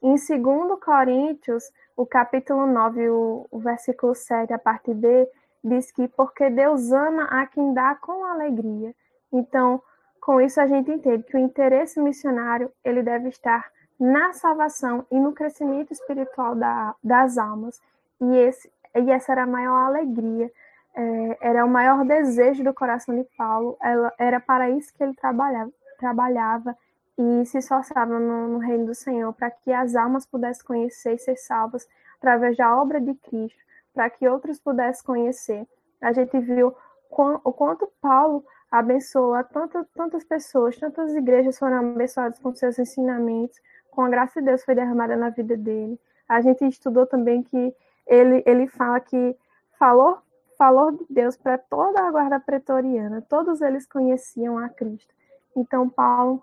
Em 0.00 0.14
2 0.14 0.80
Coríntios, 0.80 1.64
o 1.96 2.06
capítulo 2.06 2.66
9, 2.66 3.10
o, 3.10 3.46
o 3.50 3.58
versículo 3.58 4.14
7, 4.14 4.52
a 4.52 4.58
parte 4.58 4.94
B, 4.94 5.28
diz 5.62 5.90
que 5.90 6.06
porque 6.08 6.48
Deus 6.50 6.92
ama 6.92 7.24
a 7.24 7.46
quem 7.46 7.74
dá 7.74 7.96
com 7.96 8.24
alegria. 8.24 8.94
Então, 9.32 9.82
com 10.20 10.40
isso 10.40 10.60
a 10.60 10.66
gente 10.66 10.90
entende 10.90 11.24
que 11.24 11.36
o 11.36 11.40
interesse 11.40 12.00
missionário 12.00 12.70
ele 12.84 13.02
deve 13.02 13.28
estar 13.28 13.70
na 13.98 14.32
salvação 14.32 15.04
e 15.10 15.18
no 15.18 15.32
crescimento 15.32 15.92
espiritual 15.92 16.54
da, 16.54 16.94
das 17.02 17.36
almas. 17.36 17.80
E, 18.20 18.36
esse, 18.36 18.70
e 18.94 19.10
essa 19.10 19.32
era 19.32 19.42
a 19.42 19.46
maior 19.46 19.86
alegria, 19.86 20.50
é, 20.94 21.38
era 21.40 21.64
o 21.64 21.68
maior 21.68 22.04
desejo 22.04 22.62
do 22.62 22.72
coração 22.72 23.14
de 23.16 23.24
Paulo, 23.36 23.76
ela, 23.82 24.12
era 24.18 24.38
para 24.38 24.70
isso 24.70 24.92
que 24.94 25.02
ele 25.02 25.14
trabalhava, 25.14 25.72
trabalhava 25.98 26.76
e 27.18 27.44
se 27.44 27.58
esforçava 27.58 28.18
no, 28.18 28.48
no 28.48 28.58
reino 28.58 28.86
do 28.86 28.94
Senhor, 28.94 29.32
para 29.32 29.50
que 29.50 29.72
as 29.72 29.96
almas 29.96 30.24
pudessem 30.24 30.64
conhecer 30.64 31.14
e 31.14 31.18
ser 31.18 31.36
salvas 31.36 31.88
através 32.16 32.56
da 32.56 32.80
obra 32.80 33.00
de 33.00 33.12
Cristo, 33.14 33.58
para 33.92 34.08
que 34.08 34.28
outros 34.28 34.60
pudessem 34.60 35.04
conhecer. 35.04 35.66
A 36.00 36.12
gente 36.12 36.38
viu 36.38 36.74
o 37.10 37.52
quanto 37.52 37.90
Paulo 38.00 38.44
abençoa 38.70 39.42
tanto, 39.42 39.84
tantas 39.94 40.24
pessoas, 40.24 40.76
tantas 40.78 41.14
igrejas 41.14 41.58
foram 41.58 41.78
abençoadas 41.78 42.38
com 42.38 42.54
seus 42.54 42.78
ensinamentos, 42.78 43.58
com 43.90 44.02
a 44.02 44.08
graça 44.08 44.40
de 44.40 44.46
Deus 44.46 44.64
foi 44.64 44.74
derramada 44.74 45.16
na 45.16 45.30
vida 45.30 45.56
dele. 45.56 45.98
A 46.28 46.40
gente 46.40 46.64
estudou 46.66 47.06
também 47.06 47.42
que 47.42 47.74
ele, 48.06 48.44
ele 48.46 48.68
fala 48.68 49.00
que 49.00 49.36
falou, 49.76 50.18
falou 50.56 50.92
de 50.92 51.04
Deus 51.10 51.36
para 51.36 51.58
toda 51.58 52.00
a 52.00 52.10
guarda 52.10 52.38
pretoriana, 52.38 53.22
todos 53.28 53.60
eles 53.60 53.86
conheciam 53.86 54.56
a 54.58 54.68
Cristo. 54.68 55.12
Então, 55.56 55.88
Paulo 55.88 56.42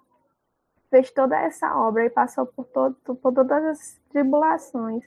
fez 0.90 1.12
toda 1.12 1.38
essa 1.40 1.76
obra 1.78 2.06
e 2.06 2.10
passou 2.10 2.46
por, 2.46 2.66
todo, 2.66 2.96
por 2.96 3.34
todas 3.34 3.64
as 3.66 4.02
tribulações, 4.10 5.04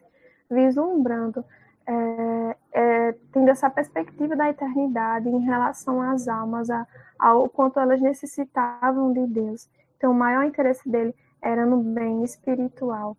vislumbrando 0.50 1.44
é, 1.88 2.56
é, 2.72 3.12
tendo 3.32 3.48
essa 3.48 3.70
perspectiva 3.70 4.36
da 4.36 4.50
eternidade 4.50 5.26
em 5.26 5.40
relação 5.40 6.02
às 6.02 6.28
almas, 6.28 6.68
a, 6.68 6.86
ao 7.18 7.48
quanto 7.48 7.80
elas 7.80 8.00
necessitavam 8.00 9.12
de 9.12 9.26
Deus. 9.26 9.68
Então, 9.96 10.12
o 10.12 10.14
maior 10.14 10.44
interesse 10.44 10.86
dele 10.88 11.14
era 11.40 11.64
no 11.64 11.78
bem 11.82 12.22
espiritual. 12.22 13.16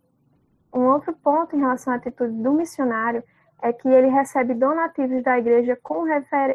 Um 0.72 0.82
outro 0.82 1.12
ponto 1.12 1.56
em 1.56 1.60
relação 1.60 1.92
à 1.92 1.96
atitude 1.96 2.32
do 2.32 2.52
missionário 2.52 3.24
é 3.60 3.72
que 3.72 3.88
ele 3.88 4.06
recebe 4.06 4.54
donativos 4.54 5.22
da 5.24 5.36
igreja 5.36 5.76
com, 5.82 6.04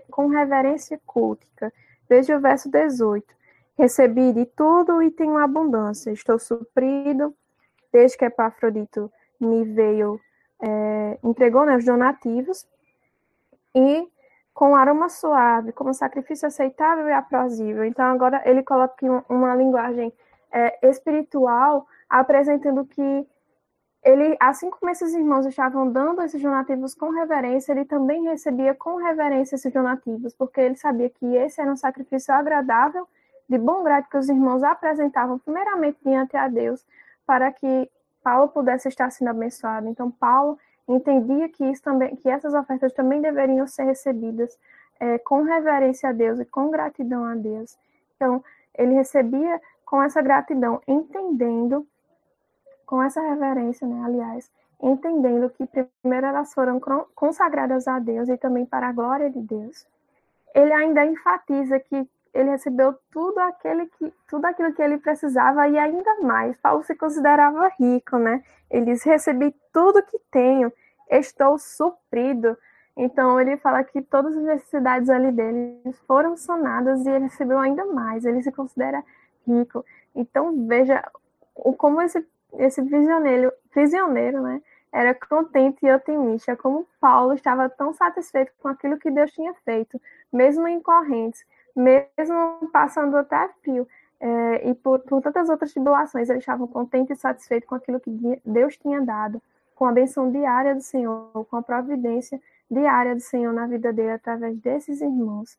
com 0.10 0.28
reverência 0.28 1.00
cultica. 1.06 1.72
Veja 2.10 2.38
o 2.38 2.42
verso 2.42 2.72
18. 2.72 3.26
Recebi 3.78 4.34
de 4.34 4.46
tudo 4.46 5.02
e 5.02 5.12
tenho 5.12 5.38
abundância. 5.38 6.12
Estou 6.12 6.40
suprido, 6.40 7.36
desde 7.92 8.18
que 8.18 8.26
Epafrodito 8.26 9.12
me 9.40 9.64
veio, 9.66 10.20
é, 10.62 11.20
entregou 11.24 11.66
né, 11.66 11.76
os 11.76 11.86
donativos, 11.86 12.66
e 13.74 14.08
com 14.54 14.74
aroma 14.74 15.10
suave, 15.10 15.74
como 15.74 15.94
sacrifício 15.94 16.48
aceitável 16.48 17.08
e 17.10 17.12
aprazível. 17.12 17.84
Então, 17.84 18.06
agora 18.06 18.42
ele 18.46 18.64
coloca 18.64 18.94
aqui 18.94 19.06
uma 19.30 19.54
linguagem 19.54 20.14
é, 20.50 20.90
espiritual, 20.90 21.86
apresentando 22.10 22.86
que 22.86 23.28
ele, 24.02 24.38
assim 24.40 24.70
como 24.70 24.90
esses 24.90 25.14
irmãos 25.14 25.46
estavam 25.46 25.92
dando 25.92 26.22
esses 26.22 26.42
donativos 26.42 26.96
com 26.96 27.10
reverência, 27.10 27.74
ele 27.74 27.84
também 27.84 28.24
recebia 28.24 28.74
com 28.74 28.96
reverência 28.96 29.56
esses 29.56 29.74
donativos, 29.74 30.34
porque 30.34 30.62
ele 30.62 30.76
sabia 30.76 31.10
que 31.10 31.26
esse 31.36 31.60
era 31.60 31.72
um 31.72 31.76
sacrifício 31.76 32.34
agradável, 32.34 33.08
de 33.48 33.58
bom 33.58 33.84
grado 33.84 34.08
que 34.10 34.18
os 34.18 34.30
irmãos 34.30 34.64
apresentavam 34.64 35.40
primeiramente 35.40 35.98
diante 36.04 36.36
a 36.36 36.48
Deus, 36.48 36.86
para 37.26 37.52
que 37.52 37.90
Paulo 38.24 38.50
pudesse 38.50 38.88
estar 38.88 39.12
sendo 39.12 39.30
abençoado. 39.30 39.88
Então, 39.88 40.10
Paulo 40.10 40.58
entendia 40.88 41.50
que, 41.50 41.64
isso 41.66 41.84
também, 41.84 42.16
que 42.16 42.30
essas 42.30 42.54
ofertas 42.54 42.94
também 42.94 43.22
deveriam 43.22 43.68
ser 43.68 43.84
recebidas 43.84 44.58
é, 45.00 45.18
com 45.20 45.44
reverência 45.44 46.10
a 46.10 46.12
Deus 46.12 46.40
e 46.40 46.46
com 46.46 46.70
gratidão 46.70 47.24
a 47.26 47.36
Deus. 47.36 47.78
Então, 48.16 48.44
ele 48.74 48.94
recebia 48.94 49.62
com 49.86 50.02
essa 50.02 50.22
gratidão, 50.22 50.82
entendendo 50.88 51.88
com 52.86 53.02
essa 53.02 53.22
reverência, 53.22 53.88
né, 53.88 54.04
aliás, 54.04 54.52
entendendo 54.82 55.50
que 55.50 55.66
primeiro 55.66 56.28
elas 56.28 56.54
foram 56.54 56.80
consagradas 57.16 57.88
a 57.88 58.00
Deus 58.00 58.30
e 58.30 58.38
também 58.38 58.66
para 58.66 58.90
a 58.90 58.92
glória 58.92 59.30
de 59.30 59.40
Deus. 59.40 59.88
Ele 60.54 60.74
ainda 60.74 61.06
enfatiza 61.06 61.80
que 61.80 62.08
ele 62.36 62.50
recebeu 62.52 62.94
tudo 63.12 63.40
aquele 63.40 63.88
que 63.88 64.14
tudo 64.28 64.46
aquilo 64.46 64.74
que 64.74 64.82
ele 64.82 64.98
precisava 64.98 65.68
e 65.68 65.78
ainda 65.78 66.22
mais. 66.22 66.58
Paulo 66.58 66.84
se 66.84 66.94
considerava 66.96 67.72
rico, 67.80 68.18
né? 68.18 68.44
Ele 68.70 68.86
diz: 68.88 69.04
"Recebi 69.04 69.56
tudo 69.72 70.04
que 70.04 70.20
tenho, 70.30 70.72
estou 71.10 71.58
suprido". 71.58 72.58
Então 72.98 73.40
ele 73.40 73.58
fala 73.58 73.84
que 73.84 74.02
todas 74.02 74.36
as 74.36 74.44
necessidades 74.44 75.10
ali 75.10 75.32
dele 75.32 75.82
foram 76.08 76.38
sanadas 76.38 77.06
e 77.06 77.10
ele 77.10 77.26
recebeu 77.26 77.60
ainda 77.60 77.86
mais. 77.86 78.26
Ele 78.26 78.42
se 78.42 78.52
considera 78.52 79.04
rico. 79.48 79.86
Então 80.14 80.68
veja 80.68 81.04
como 81.78 82.02
esse 82.02 82.26
esse 82.58 82.82
prisioneiro, 82.82 83.52
prisioneiro, 83.72 84.42
né, 84.42 84.62
era 84.92 85.14
contente 85.14 85.86
e 85.86 85.92
otimista, 85.92 86.56
como 86.56 86.88
Paulo 87.02 87.34
estava 87.34 87.70
tão 87.70 87.94
satisfeito 87.94 88.52
com 88.62 88.70
aquilo 88.70 88.98
que 88.98 89.12
Deus 89.12 89.32
tinha 89.32 89.54
feito, 89.66 90.00
mesmo 90.32 90.68
em 90.68 90.80
correntes, 90.80 91.46
mesmo 91.76 92.70
passando 92.72 93.18
até 93.18 93.50
fio, 93.62 93.88
é, 94.20 94.70
e 94.70 94.74
por, 94.76 95.00
por 95.02 95.22
tantas 95.22 95.50
outras 95.50 95.72
tribulações, 95.74 96.30
eles 96.30 96.42
estavam 96.42 96.68
contentes 96.68 97.18
e 97.18 97.22
satisfeitos 97.22 97.68
com 97.68 97.76
aquilo 97.76 98.00
que 98.00 98.42
Deus 98.46 98.78
tinha 98.78 99.02
dado, 99.02 99.42
com 99.76 99.86
a 99.86 99.92
benção 99.92 100.32
diária 100.32 100.74
do 100.74 100.82
Senhor, 100.82 101.46
com 101.50 101.58
a 101.58 101.62
providência 101.62 102.42
diária 102.72 103.14
do 103.14 103.22
Senhor 103.22 103.54
na 103.54 103.68
vida 103.68 103.92
dele 103.92 104.12
através 104.12 104.58
desses 104.58 105.02
irmãos. 105.02 105.58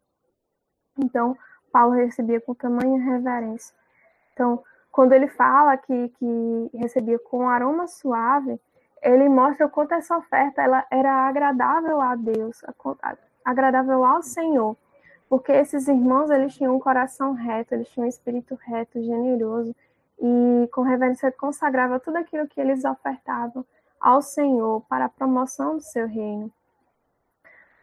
Então, 0.99 1.37
Paulo 1.71 1.95
recebia 1.95 2.41
com 2.41 2.55
tamanha 2.55 2.99
reverência. 2.99 3.75
Então, 4.33 4.63
quando 4.91 5.13
ele 5.13 5.29
fala 5.29 5.77
que, 5.77 6.09
que 6.19 6.71
recebia 6.75 7.19
com 7.19 7.49
aroma 7.49 7.87
suave, 7.87 8.59
ele 9.03 9.29
mostra 9.29 9.67
o 9.67 9.71
quanto 9.71 9.93
essa 9.93 10.17
oferta 10.17 10.63
ela 10.63 10.87
era 10.91 11.29
agradável 11.29 12.01
a 12.01 12.15
Deus, 12.17 12.63
agradável 13.45 14.05
ao 14.05 14.23
Senhor, 14.23 14.75
porque 15.29 15.53
esses 15.53 15.89
irmãos 15.89 16.31
eles 16.31 16.55
tinham 16.55 16.77
um 16.77 16.81
coração 16.81 17.33
reto, 17.33 17.75
eles 17.75 17.89
tinham 17.89 18.07
um 18.07 18.09
espírito 18.09 18.55
reto, 18.55 19.03
generoso 19.03 19.75
e 20.19 20.69
com 20.73 20.83
reverência 20.83 21.31
consagrava 21.33 22.01
tudo 22.01 22.17
aquilo 22.17 22.47
que 22.47 22.61
eles 22.61 22.85
ofertavam 22.85 23.65
ao 24.01 24.23
Senhor 24.23 24.83
para 24.89 25.07
a 25.07 25.09
promoção 25.09 25.77
do 25.77 25.83
seu 25.83 26.07
reino. 26.07 26.51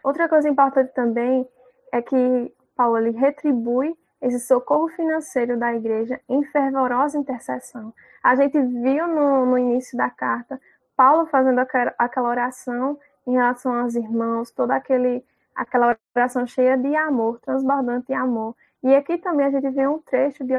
Outra 0.04 0.28
coisa 0.28 0.50
importante 0.50 0.94
também 0.94 1.48
é 1.91 2.02
que 2.02 2.54
Paulo 2.76 3.12
retribui 3.12 3.96
esse 4.22 4.39
socorro 4.39 4.88
financeiro 4.89 5.58
da 5.58 5.74
igreja 5.74 6.20
em 6.30 6.44
fervorosa 6.46 7.18
intercessão. 7.18 7.94
A 8.24 8.36
gente 8.36 8.60
viu 8.60 9.08
no, 9.08 9.46
no 9.46 9.58
início 9.58 9.98
da 9.98 10.10
carta 10.10 10.60
Paulo 10.96 11.26
fazendo 11.26 11.60
aquela 11.60 12.30
oração 12.30 13.00
em 13.26 13.34
relação 13.34 13.74
aos 13.74 13.96
irmãos, 13.96 14.52
toda 14.52 14.76
aquele, 14.76 15.24
aquela 15.56 15.97
oração 16.16 16.45
cheia 16.45 16.78
de 16.78 16.95
amor, 16.95 17.39
transbordante 17.39 18.08
de 18.08 18.14
amor. 18.14 18.56
E 18.84 18.93
aqui 18.95 19.18
também 19.18 19.45
a 19.45 19.51
gente 19.51 19.70
vê 19.70 19.88
um 19.88 19.99
trecho 19.99 20.43
de, 20.43 20.54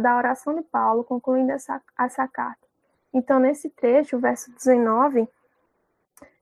da 0.00 0.16
oração 0.16 0.54
de 0.54 0.62
Paulo 0.62 1.04
concluindo 1.04 1.52
essa, 1.52 1.80
essa 1.98 2.28
carta. 2.28 2.64
Então, 3.12 3.38
nesse 3.38 3.70
trecho, 3.70 4.18
verso 4.18 4.52
19, 4.52 5.28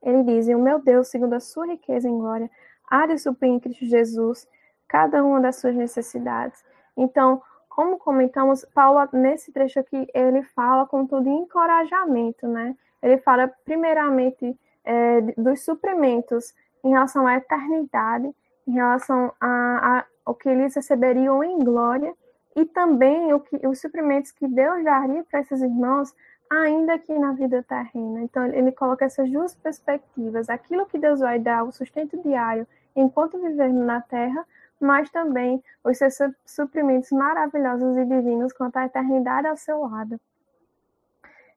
ele 0.03 0.25
diz: 0.25 0.49
O 0.49 0.59
meu 0.59 0.79
Deus, 0.79 1.09
segundo 1.09 1.35
a 1.35 1.41
sua 1.41 1.67
riqueza 1.67 2.09
em 2.09 2.19
glória, 2.19 2.51
há 2.91 3.07
de 3.07 3.19
suprir 3.19 3.51
em 3.51 3.61
Cristo 3.61 3.85
Jesus 3.85 4.49
cada 4.89 5.23
uma 5.25 5.41
das 5.41 5.57
suas 5.57 5.75
necessidades. 5.75 6.65
Então, 6.97 7.43
como 7.69 7.99
comentamos, 7.99 8.65
Paulo, 8.75 9.09
nesse 9.13 9.53
trecho 9.53 9.81
aqui, 9.81 10.07
ele 10.13 10.43
fala 10.43 10.87
com 10.87 11.07
todo 11.07 11.29
encorajamento, 11.29 12.47
né? 12.47 12.77
Ele 13.03 13.19
fala, 13.19 13.49
primeiramente, 13.65 14.59
é, 14.85 15.21
dos 15.37 15.65
suprimentos 15.65 16.55
em 16.85 16.91
relação 16.91 17.27
à 17.27 17.37
eternidade, 17.37 18.35
em 18.67 18.73
relação 18.73 19.33
a, 19.41 19.99
a, 19.99 20.05
ao 20.25 20.35
que 20.35 20.49
eles 20.49 20.75
receberiam 20.75 21.43
em 21.43 21.59
glória, 21.59 22.15
e 22.55 22.65
também 22.65 23.33
o 23.33 23.41
que, 23.41 23.67
os 23.67 23.81
suprimentos 23.81 24.31
que 24.31 24.47
Deus 24.47 24.85
daria 24.85 25.25
para 25.25 25.41
esses 25.41 25.61
irmãos, 25.61 26.15
ainda 26.51 26.95
aqui 26.95 27.19
na 27.19 27.33
vida 27.33 27.63
terrena. 27.63 28.21
Então, 28.23 28.45
ele 28.47 28.73
coloca 28.73 29.05
essas 29.05 29.31
duas 29.31 29.55
perspectivas: 29.55 30.49
aquilo 30.49 30.87
que 30.87 30.99
Deus 30.99 31.21
vai 31.21 31.39
dar, 31.39 31.65
o 31.65 31.73
sustento 31.73 32.21
diário, 32.23 32.67
enquanto 32.95 33.41
vivermos 33.41 33.87
na 33.87 34.01
terra, 34.03 34.47
mas 34.79 35.11
também 35.11 35.63
os 35.83 35.97
seus 35.97 36.15
suprimentos 36.45 37.11
maravilhosos 37.11 37.97
e 37.97 38.05
divinos 38.05 38.53
quanto 38.53 38.77
à 38.77 38.85
eternidade 38.85 39.47
ao 39.47 39.57
seu 39.57 39.81
lado. 39.81 40.21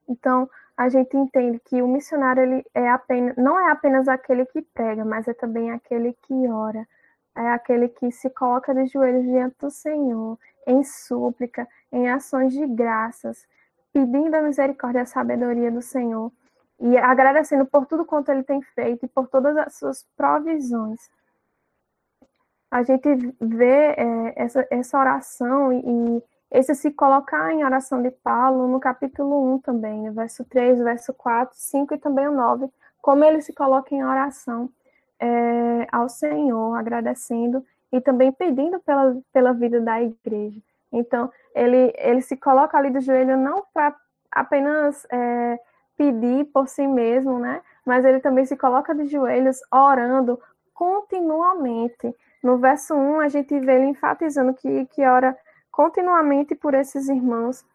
Então, 0.08 0.50
a 0.78 0.90
gente 0.90 1.16
entende 1.16 1.60
que 1.60 1.82
o 1.82 1.88
missionário 1.88 2.44
ele 2.44 2.66
é 2.74 2.90
apenas, 2.90 3.36
não 3.38 3.60
é 3.60 3.72
apenas 3.72 4.08
aquele 4.08 4.46
que 4.46 4.62
prega, 4.62 5.06
mas 5.06 5.28
é 5.28 5.34
também 5.34 5.72
aquele 5.72 6.14
que 6.24 6.34
ora, 6.50 6.88
é 7.36 7.50
aquele 7.52 7.90
que 7.90 8.12
se 8.12 8.30
coloca 8.30 8.74
de 8.74 8.86
joelhos 8.88 9.24
diante 9.24 9.56
do 9.60 9.70
Senhor, 9.70 10.38
em 10.68 10.84
súplica, 10.84 11.68
em 11.92 12.10
ações 12.10 12.54
de 12.54 12.66
graças, 12.68 13.46
pedindo 13.94 14.36
a 14.36 14.42
misericórdia 14.42 15.00
e 15.00 15.02
a 15.04 15.06
sabedoria 15.06 15.72
do 15.72 15.82
Senhor 15.82 16.32
e 16.80 16.98
agradecendo 16.98 17.66
por 17.66 17.86
tudo 17.86 18.06
quanto 18.06 18.30
ele 18.30 18.44
tem 18.44 18.62
feito 18.62 19.06
e 19.06 19.10
por 19.10 19.28
todas 19.28 19.56
as 19.56 19.76
suas 19.76 20.06
provisões. 20.18 21.10
A 22.70 22.84
gente 22.84 23.08
vê 23.40 23.94
é, 23.98 24.34
essa, 24.36 24.68
essa 24.70 25.00
oração 25.00 25.72
e, 25.72 25.80
e, 25.80 26.24
esse 26.52 26.76
se 26.76 26.92
colocar 26.92 27.52
em 27.52 27.64
oração 27.64 28.02
de 28.02 28.12
Paulo 28.12 28.68
no 28.68 28.80
capítulo 28.80 29.56
1 29.56 29.60
também, 29.60 30.04
no 30.04 30.14
verso 30.14 30.44
3, 30.46 30.80
verso 30.80 31.14
4, 31.14 31.56
5 31.58 31.94
e 31.94 31.98
também 31.98 32.28
o 32.28 32.32
9, 32.32 32.70
como 33.02 33.24
ele 33.24 33.42
se 33.42 33.54
coloca 33.54 33.94
em 33.94 34.04
oração 34.04 34.70
é, 35.20 35.88
ao 35.92 36.08
Senhor, 36.08 36.76
agradecendo 36.76 37.66
e 37.92 38.00
também 38.00 38.32
pedindo 38.32 38.80
pela, 38.80 39.18
pela 39.32 39.54
vida 39.54 39.80
da 39.82 40.02
igreja. 40.02 40.60
Então, 40.92 41.32
ele, 41.54 41.94
ele 41.98 42.22
se 42.22 42.38
coloca 42.38 42.78
ali 42.78 42.90
do 42.90 43.02
joelho 43.02 43.38
não 43.38 43.64
para 43.74 43.96
apenas 44.32 45.06
é, 45.12 45.60
pedir 45.98 46.46
por 46.46 46.68
si 46.68 46.88
mesmo, 46.88 47.40
né? 47.40 47.62
Mas 47.86 48.04
ele 48.06 48.20
também 48.20 48.46
se 48.46 48.58
coloca 48.58 48.94
de 48.94 49.06
joelhos 49.06 49.60
orando 49.72 50.40
continuamente 50.74 52.14
no 52.46 52.58
verso 52.58 52.94
1, 52.94 53.22
a 53.22 53.28
gente 53.28 53.60
vê 53.60 53.76
ele 53.76 53.86
enfatizando 53.88 54.54
que, 54.54 54.86
que 54.88 55.04
ora 55.04 55.36
continuamente 55.76 56.56
por 56.56 56.74
esses 56.74 57.10
irmãos, 57.10 57.66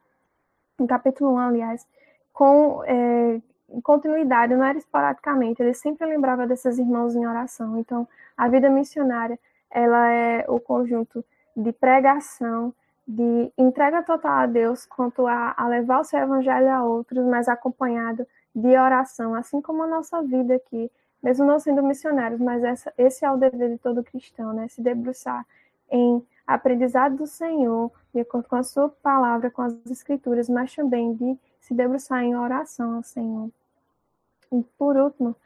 no 0.78 0.86
capítulo 0.86 1.34
1, 1.34 1.38
aliás, 1.38 1.86
com 2.32 2.82
é, 2.84 3.38
continuidade, 3.82 4.57
não 4.57 4.64
era 4.64 4.78
esporadicamente, 4.78 5.62
ele 5.62 5.74
sempre 5.74 6.07
lembrava 6.07 6.46
desses 6.46 6.78
irmãos 6.78 7.14
em 7.14 7.26
oração. 7.26 7.78
Então, 7.78 8.09
a 8.34 8.48
vida 8.48 8.70
missionária, 8.70 9.38
ela 9.70 10.11
é 10.11 10.46
o 10.48 10.59
conjunto 10.59 11.22
de 11.55 11.72
pregação, 11.72 12.72
de 13.07 13.53
entrega 13.59 14.03
total 14.03 14.38
a 14.38 14.46
Deus 14.46 14.86
quanto 14.86 15.26
a, 15.26 15.53
a 15.55 15.68
levar 15.68 16.01
o 16.01 16.05
seu 16.05 16.20
evangelho 16.20 16.70
a 16.70 16.82
outros, 16.82 17.22
mas 17.26 17.48
acompanhado 17.48 18.26
de 18.55 18.78
oração, 18.78 19.34
assim 19.34 19.61
como 19.61 19.82
a 19.82 19.86
nossa 19.86 20.22
vida 20.22 20.55
aqui 20.55 20.90
mesmo 21.22 21.44
não 21.44 21.59
sendo 21.59 21.82
missionários, 21.82 22.40
mas 22.40 22.64
essa, 22.64 22.94
esse 22.96 23.26
é 23.26 23.30
o 23.30 23.36
dever 23.36 23.68
de 23.68 23.76
todo 23.76 24.03
cristão, 24.03 24.55
né? 24.55 24.68
Se 24.68 24.80
debruçar 24.80 25.46
em 25.90 26.26
aprendizado 26.55 27.16
do 27.16 27.26
Senhor, 27.26 27.90
de 28.12 28.20
acordo 28.20 28.48
com 28.48 28.57
a 28.57 28.62
sua 28.62 28.88
palavra, 28.88 29.51
com 29.51 29.62
as 29.62 29.74
escrituras, 29.90 30.48
mas 30.48 30.74
também 30.74 31.14
de 31.14 31.38
se 31.61 31.74
debruçar 31.74 32.22
em 32.22 32.36
oração 32.36 32.96
ao 32.96 33.03
Senhor. 33.03 33.51
E 34.53 34.62
por 34.76 34.96
último, 34.96 35.36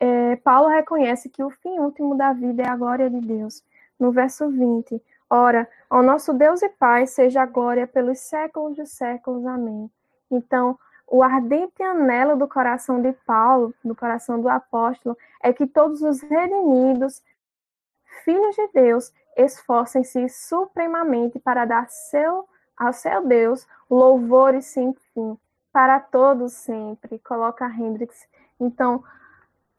é, 0.00 0.36
Paulo 0.36 0.68
reconhece 0.68 1.28
que 1.28 1.42
o 1.42 1.50
fim 1.50 1.78
último 1.78 2.16
da 2.16 2.32
vida 2.32 2.62
é 2.62 2.68
a 2.68 2.76
glória 2.76 3.10
de 3.10 3.20
Deus. 3.20 3.62
No 3.98 4.12
verso 4.12 4.48
20, 4.50 5.00
Ora, 5.28 5.68
ao 5.90 6.02
nosso 6.02 6.32
Deus 6.32 6.62
e 6.62 6.68
Pai 6.68 7.06
seja 7.06 7.42
a 7.42 7.46
glória 7.46 7.86
pelos 7.86 8.20
séculos 8.20 8.76
dos 8.76 8.90
séculos. 8.90 9.44
Amém. 9.44 9.90
Então, 10.30 10.78
o 11.06 11.22
ardente 11.22 11.82
anelo 11.82 12.36
do 12.36 12.46
coração 12.46 13.02
de 13.02 13.12
Paulo, 13.26 13.74
do 13.84 13.94
coração 13.94 14.40
do 14.40 14.48
apóstolo, 14.48 15.16
é 15.42 15.52
que 15.52 15.66
todos 15.66 16.02
os 16.02 16.20
redimidos, 16.20 17.22
filhos 18.24 18.54
de 18.54 18.68
Deus, 18.72 19.12
esforcem-se 19.36 20.28
supremamente 20.28 21.38
para 21.38 21.64
dar 21.64 21.88
seu, 21.88 22.48
ao 22.76 22.92
seu 22.92 23.26
Deus 23.26 23.66
louvor 23.88 24.54
e 24.54 24.62
sem 24.62 24.94
fim, 25.12 25.38
para 25.72 26.00
todos 26.00 26.52
sempre, 26.54 27.18
coloca 27.18 27.68
Hendrix. 27.68 28.26
Então, 28.58 29.04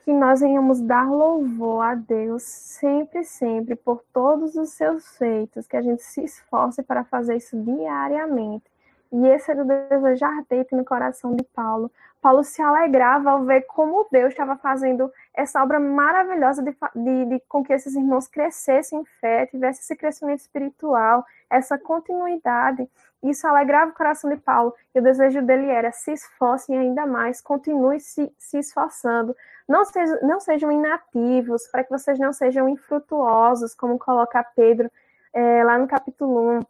que 0.08 0.14
nós 0.14 0.39
venhamos 0.39 0.80
dar 0.80 1.10
louvor 1.12 1.84
a 1.84 1.95
Deus 1.95 2.43
sempre, 2.43 3.26
sempre, 3.26 3.76
por 3.76 4.01
todos 4.14 4.55
os 4.55 4.70
seus 4.70 5.18
feitos, 5.18 5.68
que 5.68 5.76
a 5.76 5.82
gente 5.82 6.01
se 6.01 6.24
esforce 6.24 6.82
para 6.82 7.03
fazer 7.03 7.36
isso 7.36 7.62
diariamente. 7.62 8.64
E 9.12 9.28
esse 9.28 9.51
era 9.51 9.62
o 9.62 9.66
desejo 9.66 10.26
ardente 10.26 10.76
no 10.76 10.84
coração 10.84 11.36
de 11.36 11.43
Paulo. 11.43 11.91
Paulo 12.22 12.43
se 12.43 12.62
alegrava 12.62 13.32
ao 13.32 13.43
ver 13.43 13.62
como 13.62 14.08
Deus 14.12 14.30
estava 14.30 14.58
fazendo 14.58 15.12
essa 15.34 15.62
obra 15.64 15.80
maravilhosa 15.80 16.62
de, 16.64 16.76
de, 16.95 17.26
de, 17.26 17.39
com 17.47 17.64
que 17.64 17.72
esses 17.72 17.95
irmãos 17.95 18.28
crescessem 18.28 18.99
em 18.99 19.05
fé, 19.22 19.45
tivessem 19.45 19.82
esse 19.82 19.95
crescimento 19.95 20.39
espiritual, 20.39 21.26
essa 21.49 21.78
continuidade. 21.78 22.89
Isso 23.24 23.47
alegrava 23.47 23.91
o 23.91 23.93
coração 23.95 24.30
de 24.30 24.38
Paulo. 24.38 24.74
E 24.93 24.99
o 24.99 25.03
desejo 25.03 25.41
dele 25.41 25.70
era: 25.70 25.91
se 25.91 26.12
esforcem 26.12 26.78
ainda 26.78 27.05
mais, 27.05 27.39
continue 27.39 27.99
se, 27.99 28.32
se 28.38 28.58
esforçando, 28.58 29.36
não, 29.68 29.86
seja, 29.86 30.20
não 30.22 30.39
sejam 30.39 30.72
inativos, 30.72 31.68
para 31.68 31.84
que 31.84 31.89
vocês 31.89 32.18
não 32.20 32.34
sejam 32.34 32.68
infrutuosos, 32.68 33.74
como 33.74 33.97
coloca 33.99 34.43
Pedro 34.55 34.91
é, 35.34 35.64
lá 35.64 35.78
no 35.78 35.88
capítulo 35.88 36.60
1, 36.60 36.62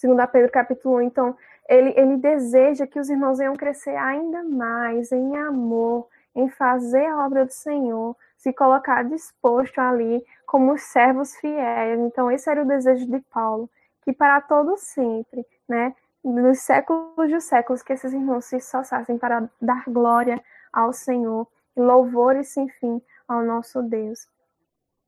segundo 0.00 0.26
Pedro 0.28 0.50
capítulo 0.50 0.96
1. 0.96 1.02
Então, 1.02 1.36
ele, 1.68 1.92
ele 1.94 2.16
deseja 2.16 2.86
que 2.86 2.98
os 2.98 3.10
irmãos 3.10 3.38
venham 3.38 3.54
crescer 3.54 3.94
ainda 3.96 4.42
mais 4.42 5.12
em 5.12 5.36
amor, 5.36 6.08
em 6.34 6.48
fazer 6.48 7.06
a 7.06 7.24
obra 7.24 7.44
do 7.44 7.52
Senhor, 7.52 8.16
se 8.36 8.50
colocar 8.52 9.04
disposto 9.04 9.78
ali 9.78 10.24
como 10.46 10.78
servos 10.78 11.36
fiéis. 11.36 12.00
Então, 12.00 12.30
esse 12.30 12.48
era 12.48 12.62
o 12.62 12.66
desejo 12.66 13.06
de 13.06 13.20
Paulo, 13.30 13.68
que 14.02 14.12
para 14.12 14.40
todo 14.40 14.76
sempre, 14.78 15.46
né, 15.68 15.94
nos 16.24 16.60
séculos 16.60 17.30
dos 17.30 17.44
séculos, 17.44 17.82
que 17.82 17.92
esses 17.92 18.12
irmãos 18.12 18.46
se 18.46 18.56
esforçassem 18.56 19.18
para 19.18 19.48
dar 19.60 19.84
glória 19.86 20.42
ao 20.72 20.94
Senhor 20.94 21.46
louvores 21.76 22.48
sem 22.48 22.68
fim 22.68 23.02
ao 23.28 23.42
nosso 23.42 23.82
Deus. 23.82 24.26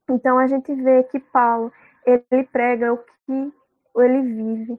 Então 0.09 0.39
a 0.39 0.47
gente 0.47 0.75
vê 0.75 1.03
que 1.05 1.19
Paulo, 1.19 1.73
ele 2.05 2.45
prega 2.45 2.93
o 2.93 2.99
que 2.99 3.53
ele 4.01 4.23
vive. 4.23 4.79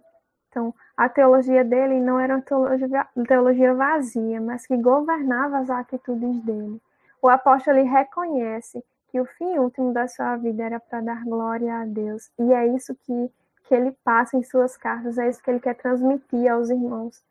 Então, 0.49 0.73
a 0.95 1.09
teologia 1.09 1.63
dele 1.63 1.99
não 1.99 2.19
era 2.19 2.35
uma 2.35 2.41
teologia, 2.41 3.07
teologia 3.27 3.73
vazia, 3.73 4.39
mas 4.39 4.65
que 4.65 4.77
governava 4.77 5.59
as 5.59 5.69
atitudes 5.69 6.41
dele. 6.43 6.81
O 7.21 7.27
apóstolo 7.27 7.77
ele 7.77 7.89
reconhece 7.89 8.83
que 9.09 9.19
o 9.19 9.25
fim 9.25 9.57
último 9.57 9.93
da 9.93 10.07
sua 10.07 10.35
vida 10.37 10.63
era 10.63 10.79
para 10.79 11.01
dar 11.01 11.23
glória 11.23 11.75
a 11.75 11.85
Deus. 11.85 12.31
E 12.39 12.53
é 12.53 12.67
isso 12.67 12.95
que, 12.95 13.31
que 13.63 13.75
ele 13.75 13.91
passa 14.03 14.37
em 14.37 14.43
suas 14.43 14.77
cartas, 14.77 15.17
é 15.17 15.29
isso 15.29 15.41
que 15.41 15.49
ele 15.49 15.59
quer 15.59 15.75
transmitir 15.75 16.51
aos 16.51 16.69
irmãos. 16.69 17.23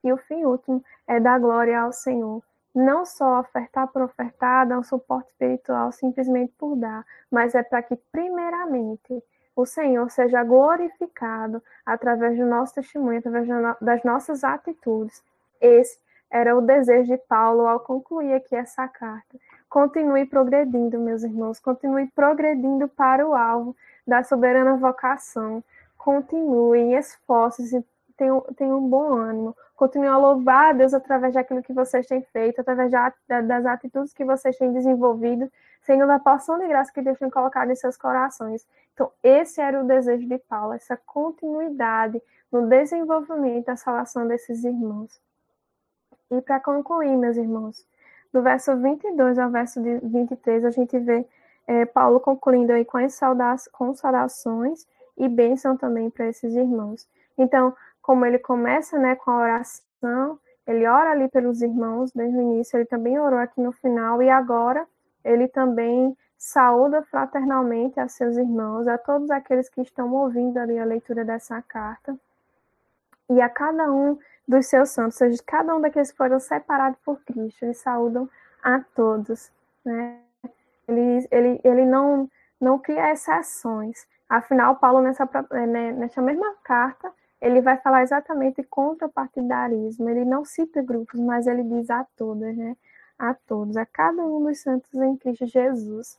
Que 0.00 0.12
o 0.12 0.16
fim 0.16 0.44
último 0.44 0.82
é 1.06 1.18
dar 1.18 1.38
glória 1.38 1.80
ao 1.80 1.92
Senhor 1.92 2.42
não 2.78 3.04
só 3.04 3.40
ofertar 3.40 3.88
por 3.88 4.02
ofertar, 4.02 4.66
dar 4.66 4.78
um 4.78 4.84
suporte 4.84 5.30
espiritual 5.30 5.90
simplesmente 5.90 6.52
por 6.56 6.76
dar, 6.76 7.04
mas 7.30 7.54
é 7.54 7.62
para 7.62 7.82
que, 7.82 7.96
primeiramente, 8.12 9.22
o 9.60 9.66
Senhor 9.66 10.08
seja 10.08 10.44
glorificado 10.44 11.60
através 11.84 12.38
do 12.38 12.46
nosso 12.46 12.76
testemunho, 12.76 13.18
através 13.18 13.48
das 13.80 14.04
nossas 14.04 14.44
atitudes. 14.44 15.20
Esse 15.60 15.98
era 16.30 16.56
o 16.56 16.60
desejo 16.60 17.12
de 17.12 17.18
Paulo 17.18 17.66
ao 17.66 17.80
concluir 17.80 18.34
aqui 18.34 18.54
essa 18.54 18.86
carta. 18.86 19.36
Continue 19.68 20.26
progredindo, 20.26 21.00
meus 21.00 21.24
irmãos, 21.24 21.58
continue 21.58 22.06
progredindo 22.06 22.86
para 22.86 23.26
o 23.26 23.34
alvo 23.34 23.74
da 24.06 24.22
soberana 24.22 24.76
vocação. 24.76 25.64
Continue, 25.96 26.94
esforce-se, 26.94 27.84
tenham, 28.16 28.40
tenham 28.56 28.78
um 28.78 28.88
bom 28.88 29.12
ânimo, 29.12 29.56
Continue 29.78 30.08
a 30.08 30.18
louvar 30.18 30.70
a 30.70 30.72
Deus 30.72 30.92
através 30.92 31.34
daquilo 31.34 31.62
que 31.62 31.72
vocês 31.72 32.04
têm 32.04 32.20
feito, 32.20 32.60
através 32.60 32.90
das 32.90 33.64
atitudes 33.64 34.12
que 34.12 34.24
vocês 34.24 34.58
têm 34.58 34.72
desenvolvido, 34.72 35.48
sendo 35.82 36.02
a 36.10 36.18
porção 36.18 36.58
de 36.58 36.66
graça 36.66 36.92
que 36.92 37.00
Deus 37.00 37.16
tem 37.16 37.30
colocado 37.30 37.70
em 37.70 37.76
seus 37.76 37.96
corações. 37.96 38.66
Então, 38.92 39.12
esse 39.22 39.60
era 39.60 39.80
o 39.80 39.86
desejo 39.86 40.26
de 40.26 40.36
Paulo, 40.36 40.72
essa 40.72 40.96
continuidade 40.96 42.20
no 42.50 42.66
desenvolvimento 42.66 43.66
da 43.66 43.76
salvação 43.76 44.26
desses 44.26 44.64
irmãos. 44.64 45.20
E 46.28 46.40
para 46.40 46.58
concluir, 46.58 47.16
meus 47.16 47.36
irmãos, 47.36 47.86
do 48.32 48.42
verso 48.42 48.76
22 48.76 49.38
ao 49.38 49.48
verso 49.48 49.80
23, 49.80 50.64
a 50.64 50.70
gente 50.72 50.98
vê 50.98 51.24
é, 51.68 51.86
Paulo 51.86 52.18
concluindo 52.18 52.72
aí 52.72 52.84
com 52.84 52.98
as 52.98 53.14
saudações 53.14 54.88
e 55.16 55.28
bênção 55.28 55.76
também 55.76 56.10
para 56.10 56.26
esses 56.26 56.52
irmãos. 56.56 57.08
Então, 57.38 57.72
como 58.08 58.24
ele 58.24 58.38
começa 58.38 58.98
né, 58.98 59.16
com 59.16 59.30
a 59.30 59.42
oração, 59.42 60.40
ele 60.66 60.86
ora 60.86 61.10
ali 61.10 61.28
pelos 61.28 61.60
irmãos 61.60 62.10
desde 62.10 62.38
o 62.38 62.40
início, 62.40 62.78
ele 62.78 62.86
também 62.86 63.20
orou 63.20 63.38
aqui 63.38 63.60
no 63.60 63.70
final, 63.70 64.22
e 64.22 64.30
agora 64.30 64.86
ele 65.22 65.46
também 65.46 66.16
saúda 66.38 67.02
fraternalmente 67.02 68.00
a 68.00 68.08
seus 68.08 68.38
irmãos, 68.38 68.88
a 68.88 68.96
todos 68.96 69.30
aqueles 69.30 69.68
que 69.68 69.82
estão 69.82 70.10
ouvindo 70.14 70.56
ali 70.56 70.78
a 70.78 70.86
leitura 70.86 71.22
dessa 71.22 71.60
carta, 71.60 72.18
e 73.28 73.42
a 73.42 73.48
cada 73.50 73.92
um 73.92 74.18
dos 74.48 74.64
seus 74.68 74.88
santos, 74.88 75.20
ou 75.20 75.28
seja, 75.28 75.42
cada 75.46 75.76
um 75.76 75.80
daqueles 75.82 76.10
que 76.10 76.16
foram 76.16 76.40
separados 76.40 76.98
por 77.04 77.20
Cristo, 77.24 77.62
eles 77.62 77.76
saúdam 77.76 78.26
a 78.62 78.80
todos, 78.94 79.52
né? 79.84 80.18
Ele, 80.88 81.28
ele, 81.30 81.60
ele 81.62 81.84
não, 81.84 82.26
não 82.58 82.78
cria 82.78 83.12
exceções. 83.12 84.06
Afinal, 84.26 84.76
Paulo, 84.76 85.02
nessa, 85.02 85.28
né, 85.50 85.92
nessa 85.92 86.22
mesma 86.22 86.54
carta, 86.64 87.12
ele 87.40 87.60
vai 87.60 87.76
falar 87.78 88.02
exatamente 88.02 88.62
contra 88.64 89.08
partidarismo. 89.08 90.08
Ele 90.08 90.24
não 90.24 90.44
cita 90.44 90.82
grupos, 90.82 91.20
mas 91.20 91.46
ele 91.46 91.62
diz 91.62 91.88
a 91.90 92.04
todos, 92.16 92.56
né? 92.56 92.76
A 93.18 93.34
todos, 93.34 93.76
a 93.76 93.86
cada 93.86 94.24
um 94.24 94.44
dos 94.44 94.60
santos 94.60 94.92
em 94.94 95.16
Cristo 95.16 95.46
Jesus. 95.46 96.18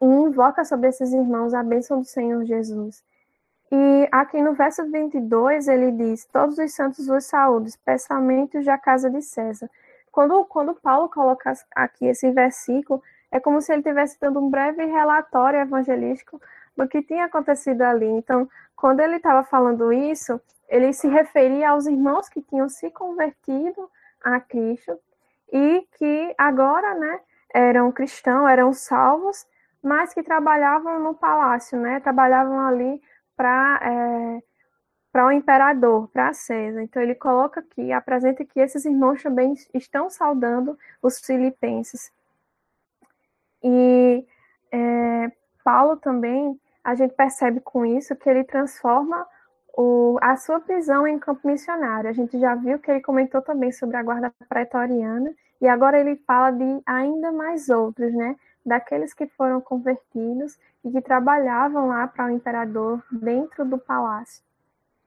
E 0.00 0.04
invoca 0.04 0.64
sobre 0.64 0.88
esses 0.88 1.12
irmãos 1.12 1.52
a 1.54 1.62
bênção 1.62 2.00
do 2.00 2.06
Senhor 2.06 2.44
Jesus. 2.44 3.02
E 3.72 4.08
aqui 4.10 4.42
no 4.42 4.54
verso 4.54 4.84
22 4.90 5.68
ele 5.68 5.92
diz: 5.92 6.24
Todos 6.26 6.58
os 6.58 6.72
santos 6.72 7.06
vos 7.06 7.24
saúdam, 7.24 7.68
especialmente 7.68 8.58
os 8.58 8.64
da 8.64 8.78
casa 8.78 9.10
de 9.10 9.22
César. 9.22 9.70
Quando, 10.10 10.44
quando 10.46 10.74
Paulo 10.74 11.08
coloca 11.08 11.52
aqui 11.74 12.06
esse 12.06 12.30
versículo, 12.32 13.02
é 13.30 13.38
como 13.38 13.60
se 13.60 13.72
ele 13.72 13.80
estivesse 13.80 14.18
dando 14.20 14.40
um 14.40 14.50
breve 14.50 14.84
relatório 14.86 15.60
evangelístico 15.60 16.40
do 16.76 16.88
que 16.88 17.02
tinha 17.02 17.26
acontecido 17.26 17.82
ali. 17.82 18.06
Então, 18.06 18.48
quando 18.80 19.00
ele 19.00 19.16
estava 19.16 19.44
falando 19.44 19.92
isso, 19.92 20.40
ele 20.66 20.90
se 20.94 21.06
referia 21.06 21.70
aos 21.70 21.86
irmãos 21.86 22.30
que 22.30 22.40
tinham 22.40 22.66
se 22.66 22.90
convertido 22.90 23.90
a 24.24 24.40
Cristo 24.40 24.98
e 25.52 25.86
que 25.98 26.34
agora, 26.38 26.94
né, 26.94 27.20
eram 27.52 27.92
cristãos, 27.92 28.48
eram 28.48 28.72
salvos, 28.72 29.46
mas 29.82 30.14
que 30.14 30.22
trabalhavam 30.22 30.98
no 30.98 31.14
palácio, 31.14 31.78
né, 31.78 32.00
trabalhavam 32.00 32.58
ali 32.66 33.02
para 33.36 33.80
é, 33.82 34.42
para 35.12 35.26
o 35.26 35.32
imperador, 35.32 36.08
para 36.08 36.32
César. 36.32 36.82
Então 36.82 37.02
ele 37.02 37.14
coloca 37.14 37.60
aqui, 37.60 37.92
apresenta 37.92 38.44
que 38.46 38.60
esses 38.60 38.86
irmãos 38.86 39.22
também 39.22 39.54
estão 39.74 40.08
saudando 40.08 40.78
os 41.02 41.18
filipenses. 41.20 42.10
E 43.62 44.24
é, 44.72 45.32
Paulo 45.62 45.96
também 45.96 46.58
a 46.82 46.94
gente 46.94 47.14
percebe 47.14 47.60
com 47.60 47.84
isso 47.84 48.16
que 48.16 48.28
ele 48.28 48.44
transforma 48.44 49.26
o, 49.76 50.18
a 50.20 50.36
sua 50.36 50.60
prisão 50.60 51.06
em 51.06 51.18
campo 51.18 51.46
missionário. 51.46 52.10
A 52.10 52.12
gente 52.12 52.38
já 52.38 52.54
viu 52.54 52.78
que 52.78 52.90
ele 52.90 53.00
comentou 53.00 53.42
também 53.42 53.72
sobre 53.72 53.96
a 53.96 54.02
guarda 54.02 54.32
pretoriana, 54.48 55.32
e 55.60 55.68
agora 55.68 55.98
ele 55.98 56.16
fala 56.26 56.50
de 56.50 56.82
ainda 56.86 57.30
mais 57.30 57.68
outros, 57.68 58.12
né? 58.14 58.36
Daqueles 58.64 59.12
que 59.12 59.26
foram 59.26 59.60
convertidos 59.60 60.58
e 60.84 60.90
que 60.90 61.00
trabalhavam 61.00 61.88
lá 61.88 62.06
para 62.06 62.26
o 62.26 62.30
imperador 62.30 63.02
dentro 63.10 63.64
do 63.64 63.78
palácio. 63.78 64.42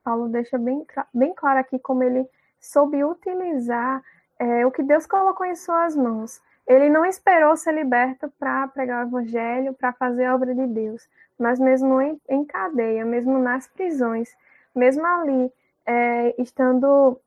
Paulo 0.04 0.30
deixa 0.30 0.58
bem, 0.58 0.86
bem 1.14 1.34
claro 1.34 1.60
aqui 1.60 1.80
como 1.80 2.04
ele 2.04 2.28
soube 2.60 3.04
utilizar 3.04 4.04
é, 4.38 4.66
o 4.66 4.72
que 4.72 4.84
Deus 4.84 5.08
colocou 5.08 5.46
em 5.46 5.56
suas 5.56 5.96
mãos. 5.96 6.42
Ele 6.68 6.90
não 6.90 7.06
esperou 7.06 7.56
ser 7.58 7.74
liberto 7.74 8.32
para 8.40 8.68
pregar 8.68 9.04
o 9.04 9.08
evangelho, 9.08 9.74
para 9.74 9.92
fazer 9.94 10.26
a 10.26 10.36
obra 10.36 10.54
de 10.54 10.66
Deus, 10.68 11.08
mas 11.38 11.60
mesmo 11.60 12.02
em, 12.02 12.20
em 12.30 12.46
cadeia, 12.46 13.06
mesmo 13.06 13.38
nas 13.40 13.68
prisões, 13.68 14.30
mesmo 14.76 15.06
ali, 15.06 15.52
é, 15.86 16.42
estando 16.42 17.20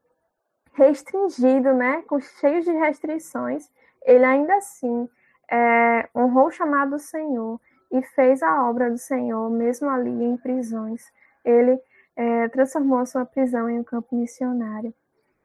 restringido, 0.74 1.72
né, 1.72 2.02
com 2.06 2.20
cheios 2.20 2.64
de 2.64 2.72
restrições, 2.72 3.70
ele 4.04 4.24
ainda 4.24 4.54
assim 4.56 5.08
é, 5.50 6.08
honrou 6.14 6.46
o 6.46 6.52
chamado 6.52 6.90
do 6.90 6.98
Senhor 6.98 7.60
e 7.90 8.02
fez 8.02 8.42
a 8.42 8.68
obra 8.68 8.90
do 8.90 8.98
Senhor, 8.98 9.48
mesmo 9.50 9.88
ali 9.88 10.10
em 10.10 10.36
prisões. 10.36 11.10
Ele 11.44 11.80
é, 12.14 12.48
transformou 12.48 12.98
a 12.98 13.06
sua 13.06 13.24
prisão 13.24 13.68
em 13.68 13.78
um 13.78 13.84
campo 13.84 14.16
missionário. 14.16 14.92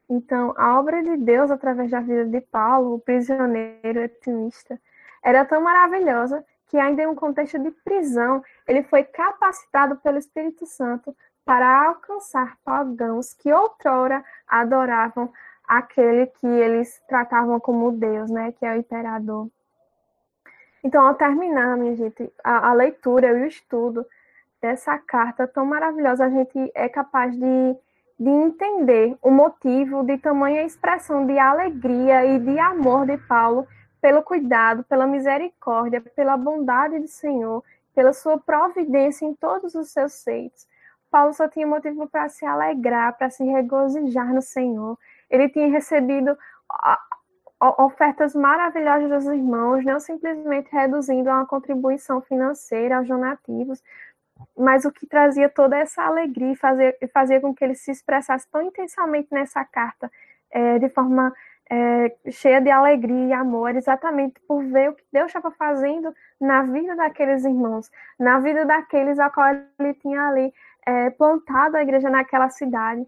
Então, 0.08 0.52
a 0.56 0.78
obra 0.78 1.02
de 1.02 1.16
Deus 1.16 1.50
através 1.50 1.90
da 1.90 2.00
vida 2.00 2.26
de 2.26 2.40
Paulo, 2.40 2.94
o 2.94 2.98
prisioneiro 2.98 4.00
etimista, 4.00 4.78
era 5.22 5.44
tão 5.44 5.62
maravilhosa 5.62 6.44
que, 6.72 6.78
ainda 6.78 7.02
em 7.02 7.06
um 7.06 7.14
contexto 7.14 7.58
de 7.58 7.70
prisão, 7.70 8.42
ele 8.66 8.82
foi 8.84 9.04
capacitado 9.04 9.96
pelo 9.96 10.16
Espírito 10.16 10.64
Santo 10.64 11.14
para 11.44 11.88
alcançar 11.88 12.56
pagãos 12.64 13.34
que 13.34 13.52
outrora 13.52 14.24
adoravam 14.48 15.30
aquele 15.68 16.26
que 16.28 16.46
eles 16.46 16.98
tratavam 17.06 17.60
como 17.60 17.92
Deus, 17.92 18.30
né, 18.30 18.52
que 18.52 18.64
é 18.64 18.72
o 18.72 18.78
imperador. 18.78 19.50
Então, 20.82 21.06
ao 21.06 21.14
terminar, 21.14 21.76
minha 21.76 21.94
gente, 21.94 22.32
a, 22.42 22.70
a 22.70 22.72
leitura 22.72 23.28
e 23.28 23.42
o 23.42 23.46
estudo 23.46 24.06
dessa 24.58 24.98
carta 24.98 25.46
tão 25.46 25.66
maravilhosa, 25.66 26.24
a 26.24 26.30
gente 26.30 26.72
é 26.74 26.88
capaz 26.88 27.36
de, 27.36 27.76
de 28.18 28.30
entender 28.30 29.14
o 29.20 29.30
motivo 29.30 30.02
de 30.04 30.16
tamanha 30.16 30.64
expressão 30.64 31.26
de 31.26 31.38
alegria 31.38 32.24
e 32.24 32.38
de 32.38 32.58
amor 32.58 33.04
de 33.04 33.18
Paulo 33.18 33.68
pelo 34.02 34.20
cuidado, 34.22 34.82
pela 34.82 35.06
misericórdia, 35.06 36.00
pela 36.00 36.36
bondade 36.36 36.98
do 36.98 37.06
Senhor, 37.06 37.62
pela 37.94 38.12
sua 38.12 38.36
providência 38.36 39.24
em 39.24 39.32
todos 39.32 39.76
os 39.76 39.90
seus 39.90 40.24
feitos. 40.24 40.66
Paulo 41.08 41.32
só 41.32 41.46
tinha 41.48 41.66
motivo 41.66 42.08
para 42.08 42.28
se 42.28 42.44
alegrar, 42.44 43.16
para 43.16 43.30
se 43.30 43.44
regozijar 43.44 44.34
no 44.34 44.42
Senhor. 44.42 44.98
Ele 45.30 45.48
tinha 45.48 45.68
recebido 45.68 46.36
ofertas 47.78 48.34
maravilhosas 48.34 49.08
dos 49.08 49.32
irmãos, 49.32 49.84
não 49.84 50.00
simplesmente 50.00 50.72
reduzindo 50.72 51.30
a 51.30 51.34
uma 51.36 51.46
contribuição 51.46 52.20
financeira 52.20 52.96
aos 52.96 53.06
donativos, 53.06 53.80
mas 54.58 54.84
o 54.84 54.90
que 54.90 55.06
trazia 55.06 55.48
toda 55.48 55.76
essa 55.76 56.02
alegria 56.02 56.52
e 56.52 56.56
fazia, 56.56 56.96
fazia 57.14 57.40
com 57.40 57.54
que 57.54 57.62
ele 57.62 57.76
se 57.76 57.92
expressasse 57.92 58.50
tão 58.50 58.62
intensamente 58.62 59.28
nessa 59.30 59.64
carta, 59.64 60.10
é, 60.50 60.80
de 60.80 60.88
forma 60.88 61.32
é, 61.74 62.30
cheia 62.30 62.60
de 62.60 62.70
alegria 62.70 63.28
e 63.28 63.32
amor, 63.32 63.74
exatamente 63.74 64.38
por 64.46 64.62
ver 64.62 64.90
o 64.90 64.92
que 64.92 65.04
Deus 65.10 65.28
estava 65.28 65.50
fazendo 65.50 66.14
na 66.38 66.64
vida 66.64 66.94
daqueles 66.94 67.46
irmãos, 67.46 67.90
na 68.18 68.38
vida 68.40 68.66
daqueles 68.66 69.18
a 69.18 69.30
qual 69.30 69.54
ele 69.78 69.94
tinha 69.94 70.28
ali 70.28 70.52
é, 70.84 71.08
plantado 71.08 71.78
a 71.78 71.82
igreja 71.82 72.10
naquela 72.10 72.50
cidade. 72.50 73.06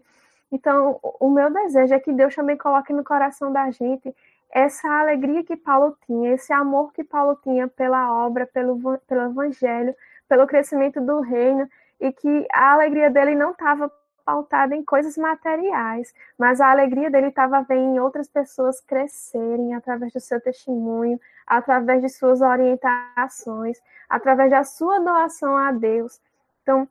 Então, 0.51 0.99
o 1.19 1.29
meu 1.29 1.51
desejo 1.53 1.93
é 1.93 1.99
que 1.99 2.11
Deus 2.11 2.33
também 2.33 2.57
coloque 2.57 2.91
no 2.91 3.03
coração 3.03 3.53
da 3.53 3.69
gente 3.69 4.15
essa 4.49 4.87
alegria 4.89 5.43
que 5.43 5.55
Paulo 5.55 5.95
tinha, 6.07 6.33
esse 6.33 6.51
amor 6.51 6.91
que 6.91 7.03
Paulo 7.03 7.37
tinha 7.43 7.67
pela 7.67 8.11
obra, 8.25 8.47
pelo, 8.47 8.97
pelo 9.07 9.29
evangelho, 9.29 9.93
pelo 10.27 10.47
crescimento 10.47 10.99
do 10.99 11.19
reino, 11.19 11.69
e 11.99 12.11
que 12.11 12.47
a 12.51 12.73
alegria 12.73 13.11
dele 13.11 13.35
não 13.35 13.51
estava 13.51 13.91
pautada 14.25 14.75
em 14.75 14.83
coisas 14.83 15.17
materiais, 15.17 16.13
mas 16.37 16.59
a 16.59 16.71
alegria 16.71 17.11
dele 17.11 17.27
estava 17.27 17.61
vendo 17.61 18.03
outras 18.03 18.27
pessoas 18.27 18.81
crescerem 18.81 19.75
através 19.75 20.11
do 20.11 20.19
seu 20.19 20.41
testemunho, 20.41 21.19
através 21.45 22.01
de 22.01 22.09
suas 22.09 22.41
orientações, 22.41 23.79
através 24.09 24.49
da 24.49 24.63
sua 24.63 24.99
doação 24.99 25.55
a 25.55 25.71
Deus. 25.71 26.19
Então, 26.63 26.87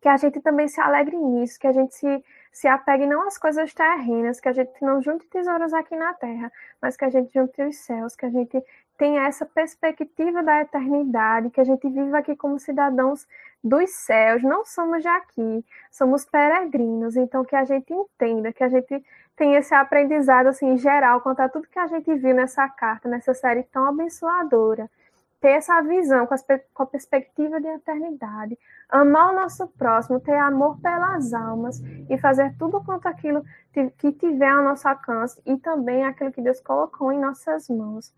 que 0.00 0.08
a 0.08 0.16
gente 0.16 0.40
também 0.40 0.68
se 0.68 0.80
alegre 0.80 1.16
nisso, 1.16 1.58
que 1.58 1.66
a 1.66 1.72
gente 1.72 1.94
se 1.94 2.24
se 2.56 2.66
apegue 2.66 3.06
não 3.06 3.28
às 3.28 3.36
coisas 3.36 3.74
terrenas, 3.74 4.40
que 4.40 4.48
a 4.48 4.52
gente 4.52 4.72
não 4.80 5.02
junte 5.02 5.28
tesouros 5.28 5.74
aqui 5.74 5.94
na 5.94 6.14
terra, 6.14 6.50
mas 6.80 6.96
que 6.96 7.04
a 7.04 7.10
gente 7.10 7.30
junte 7.30 7.60
os 7.60 7.76
céus, 7.76 8.16
que 8.16 8.24
a 8.24 8.30
gente 8.30 8.64
tenha 8.96 9.26
essa 9.26 9.44
perspectiva 9.44 10.42
da 10.42 10.60
eternidade, 10.60 11.50
que 11.50 11.60
a 11.60 11.64
gente 11.64 11.88
viva 11.88 12.18
aqui 12.18 12.34
como 12.34 12.58
cidadãos 12.58 13.26
dos 13.62 13.90
céus, 13.90 14.42
não 14.42 14.64
somos 14.64 15.02
de 15.02 15.08
aqui, 15.08 15.64
somos 15.90 16.24
peregrinos, 16.24 17.16
então 17.16 17.44
que 17.44 17.56
a 17.56 17.64
gente 17.64 17.92
entenda, 17.92 18.52
que 18.52 18.62
a 18.62 18.68
gente 18.68 19.04
tenha 19.36 19.58
esse 19.58 19.74
aprendizado 19.74 20.46
assim 20.46 20.76
geral 20.76 21.20
quanto 21.20 21.40
a 21.40 21.48
tudo 21.48 21.68
que 21.68 21.78
a 21.78 21.86
gente 21.86 22.14
viu 22.14 22.34
nessa 22.34 22.68
carta, 22.68 23.08
nessa 23.08 23.34
série 23.34 23.64
tão 23.64 23.86
abençoadora. 23.86 24.90
Ter 25.40 25.50
essa 25.50 25.82
visão 25.82 26.26
com, 26.26 26.34
com, 26.72 26.82
a 26.82 26.86
perspectiva 26.86 27.60
de 27.60 27.68
eternidade, 27.68 28.58
amar 28.88 29.32
o 29.32 29.36
nosso 29.36 29.66
próximo, 29.68 30.18
ter 30.18 30.36
amor 30.36 30.80
pelas 30.80 31.34
almas 31.34 31.78
e 32.08 32.16
fazer 32.18 32.56
tudo 32.58 32.82
quanto 32.82 33.06
aquilo 33.06 33.44
que 33.98 34.12
tiver 34.12 34.48
ao 34.48 34.64
nosso 34.64 34.88
alcance 34.88 35.40
e 35.44 35.58
também 35.58 36.04
aquilo 36.04 36.32
que 36.32 36.40
Deus 36.40 36.60
colocou 36.60 37.12
em 37.12 37.20
nossas 37.20 37.68
mãos. 37.68 38.14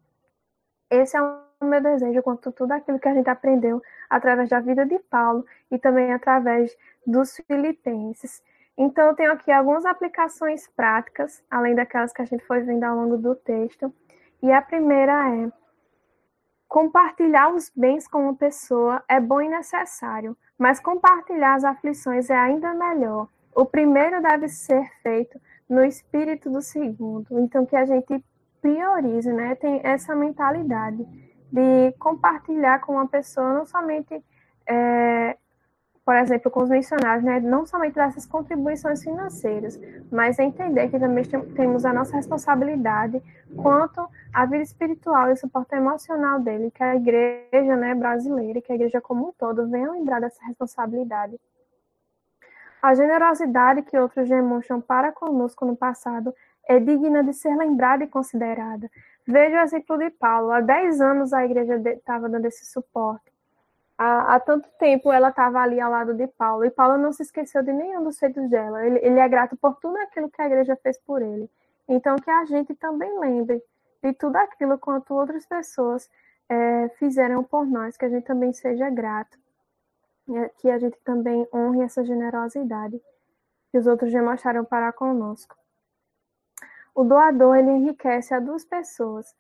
Esse 0.90 1.16
é 1.16 1.22
o 1.22 1.64
meu 1.64 1.80
desejo 1.80 2.22
quanto 2.22 2.52
tudo 2.52 2.72
aquilo 2.72 2.98
que 2.98 3.08
a 3.08 3.14
gente 3.14 3.28
aprendeu 3.28 3.82
através 4.08 4.48
da 4.48 4.60
vida 4.60 4.86
de 4.86 4.98
Paulo 4.98 5.44
e 5.70 5.78
também 5.78 6.12
através 6.12 6.76
dos 7.06 7.36
filipenses. 7.46 8.42
Então, 8.76 9.08
eu 9.08 9.14
tenho 9.14 9.32
aqui 9.32 9.50
algumas 9.50 9.84
aplicações 9.84 10.68
práticas, 10.68 11.42
além 11.50 11.74
daquelas 11.74 12.12
que 12.12 12.22
a 12.22 12.24
gente 12.24 12.44
foi 12.44 12.60
vendo 12.60 12.84
ao 12.84 12.96
longo 12.96 13.16
do 13.16 13.34
texto. 13.34 13.92
E 14.40 14.52
a 14.52 14.62
primeira 14.62 15.34
é 15.34 15.50
Compartilhar 16.68 17.54
os 17.54 17.72
bens 17.74 18.06
com 18.06 18.24
uma 18.24 18.34
pessoa 18.34 19.02
é 19.08 19.18
bom 19.18 19.40
e 19.40 19.48
necessário, 19.48 20.36
mas 20.58 20.78
compartilhar 20.78 21.54
as 21.54 21.64
aflições 21.64 22.28
é 22.28 22.36
ainda 22.36 22.74
melhor. 22.74 23.26
O 23.56 23.64
primeiro 23.64 24.20
deve 24.20 24.48
ser 24.48 24.86
feito 25.02 25.40
no 25.66 25.82
espírito 25.82 26.50
do 26.50 26.60
segundo. 26.60 27.26
Então, 27.40 27.64
que 27.64 27.74
a 27.74 27.86
gente 27.86 28.22
priorize, 28.60 29.32
né? 29.32 29.54
Tem 29.54 29.80
essa 29.84 30.14
mentalidade 30.14 31.06
de 31.50 31.92
compartilhar 31.98 32.80
com 32.80 32.92
uma 32.92 33.08
pessoa 33.08 33.52
não 33.52 33.66
somente 33.66 34.22
é, 34.66 35.36
por 36.08 36.16
exemplo, 36.16 36.50
com 36.50 36.62
os 36.62 36.70
missionários, 36.70 37.22
né, 37.22 37.38
não 37.38 37.66
somente 37.66 37.96
dessas 37.96 38.24
contribuições 38.24 39.04
financeiras, 39.04 39.78
mas 40.10 40.38
entender 40.38 40.88
que 40.88 40.98
também 40.98 41.22
temos 41.54 41.84
a 41.84 41.92
nossa 41.92 42.16
responsabilidade 42.16 43.22
quanto 43.54 44.08
à 44.32 44.46
vida 44.46 44.62
espiritual 44.62 45.28
e 45.28 45.34
o 45.34 45.36
suporte 45.36 45.74
emocional 45.74 46.40
dele, 46.40 46.70
que 46.70 46.82
a 46.82 46.96
igreja 46.96 47.76
né, 47.76 47.94
brasileira, 47.94 48.62
que 48.62 48.72
a 48.72 48.74
igreja 48.74 49.02
como 49.02 49.28
um 49.28 49.32
todo 49.32 49.68
venha 49.68 49.92
lembrar 49.92 50.18
dessa 50.18 50.42
responsabilidade. 50.46 51.38
A 52.80 52.94
generosidade 52.94 53.82
que 53.82 53.98
outros 53.98 54.30
demonstram 54.30 54.80
para 54.80 55.12
conosco 55.12 55.66
no 55.66 55.76
passado 55.76 56.34
é 56.68 56.78
digna 56.78 57.24
de 57.24 57.32
ser 57.32 57.56
lembrada 57.56 58.04
e 58.04 58.08
considerada. 58.08 58.90
Veja 59.26 59.60
o 59.60 59.64
exemplo 59.64 59.98
de 59.98 60.10
Paulo. 60.10 60.52
Há 60.52 60.60
10 60.60 61.00
anos 61.00 61.32
a 61.32 61.44
igreja 61.44 61.76
estava 61.90 62.28
dando 62.28 62.46
esse 62.46 62.64
suporte 62.66 63.32
há, 63.98 64.36
há 64.36 64.40
tanto 64.40 64.70
tempo 64.78 65.12
ela 65.12 65.30
estava 65.30 65.60
ali 65.60 65.80
ao 65.80 65.90
lado 65.90 66.14
de 66.14 66.28
Paulo, 66.28 66.64
e 66.64 66.70
Paulo 66.70 66.96
não 66.96 67.12
se 67.12 67.22
esqueceu 67.22 67.62
de 67.62 67.72
nenhum 67.72 68.04
dos 68.04 68.18
feitos 68.18 68.48
dela. 68.48 68.86
Ele, 68.86 68.98
ele 69.00 69.18
é 69.18 69.28
grato 69.28 69.56
por 69.56 69.74
tudo 69.76 69.96
aquilo 69.98 70.30
que 70.30 70.40
a 70.40 70.46
igreja 70.46 70.76
fez 70.76 70.96
por 70.98 71.20
ele. 71.20 71.50
Então, 71.88 72.16
que 72.16 72.30
a 72.30 72.44
gente 72.44 72.74
também 72.76 73.18
lembre 73.18 73.62
de 74.02 74.12
tudo 74.12 74.36
aquilo 74.36 74.78
quanto 74.78 75.14
outras 75.14 75.44
pessoas 75.44 76.08
é, 76.48 76.88
fizeram 76.90 77.42
por 77.42 77.66
nós, 77.66 77.96
que 77.96 78.04
a 78.04 78.08
gente 78.08 78.24
também 78.24 78.52
seja 78.52 78.88
grato, 78.88 79.36
é, 80.30 80.48
que 80.60 80.70
a 80.70 80.78
gente 80.78 80.96
também 81.04 81.46
honre 81.52 81.82
essa 81.82 82.04
generosidade 82.04 83.00
que 83.70 83.78
os 83.78 83.86
outros 83.86 84.12
demonstraram 84.12 84.64
para 84.64 84.92
conosco. 84.92 85.56
O 86.98 87.04
doador, 87.04 87.56
ele 87.56 87.70
enriquece 87.70 88.34
a 88.34 88.40
duas 88.40 88.64
pessoas, 88.64 89.32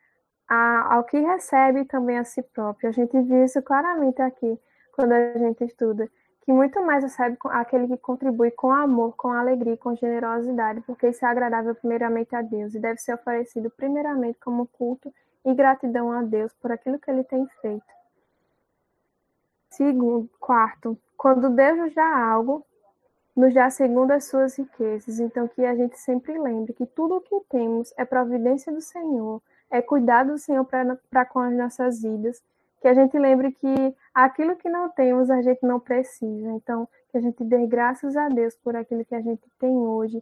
a, 0.48 0.94
ao 0.94 1.02
que 1.02 1.18
recebe 1.18 1.84
também 1.86 2.16
a 2.16 2.22
si 2.22 2.40
próprio. 2.40 2.88
A 2.88 2.92
gente 2.92 3.20
viu 3.20 3.44
isso 3.44 3.60
claramente 3.62 4.22
aqui, 4.22 4.56
quando 4.92 5.10
a 5.10 5.36
gente 5.36 5.64
estuda, 5.64 6.08
que 6.42 6.52
muito 6.52 6.80
mais 6.82 7.02
recebe 7.02 7.36
aquele 7.46 7.88
que 7.88 7.96
contribui 7.96 8.52
com 8.52 8.70
amor, 8.70 9.16
com 9.16 9.32
alegria, 9.32 9.76
com 9.76 9.92
generosidade, 9.96 10.82
porque 10.82 11.08
isso 11.08 11.26
é 11.26 11.28
agradável 11.28 11.74
primeiramente 11.74 12.32
a 12.36 12.42
Deus 12.42 12.76
e 12.76 12.78
deve 12.78 13.00
ser 13.00 13.14
oferecido 13.14 13.68
primeiramente 13.70 14.38
como 14.38 14.68
culto 14.68 15.12
e 15.44 15.52
gratidão 15.52 16.12
a 16.12 16.22
Deus 16.22 16.52
por 16.62 16.70
aquilo 16.70 16.96
que 17.00 17.10
ele 17.10 17.24
tem 17.24 17.44
feito. 17.60 17.92
Segundo, 19.68 20.30
quarto, 20.38 20.96
quando 21.16 21.50
Deus 21.50 21.76
nos 21.76 21.92
dá 21.92 22.24
algo, 22.24 22.64
nos 23.38 23.54
dá 23.54 23.70
segundo 23.70 24.10
as 24.10 24.24
suas 24.24 24.58
riquezas. 24.58 25.20
Então, 25.20 25.46
que 25.46 25.64
a 25.64 25.72
gente 25.72 25.96
sempre 25.96 26.36
lembre 26.36 26.72
que 26.72 26.84
tudo 26.84 27.18
o 27.18 27.20
que 27.20 27.38
temos 27.48 27.94
é 27.96 28.04
providência 28.04 28.72
do 28.72 28.80
Senhor, 28.80 29.40
é 29.70 29.80
cuidar 29.80 30.24
do 30.24 30.36
Senhor 30.36 30.64
para 30.64 31.24
com 31.24 31.38
as 31.38 31.54
nossas 31.54 32.02
vidas, 32.02 32.42
que 32.82 32.88
a 32.88 32.94
gente 32.94 33.16
lembre 33.16 33.52
que 33.52 33.94
aquilo 34.12 34.56
que 34.56 34.68
não 34.68 34.88
temos 34.88 35.30
a 35.30 35.40
gente 35.40 35.64
não 35.64 35.78
precisa. 35.78 36.50
Então, 36.50 36.88
que 37.12 37.18
a 37.18 37.20
gente 37.20 37.44
dê 37.44 37.64
graças 37.68 38.16
a 38.16 38.28
Deus 38.28 38.56
por 38.56 38.74
aquilo 38.74 39.04
que 39.04 39.14
a 39.14 39.20
gente 39.20 39.44
tem 39.60 39.70
hoje, 39.72 40.20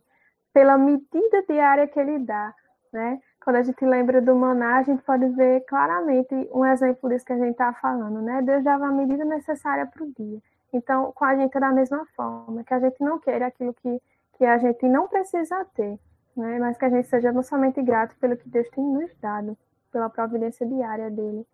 pela 0.53 0.77
medida 0.77 1.43
diária 1.49 1.89
que 1.89 1.99
Ele 1.99 2.19
dá, 2.19 2.55
né? 2.93 3.19
Quando 3.43 3.57
a 3.57 3.63
gente 3.63 3.83
lembra 3.83 4.21
do 4.21 4.37
maná, 4.37 4.77
a 4.77 4.83
gente 4.83 5.03
pode 5.03 5.27
ver 5.29 5.61
claramente 5.63 6.35
um 6.53 6.67
exemplo 6.67 7.09
disso 7.09 7.25
que 7.25 7.33
a 7.33 7.39
gente 7.39 7.53
está 7.53 7.73
falando, 7.73 8.21
né? 8.21 8.43
Deus 8.43 8.63
dava 8.63 8.89
a 8.89 8.93
medida 8.93 9.25
necessária 9.25 9.87
para 9.87 10.05
o 10.05 10.13
dia. 10.13 10.43
Então, 10.77 11.11
com 11.13 11.25
a 11.25 11.35
gente 11.35 11.57
é 11.57 11.61
da 11.61 11.73
mesma 11.73 12.05
forma, 12.15 12.63
que 12.63 12.75
a 12.75 12.79
gente 12.79 13.01
não 13.01 13.19
queira 13.19 13.47
aquilo 13.47 13.73
que, 13.73 14.03
que 14.35 14.45
a 14.45 14.59
gente 14.59 14.87
não 14.87 15.09
precisa 15.09 15.65
ter, 15.75 15.99
né? 16.37 16.59
mas 16.59 16.77
que 16.77 16.85
a 16.85 16.91
gente 16.91 17.09
seja 17.09 17.33
não 17.33 17.43
somente 17.43 17.81
grato 17.83 18.15
pelo 18.21 18.37
que 18.37 18.47
Deus 18.47 18.69
tem 18.69 18.85
nos 18.85 19.11
dado, 19.17 19.57
pela 19.91 20.11
providência 20.11 20.67
diária 20.67 21.11
dele. 21.11 21.47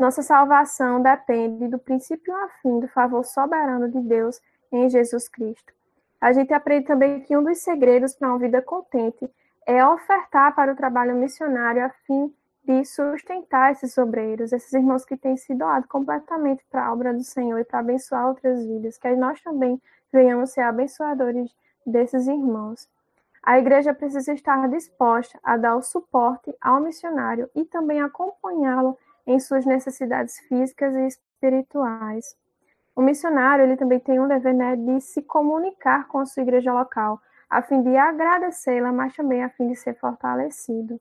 Nossa 0.00 0.22
salvação 0.22 1.02
depende 1.02 1.68
do 1.68 1.78
princípio 1.78 2.34
a 2.34 2.48
fim 2.62 2.80
do 2.80 2.88
favor 2.88 3.22
soberano 3.24 3.90
de 3.90 4.00
Deus 4.00 4.40
em 4.72 4.88
Jesus 4.88 5.28
Cristo. 5.28 5.70
A 6.18 6.32
gente 6.32 6.54
aprende 6.54 6.86
também 6.86 7.20
que 7.20 7.36
um 7.36 7.44
dos 7.44 7.58
segredos 7.58 8.14
para 8.14 8.28
uma 8.28 8.38
vida 8.38 8.62
contente 8.62 9.30
é 9.66 9.84
ofertar 9.86 10.54
para 10.54 10.72
o 10.72 10.76
trabalho 10.76 11.14
missionário 11.14 11.84
a 11.84 11.90
fim 12.06 12.34
de 12.64 12.84
sustentar 12.84 13.72
esses 13.72 13.98
obreiros, 13.98 14.52
esses 14.52 14.72
irmãos 14.72 15.04
que 15.04 15.16
têm 15.16 15.36
se 15.36 15.54
doado 15.54 15.88
completamente 15.88 16.64
para 16.70 16.86
a 16.86 16.92
obra 16.92 17.12
do 17.12 17.24
Senhor 17.24 17.58
e 17.58 17.64
para 17.64 17.80
abençoar 17.80 18.28
outras 18.28 18.64
vidas, 18.64 18.98
que 18.98 19.14
nós 19.16 19.40
também 19.42 19.80
venhamos 20.12 20.52
ser 20.52 20.60
abençoadores 20.60 21.54
desses 21.84 22.28
irmãos. 22.28 22.88
A 23.42 23.58
igreja 23.58 23.92
precisa 23.92 24.32
estar 24.32 24.68
disposta 24.68 25.38
a 25.42 25.56
dar 25.56 25.74
o 25.74 25.82
suporte 25.82 26.54
ao 26.60 26.80
missionário 26.80 27.50
e 27.56 27.64
também 27.64 28.00
acompanhá-lo 28.00 28.96
em 29.26 29.40
suas 29.40 29.66
necessidades 29.66 30.38
físicas 30.46 30.94
e 30.94 31.06
espirituais. 31.08 32.36
O 32.94 33.02
missionário 33.02 33.64
ele 33.64 33.76
também 33.76 33.98
tem 33.98 34.20
um 34.20 34.28
dever 34.28 34.54
né, 34.54 34.76
de 34.76 35.00
se 35.00 35.22
comunicar 35.22 36.06
com 36.06 36.18
a 36.18 36.26
sua 36.26 36.42
igreja 36.42 36.72
local, 36.72 37.20
a 37.50 37.62
fim 37.62 37.82
de 37.82 37.96
agradecê-la, 37.96 38.92
mas 38.92 39.16
também 39.16 39.42
a 39.42 39.48
fim 39.50 39.68
de 39.68 39.76
ser 39.76 39.94
fortalecido. 39.98 41.00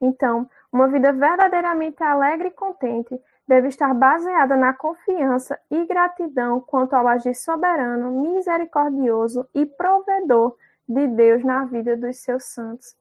Então, 0.00 0.48
uma 0.72 0.88
vida 0.88 1.12
verdadeiramente 1.12 2.02
alegre 2.02 2.48
e 2.48 2.52
contente 2.52 3.18
deve 3.48 3.68
estar 3.68 3.94
baseada 3.94 4.56
na 4.56 4.74
confiança 4.74 5.58
e 5.70 5.86
gratidão 5.86 6.60
quanto 6.60 6.94
ao 6.94 7.06
agir 7.06 7.34
soberano, 7.34 8.22
misericordioso 8.22 9.48
e 9.54 9.64
provedor 9.64 10.56
de 10.88 11.06
Deus 11.06 11.44
na 11.44 11.64
vida 11.64 11.96
dos 11.96 12.18
seus 12.18 12.44
santos. 12.44 12.96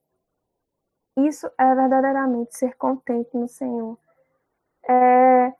Isso 1.18 1.50
é 1.58 1.76
verdadeiramente 1.76 2.58
ser 2.58 2.76
contente 2.76 3.36
no 3.36 3.48
Senhor. 3.48 3.98
É 4.88 5.54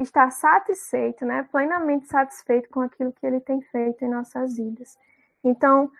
estar 0.00 0.30
satisfeito, 0.30 1.24
né? 1.24 1.48
plenamente 1.50 2.06
satisfeito 2.06 2.68
com 2.68 2.80
aquilo 2.80 3.12
que 3.12 3.26
Ele 3.26 3.40
tem 3.40 3.62
feito 3.62 4.04
em 4.04 4.08
nossas 4.08 4.56
vidas. 4.56 4.98
Então, 5.42 5.90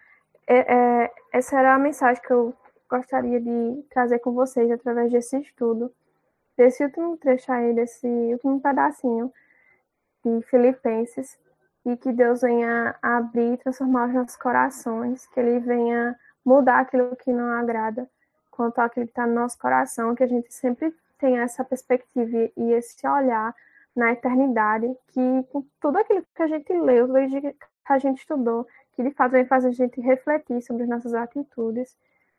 é, 0.47 0.75
é, 1.05 1.15
essa 1.33 1.59
era 1.59 1.75
a 1.75 1.79
mensagem 1.79 2.23
que 2.23 2.31
eu 2.31 2.55
gostaria 2.89 3.41
de 3.41 3.85
trazer 3.91 4.19
com 4.21 4.33
vocês 4.33 4.71
através 4.71 5.11
desse 5.11 5.39
estudo, 5.39 5.93
desse 6.57 6.85
último 6.85 7.17
trecho 7.17 7.53
aí, 7.53 7.75
desse 7.75 8.07
último 8.07 8.61
pedacinho 8.61 9.33
de 10.25 10.43
Filipenses, 10.43 11.39
e 11.85 11.97
que 11.97 12.13
Deus 12.13 12.41
venha 12.41 12.97
abrir 13.01 13.55
e 13.55 13.57
transformar 13.59 14.09
os 14.09 14.15
nossos 14.15 14.37
corações, 14.37 15.27
que 15.29 15.39
Ele 15.39 15.61
venha 15.61 16.19
mudar 16.45 16.81
aquilo 16.81 17.15
que 17.15 17.33
não 17.33 17.49
agrada, 17.53 18.09
quanto 18.51 18.81
àquilo 18.81 19.07
que 19.07 19.13
está 19.13 19.27
no 19.27 19.35
nosso 19.35 19.59
coração, 19.59 20.15
que 20.15 20.25
a 20.25 20.27
gente 20.27 20.53
sempre 20.53 20.93
tenha 21.19 21.43
essa 21.43 21.65
perspectiva 21.65 22.51
e 22.57 22.73
esse 22.73 23.07
olhar 23.07 23.55
na 23.95 24.13
eternidade, 24.13 24.95
que 25.09 25.43
com 25.51 25.65
tudo 25.81 25.99
aquilo 25.99 26.25
que 26.35 26.43
a 26.43 26.47
gente 26.47 26.73
leu, 26.73 27.09
que 27.09 27.55
a 27.89 27.99
gente 27.99 28.19
estudou, 28.19 28.67
que 28.93 29.03
de 29.03 29.11
fato 29.13 29.33
vem 29.33 29.47
fazer 29.47 29.69
a 29.69 29.73
gente 29.73 30.01
refletir 30.01 30.61
sobre 30.63 30.83
as 30.83 30.89
nossas 30.89 31.15
atitudes 31.15 31.97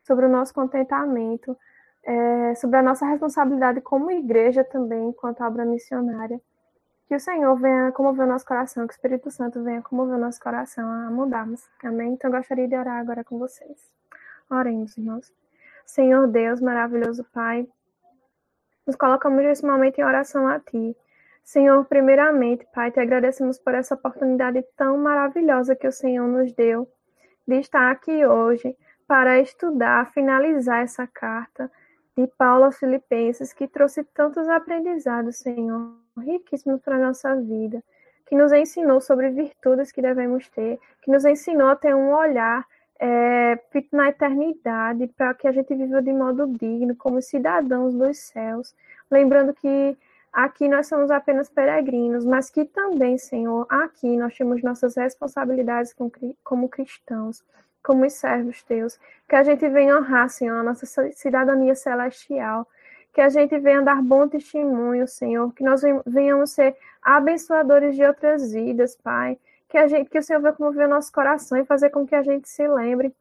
sobre 0.07 0.25
o 0.25 0.29
nosso 0.29 0.53
contentamento, 0.53 1.55
é, 2.03 2.55
sobre 2.55 2.77
a 2.77 2.81
nossa 2.81 3.05
responsabilidade 3.05 3.81
como 3.81 4.09
igreja 4.09 4.63
também, 4.63 5.09
enquanto 5.09 5.43
obra 5.43 5.65
missionária. 5.65 6.39
Que 7.07 7.15
o 7.15 7.19
Senhor 7.19 7.55
venha 7.57 7.91
comover 7.91 8.25
o 8.25 8.29
nosso 8.29 8.45
coração, 8.45 8.87
que 8.87 8.93
o 8.93 8.95
Espírito 8.95 9.29
Santo 9.29 9.61
venha 9.63 9.81
comover 9.81 10.15
o 10.15 10.19
nosso 10.19 10.39
coração 10.39 10.89
a 10.89 11.11
mudarmos. 11.11 11.67
Amém? 11.83 12.13
Então, 12.13 12.29
eu 12.29 12.37
gostaria 12.37 12.67
de 12.67 12.75
orar 12.75 12.99
agora 12.99 13.23
com 13.23 13.37
vocês. 13.37 13.91
Oremos, 14.49 14.97
irmãos. 14.97 15.31
Senhor 15.85 16.27
Deus, 16.27 16.59
maravilhoso 16.59 17.25
Pai, 17.33 17.67
nos 18.85 18.95
colocamos 18.95 19.43
nesse 19.43 19.65
momento 19.65 19.99
em 19.99 20.03
oração 20.03 20.47
a 20.47 20.59
Ti. 20.59 20.95
Senhor, 21.43 21.85
primeiramente, 21.85 22.65
Pai, 22.73 22.91
te 22.91 22.99
agradecemos 22.99 23.57
por 23.57 23.73
essa 23.73 23.95
oportunidade 23.95 24.63
tão 24.75 24.97
maravilhosa 24.97 25.75
que 25.75 25.87
o 25.87 25.91
Senhor 25.91 26.27
nos 26.27 26.51
deu 26.53 26.89
de 27.47 27.55
estar 27.55 27.89
aqui 27.89 28.25
hoje 28.25 28.75
para 29.07 29.39
estudar, 29.39 30.11
finalizar 30.11 30.83
essa 30.83 31.07
carta 31.07 31.71
de 32.15 32.27
Paulo 32.37 32.65
aos 32.65 32.77
Filipenses, 32.77 33.53
que 33.53 33.67
trouxe 33.67 34.03
tantos 34.03 34.49
aprendizados, 34.49 35.37
Senhor, 35.37 35.93
riquíssimos 36.17 36.81
para 36.81 36.95
a 36.95 36.99
nossa 36.99 37.35
vida, 37.35 37.81
que 38.25 38.35
nos 38.35 38.51
ensinou 38.51 38.99
sobre 38.99 39.29
virtudes 39.29 39.91
que 39.91 40.01
devemos 40.01 40.49
ter, 40.49 40.79
que 41.01 41.11
nos 41.11 41.23
ensinou 41.23 41.69
a 41.69 41.75
ter 41.75 41.95
um 41.95 42.11
olhar 42.13 42.65
é, 42.99 43.57
na 43.93 44.09
eternidade, 44.09 45.07
para 45.15 45.33
que 45.35 45.47
a 45.47 45.51
gente 45.51 45.73
viva 45.73 46.01
de 46.01 46.11
modo 46.11 46.47
digno, 46.47 46.95
como 46.95 47.21
cidadãos 47.21 47.93
dos 47.93 48.17
céus. 48.17 48.75
Lembrando 49.09 49.53
que 49.53 49.95
aqui 50.33 50.67
nós 50.67 50.87
somos 50.87 51.11
apenas 51.11 51.49
peregrinos, 51.49 52.25
mas 52.25 52.49
que 52.49 52.65
também, 52.65 53.17
Senhor, 53.17 53.65
aqui 53.69 54.17
nós 54.17 54.35
temos 54.35 54.61
nossas 54.63 54.97
responsabilidades 54.97 55.95
como 56.43 56.67
cristãos 56.67 57.43
como 57.87 58.09
servos 58.09 58.61
teus, 58.63 58.99
que 59.29 59.33
a 59.33 59.43
gente 59.43 59.65
venha 59.69 59.97
honrar, 59.97 60.29
Senhor, 60.29 60.59
a 60.59 60.63
nossa 60.63 60.85
cidadania 61.13 61.73
celestial, 61.73 62.67
que 63.13 63.21
a 63.21 63.29
gente 63.29 63.57
venha 63.59 63.81
dar 63.81 64.01
bom 64.01 64.27
testemunho, 64.27 65.07
Senhor, 65.07 65.53
que 65.53 65.63
nós 65.63 65.81
venhamos 66.05 66.51
ser 66.51 66.75
abençoadores 67.01 67.95
de 67.95 68.03
outras 68.03 68.51
vidas, 68.51 68.93
Pai, 68.97 69.39
que, 69.69 69.77
a 69.77 69.87
gente, 69.87 70.09
que 70.09 70.19
o 70.19 70.21
Senhor 70.21 70.41
vai 70.41 70.51
comover 70.51 70.85
o 70.85 70.89
nosso 70.89 71.13
coração 71.13 71.57
e 71.57 71.63
fazer 71.63 71.89
com 71.89 72.05
que 72.05 72.13
a 72.13 72.21
gente 72.21 72.49
se 72.49 72.67
lembre 72.67 73.15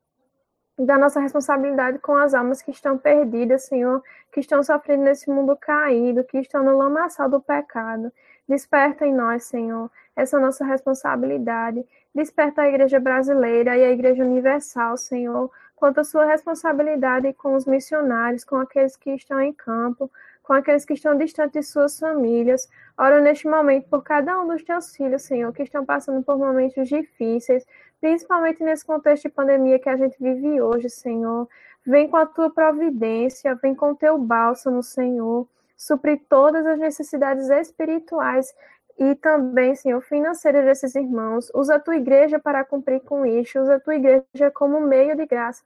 da 0.77 0.99
nossa 0.99 1.21
responsabilidade 1.21 2.01
com 2.01 2.17
as 2.17 2.35
almas 2.35 2.61
que 2.61 2.73
estão 2.73 2.99
perdidas, 2.99 3.67
Senhor, 3.67 4.03
que 4.33 4.41
estão 4.41 4.65
sofrendo 4.65 5.05
nesse 5.05 5.31
mundo 5.31 5.57
caído, 5.57 6.25
que 6.25 6.39
estão 6.39 6.65
no 6.65 6.77
lamaçal 6.77 7.29
do 7.29 7.41
pecado. 7.41 8.13
Desperta 8.49 9.07
em 9.07 9.15
nós, 9.15 9.45
Senhor, 9.45 9.89
essa 10.17 10.41
nossa 10.41 10.65
responsabilidade. 10.65 11.87
Desperta 12.17 12.63
a 12.63 12.69
igreja 12.69 12.99
brasileira 12.99 13.77
e 13.77 13.85
a 13.85 13.91
igreja 13.91 14.25
universal, 14.25 14.97
Senhor, 14.97 15.51
quanto 15.75 16.01
à 16.01 16.05
sua 16.05 16.25
responsabilidade 16.25 17.31
com 17.35 17.55
os 17.55 17.67
missionários, 17.67 18.43
com 18.43 18.57
aqueles 18.57 18.97
que 18.97 19.11
estão 19.11 19.39
em 19.39 19.53
campo, 19.53 20.11
com 20.43 20.55
aqueles 20.55 20.87
que 20.87 20.95
estão 20.95 21.15
distantes 21.15 21.53
de 21.53 21.63
suas 21.71 21.99
famílias. 22.01 22.71
Oro 22.97 23.21
neste 23.21 23.47
momento 23.47 23.91
por 23.91 24.03
cada 24.03 24.41
um 24.41 24.49
dos 24.49 24.65
teus 24.65 24.97
filhos, 24.97 25.25
Senhor, 25.25 25.53
que 25.53 25.63
estão 25.63 25.85
passando 25.85 26.23
por 26.23 26.39
momentos 26.39 26.89
difíceis, 26.89 27.67
principalmente 28.01 28.65
nesse 28.65 28.87
contexto 28.87 29.25
de 29.25 29.35
pandemia 29.35 29.79
que 29.79 29.91
a 29.91 29.97
gente 29.99 30.17
vive 30.19 30.59
hoje, 30.59 30.89
Senhor. 30.89 31.47
Vem 31.87 32.09
com 32.09 32.17
a 32.17 32.25
tua 32.25 32.49
providência, 32.49 33.55
vem 33.57 33.75
com 33.75 33.91
o 33.91 33.95
teu 33.95 34.17
bálsamo, 34.17 34.83
Senhor. 34.83 35.47
Supre 35.77 36.17
todas 36.17 36.65
as 36.65 36.79
necessidades 36.79 37.51
espirituais 37.51 38.55
e 38.99 39.15
também, 39.17 39.75
Senhor, 39.75 40.01
financeira 40.01 40.63
desses 40.63 40.95
irmãos. 40.95 41.51
Usa 41.55 41.75
a 41.77 41.81
tua 41.81 41.97
igreja 41.97 42.39
para 42.39 42.65
cumprir 42.65 43.01
com 43.01 43.27
isso. 43.27 43.61
Usa 43.61 43.77
a 43.77 43.81
tua 43.81 43.95
igreja 43.95 44.51
como 44.55 44.81
meio 44.81 45.15
de 45.15 45.27
graça 45.27 45.63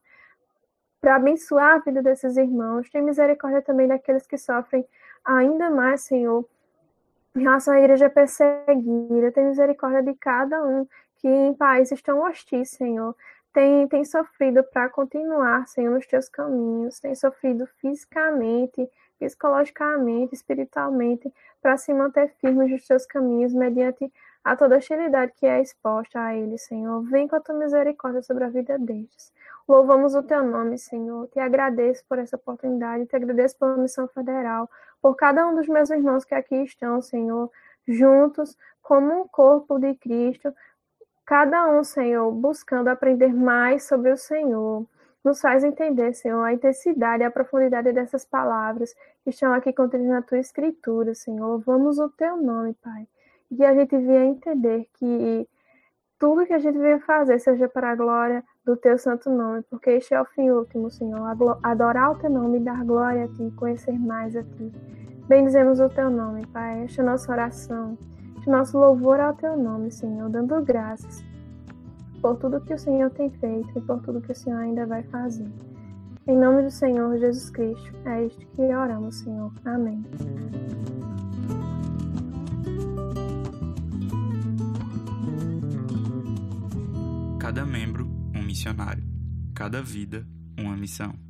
para 1.01 1.17
abençoar 1.17 1.77
a 1.77 1.79
vida 1.79 2.03
desses 2.03 2.37
irmãos. 2.37 2.91
Tem 2.91 3.01
misericórdia 3.01 3.63
também 3.63 3.87
daqueles 3.87 4.27
que 4.27 4.37
sofrem 4.37 4.85
ainda 5.25 5.71
mais, 5.71 6.03
Senhor, 6.03 6.45
em 7.37 7.43
relação 7.43 7.75
à 7.75 7.79
igreja 7.79 8.11
perseguida. 8.11 9.33
Tem 9.33 9.47
misericórdia 9.47 10.03
de 10.03 10.15
cada 10.15 10.63
um 10.65 10.87
que 11.19 11.29
em 11.29 11.55
países 11.55 12.03
tão 12.03 12.23
hostis, 12.23 12.71
Senhor, 12.71 13.15
tem, 13.53 13.87
tem 13.89 14.05
sofrido 14.05 14.63
para 14.65 14.89
continuar, 14.89 15.67
Senhor, 15.69 15.93
nos 15.93 16.07
teus 16.07 16.29
caminhos, 16.29 16.99
tem 16.99 17.15
sofrido 17.15 17.67
fisicamente, 17.81 18.89
psicologicamente, 19.21 20.35
espiritualmente, 20.35 21.33
para 21.61 21.77
se 21.77 21.93
manter 21.93 22.33
firmes 22.41 22.71
nos 22.71 22.87
teus 22.87 23.05
caminhos, 23.05 23.53
mediante 23.53 24.11
a 24.43 24.57
toda 24.57 24.79
hostilidade 24.79 25.33
que 25.37 25.45
é 25.45 25.61
exposta 25.61 26.19
a 26.19 26.35
eles, 26.35 26.63
Senhor. 26.63 27.03
Vem 27.03 27.29
com 27.29 27.37
a 27.37 27.41
tua 27.41 27.55
misericórdia 27.55 28.23
sobre 28.23 28.45
a 28.45 28.49
vida 28.49 28.79
destes. 28.79 29.31
Louvamos 29.69 30.15
o 30.15 30.23
teu 30.23 30.43
nome, 30.43 30.79
Senhor. 30.79 31.29
Te 31.29 31.39
agradeço 31.39 32.03
por 32.09 32.19
essa 32.19 32.37
oportunidade, 32.37 33.07
te 33.07 33.15
agradeço 33.15 33.59
pela 33.59 33.77
missão 33.77 34.09
federal, 34.09 34.69
por 35.03 35.15
cada 35.15 35.47
um 35.47 35.55
dos 35.55 35.69
meus 35.69 35.91
irmãos 35.91 36.25
que 36.25 36.35
aqui 36.35 36.57
estão, 36.65 37.03
Senhor, 37.03 37.51
juntos, 37.87 38.57
como 38.83 39.21
um 39.21 39.29
corpo 39.29 39.79
de 39.79 39.95
Cristo, 39.95 40.53
cada 41.27 41.69
um, 41.69 41.85
Senhor, 41.85 42.33
buscando 42.33 42.89
aprender 42.89 43.33
mais 43.33 43.85
sobre 43.85 44.11
o 44.11 44.17
Senhor. 44.17 44.87
Nos 45.23 45.41
faz 45.41 45.63
entender, 45.63 46.15
Senhor, 46.15 46.43
a 46.43 46.53
intensidade 46.53 47.23
e 47.23 47.27
a 47.27 47.31
profundidade 47.31 47.93
dessas 47.93 48.25
palavras 48.25 48.95
que 49.23 49.31
estão 49.31 49.53
aqui 49.53 49.71
contidas 49.73 50.07
na 50.07 50.23
tua 50.23 50.39
escritura, 50.39 51.15
Senhor. 51.15 51.47
Louvamos 51.47 51.99
o 51.99 52.09
teu 52.09 52.39
nome, 52.39 52.75
Pai. 52.83 53.07
E 53.51 53.63
a 53.65 53.75
gente 53.75 53.97
venha 53.99 54.25
entender 54.25 54.89
que 54.95 55.47
tudo 56.19 56.47
que 56.47 56.55
a 56.55 56.59
gente 56.59 56.79
venha 56.79 57.01
fazer 57.01 57.39
seja 57.39 57.69
para 57.69 57.91
a 57.91 57.95
glória 57.95 58.43
do 58.65 58.77
teu 58.77 58.97
santo 58.99 59.29
nome, 59.29 59.63
porque 59.69 59.91
este 59.91 60.15
é 60.15 60.21
o 60.21 60.25
fim 60.25 60.51
último, 60.51 60.91
Senhor. 60.91 61.21
Adorar 61.63 62.13
o 62.13 62.19
teu 62.19 62.31
nome 62.31 62.61
dar 62.61 62.83
glória 62.85 63.25
a 63.25 63.29
ti, 63.29 63.51
conhecer 63.57 63.99
mais 63.99 64.35
a 64.35 64.43
ti. 64.43 64.73
Bendizemos 65.29 65.81
o 65.81 65.89
teu 65.91 66.09
nome, 66.09 66.47
Pai. 66.47 66.85
Esta 66.85 67.03
é 67.03 67.05
a 67.05 67.11
nossa 67.11 67.31
oração, 67.31 67.99
este 68.37 68.49
é 68.49 68.53
nosso 68.53 68.79
louvor 68.79 69.21
ao 69.21 69.35
teu 69.35 69.55
nome, 69.57 69.91
Senhor, 69.91 70.31
dando 70.31 70.63
graças 70.63 71.30
por 72.21 72.37
tudo 72.37 72.61
que 72.61 72.75
o 72.75 72.79
Senhor 72.79 73.11
tem 73.11 73.31
feito 73.31 73.71
e 73.77 73.81
por 73.81 74.01
tudo 74.03 74.21
que 74.21 74.33
o 74.33 74.35
Senhor 74.35 74.59
ainda 74.59 74.87
vai 74.87 75.03
fazer. 75.05 75.49
Em 76.27 76.37
nome 76.37 76.63
do 76.63 76.71
Senhor 76.71 77.19
Jesus 77.19 77.51
Cristo, 77.51 77.93
é 78.05 78.27
este 78.27 78.47
que 78.47 78.63
oramos, 78.63 79.17
Senhor. 79.17 79.53
Amém. 79.65 80.05
Cada 87.39 87.65
membro, 87.65 88.07
um 88.35 88.43
missionário. 88.43 89.03
Cada 89.55 89.83
vida, 89.83 90.27
uma 90.59 90.77
missão. 90.77 91.30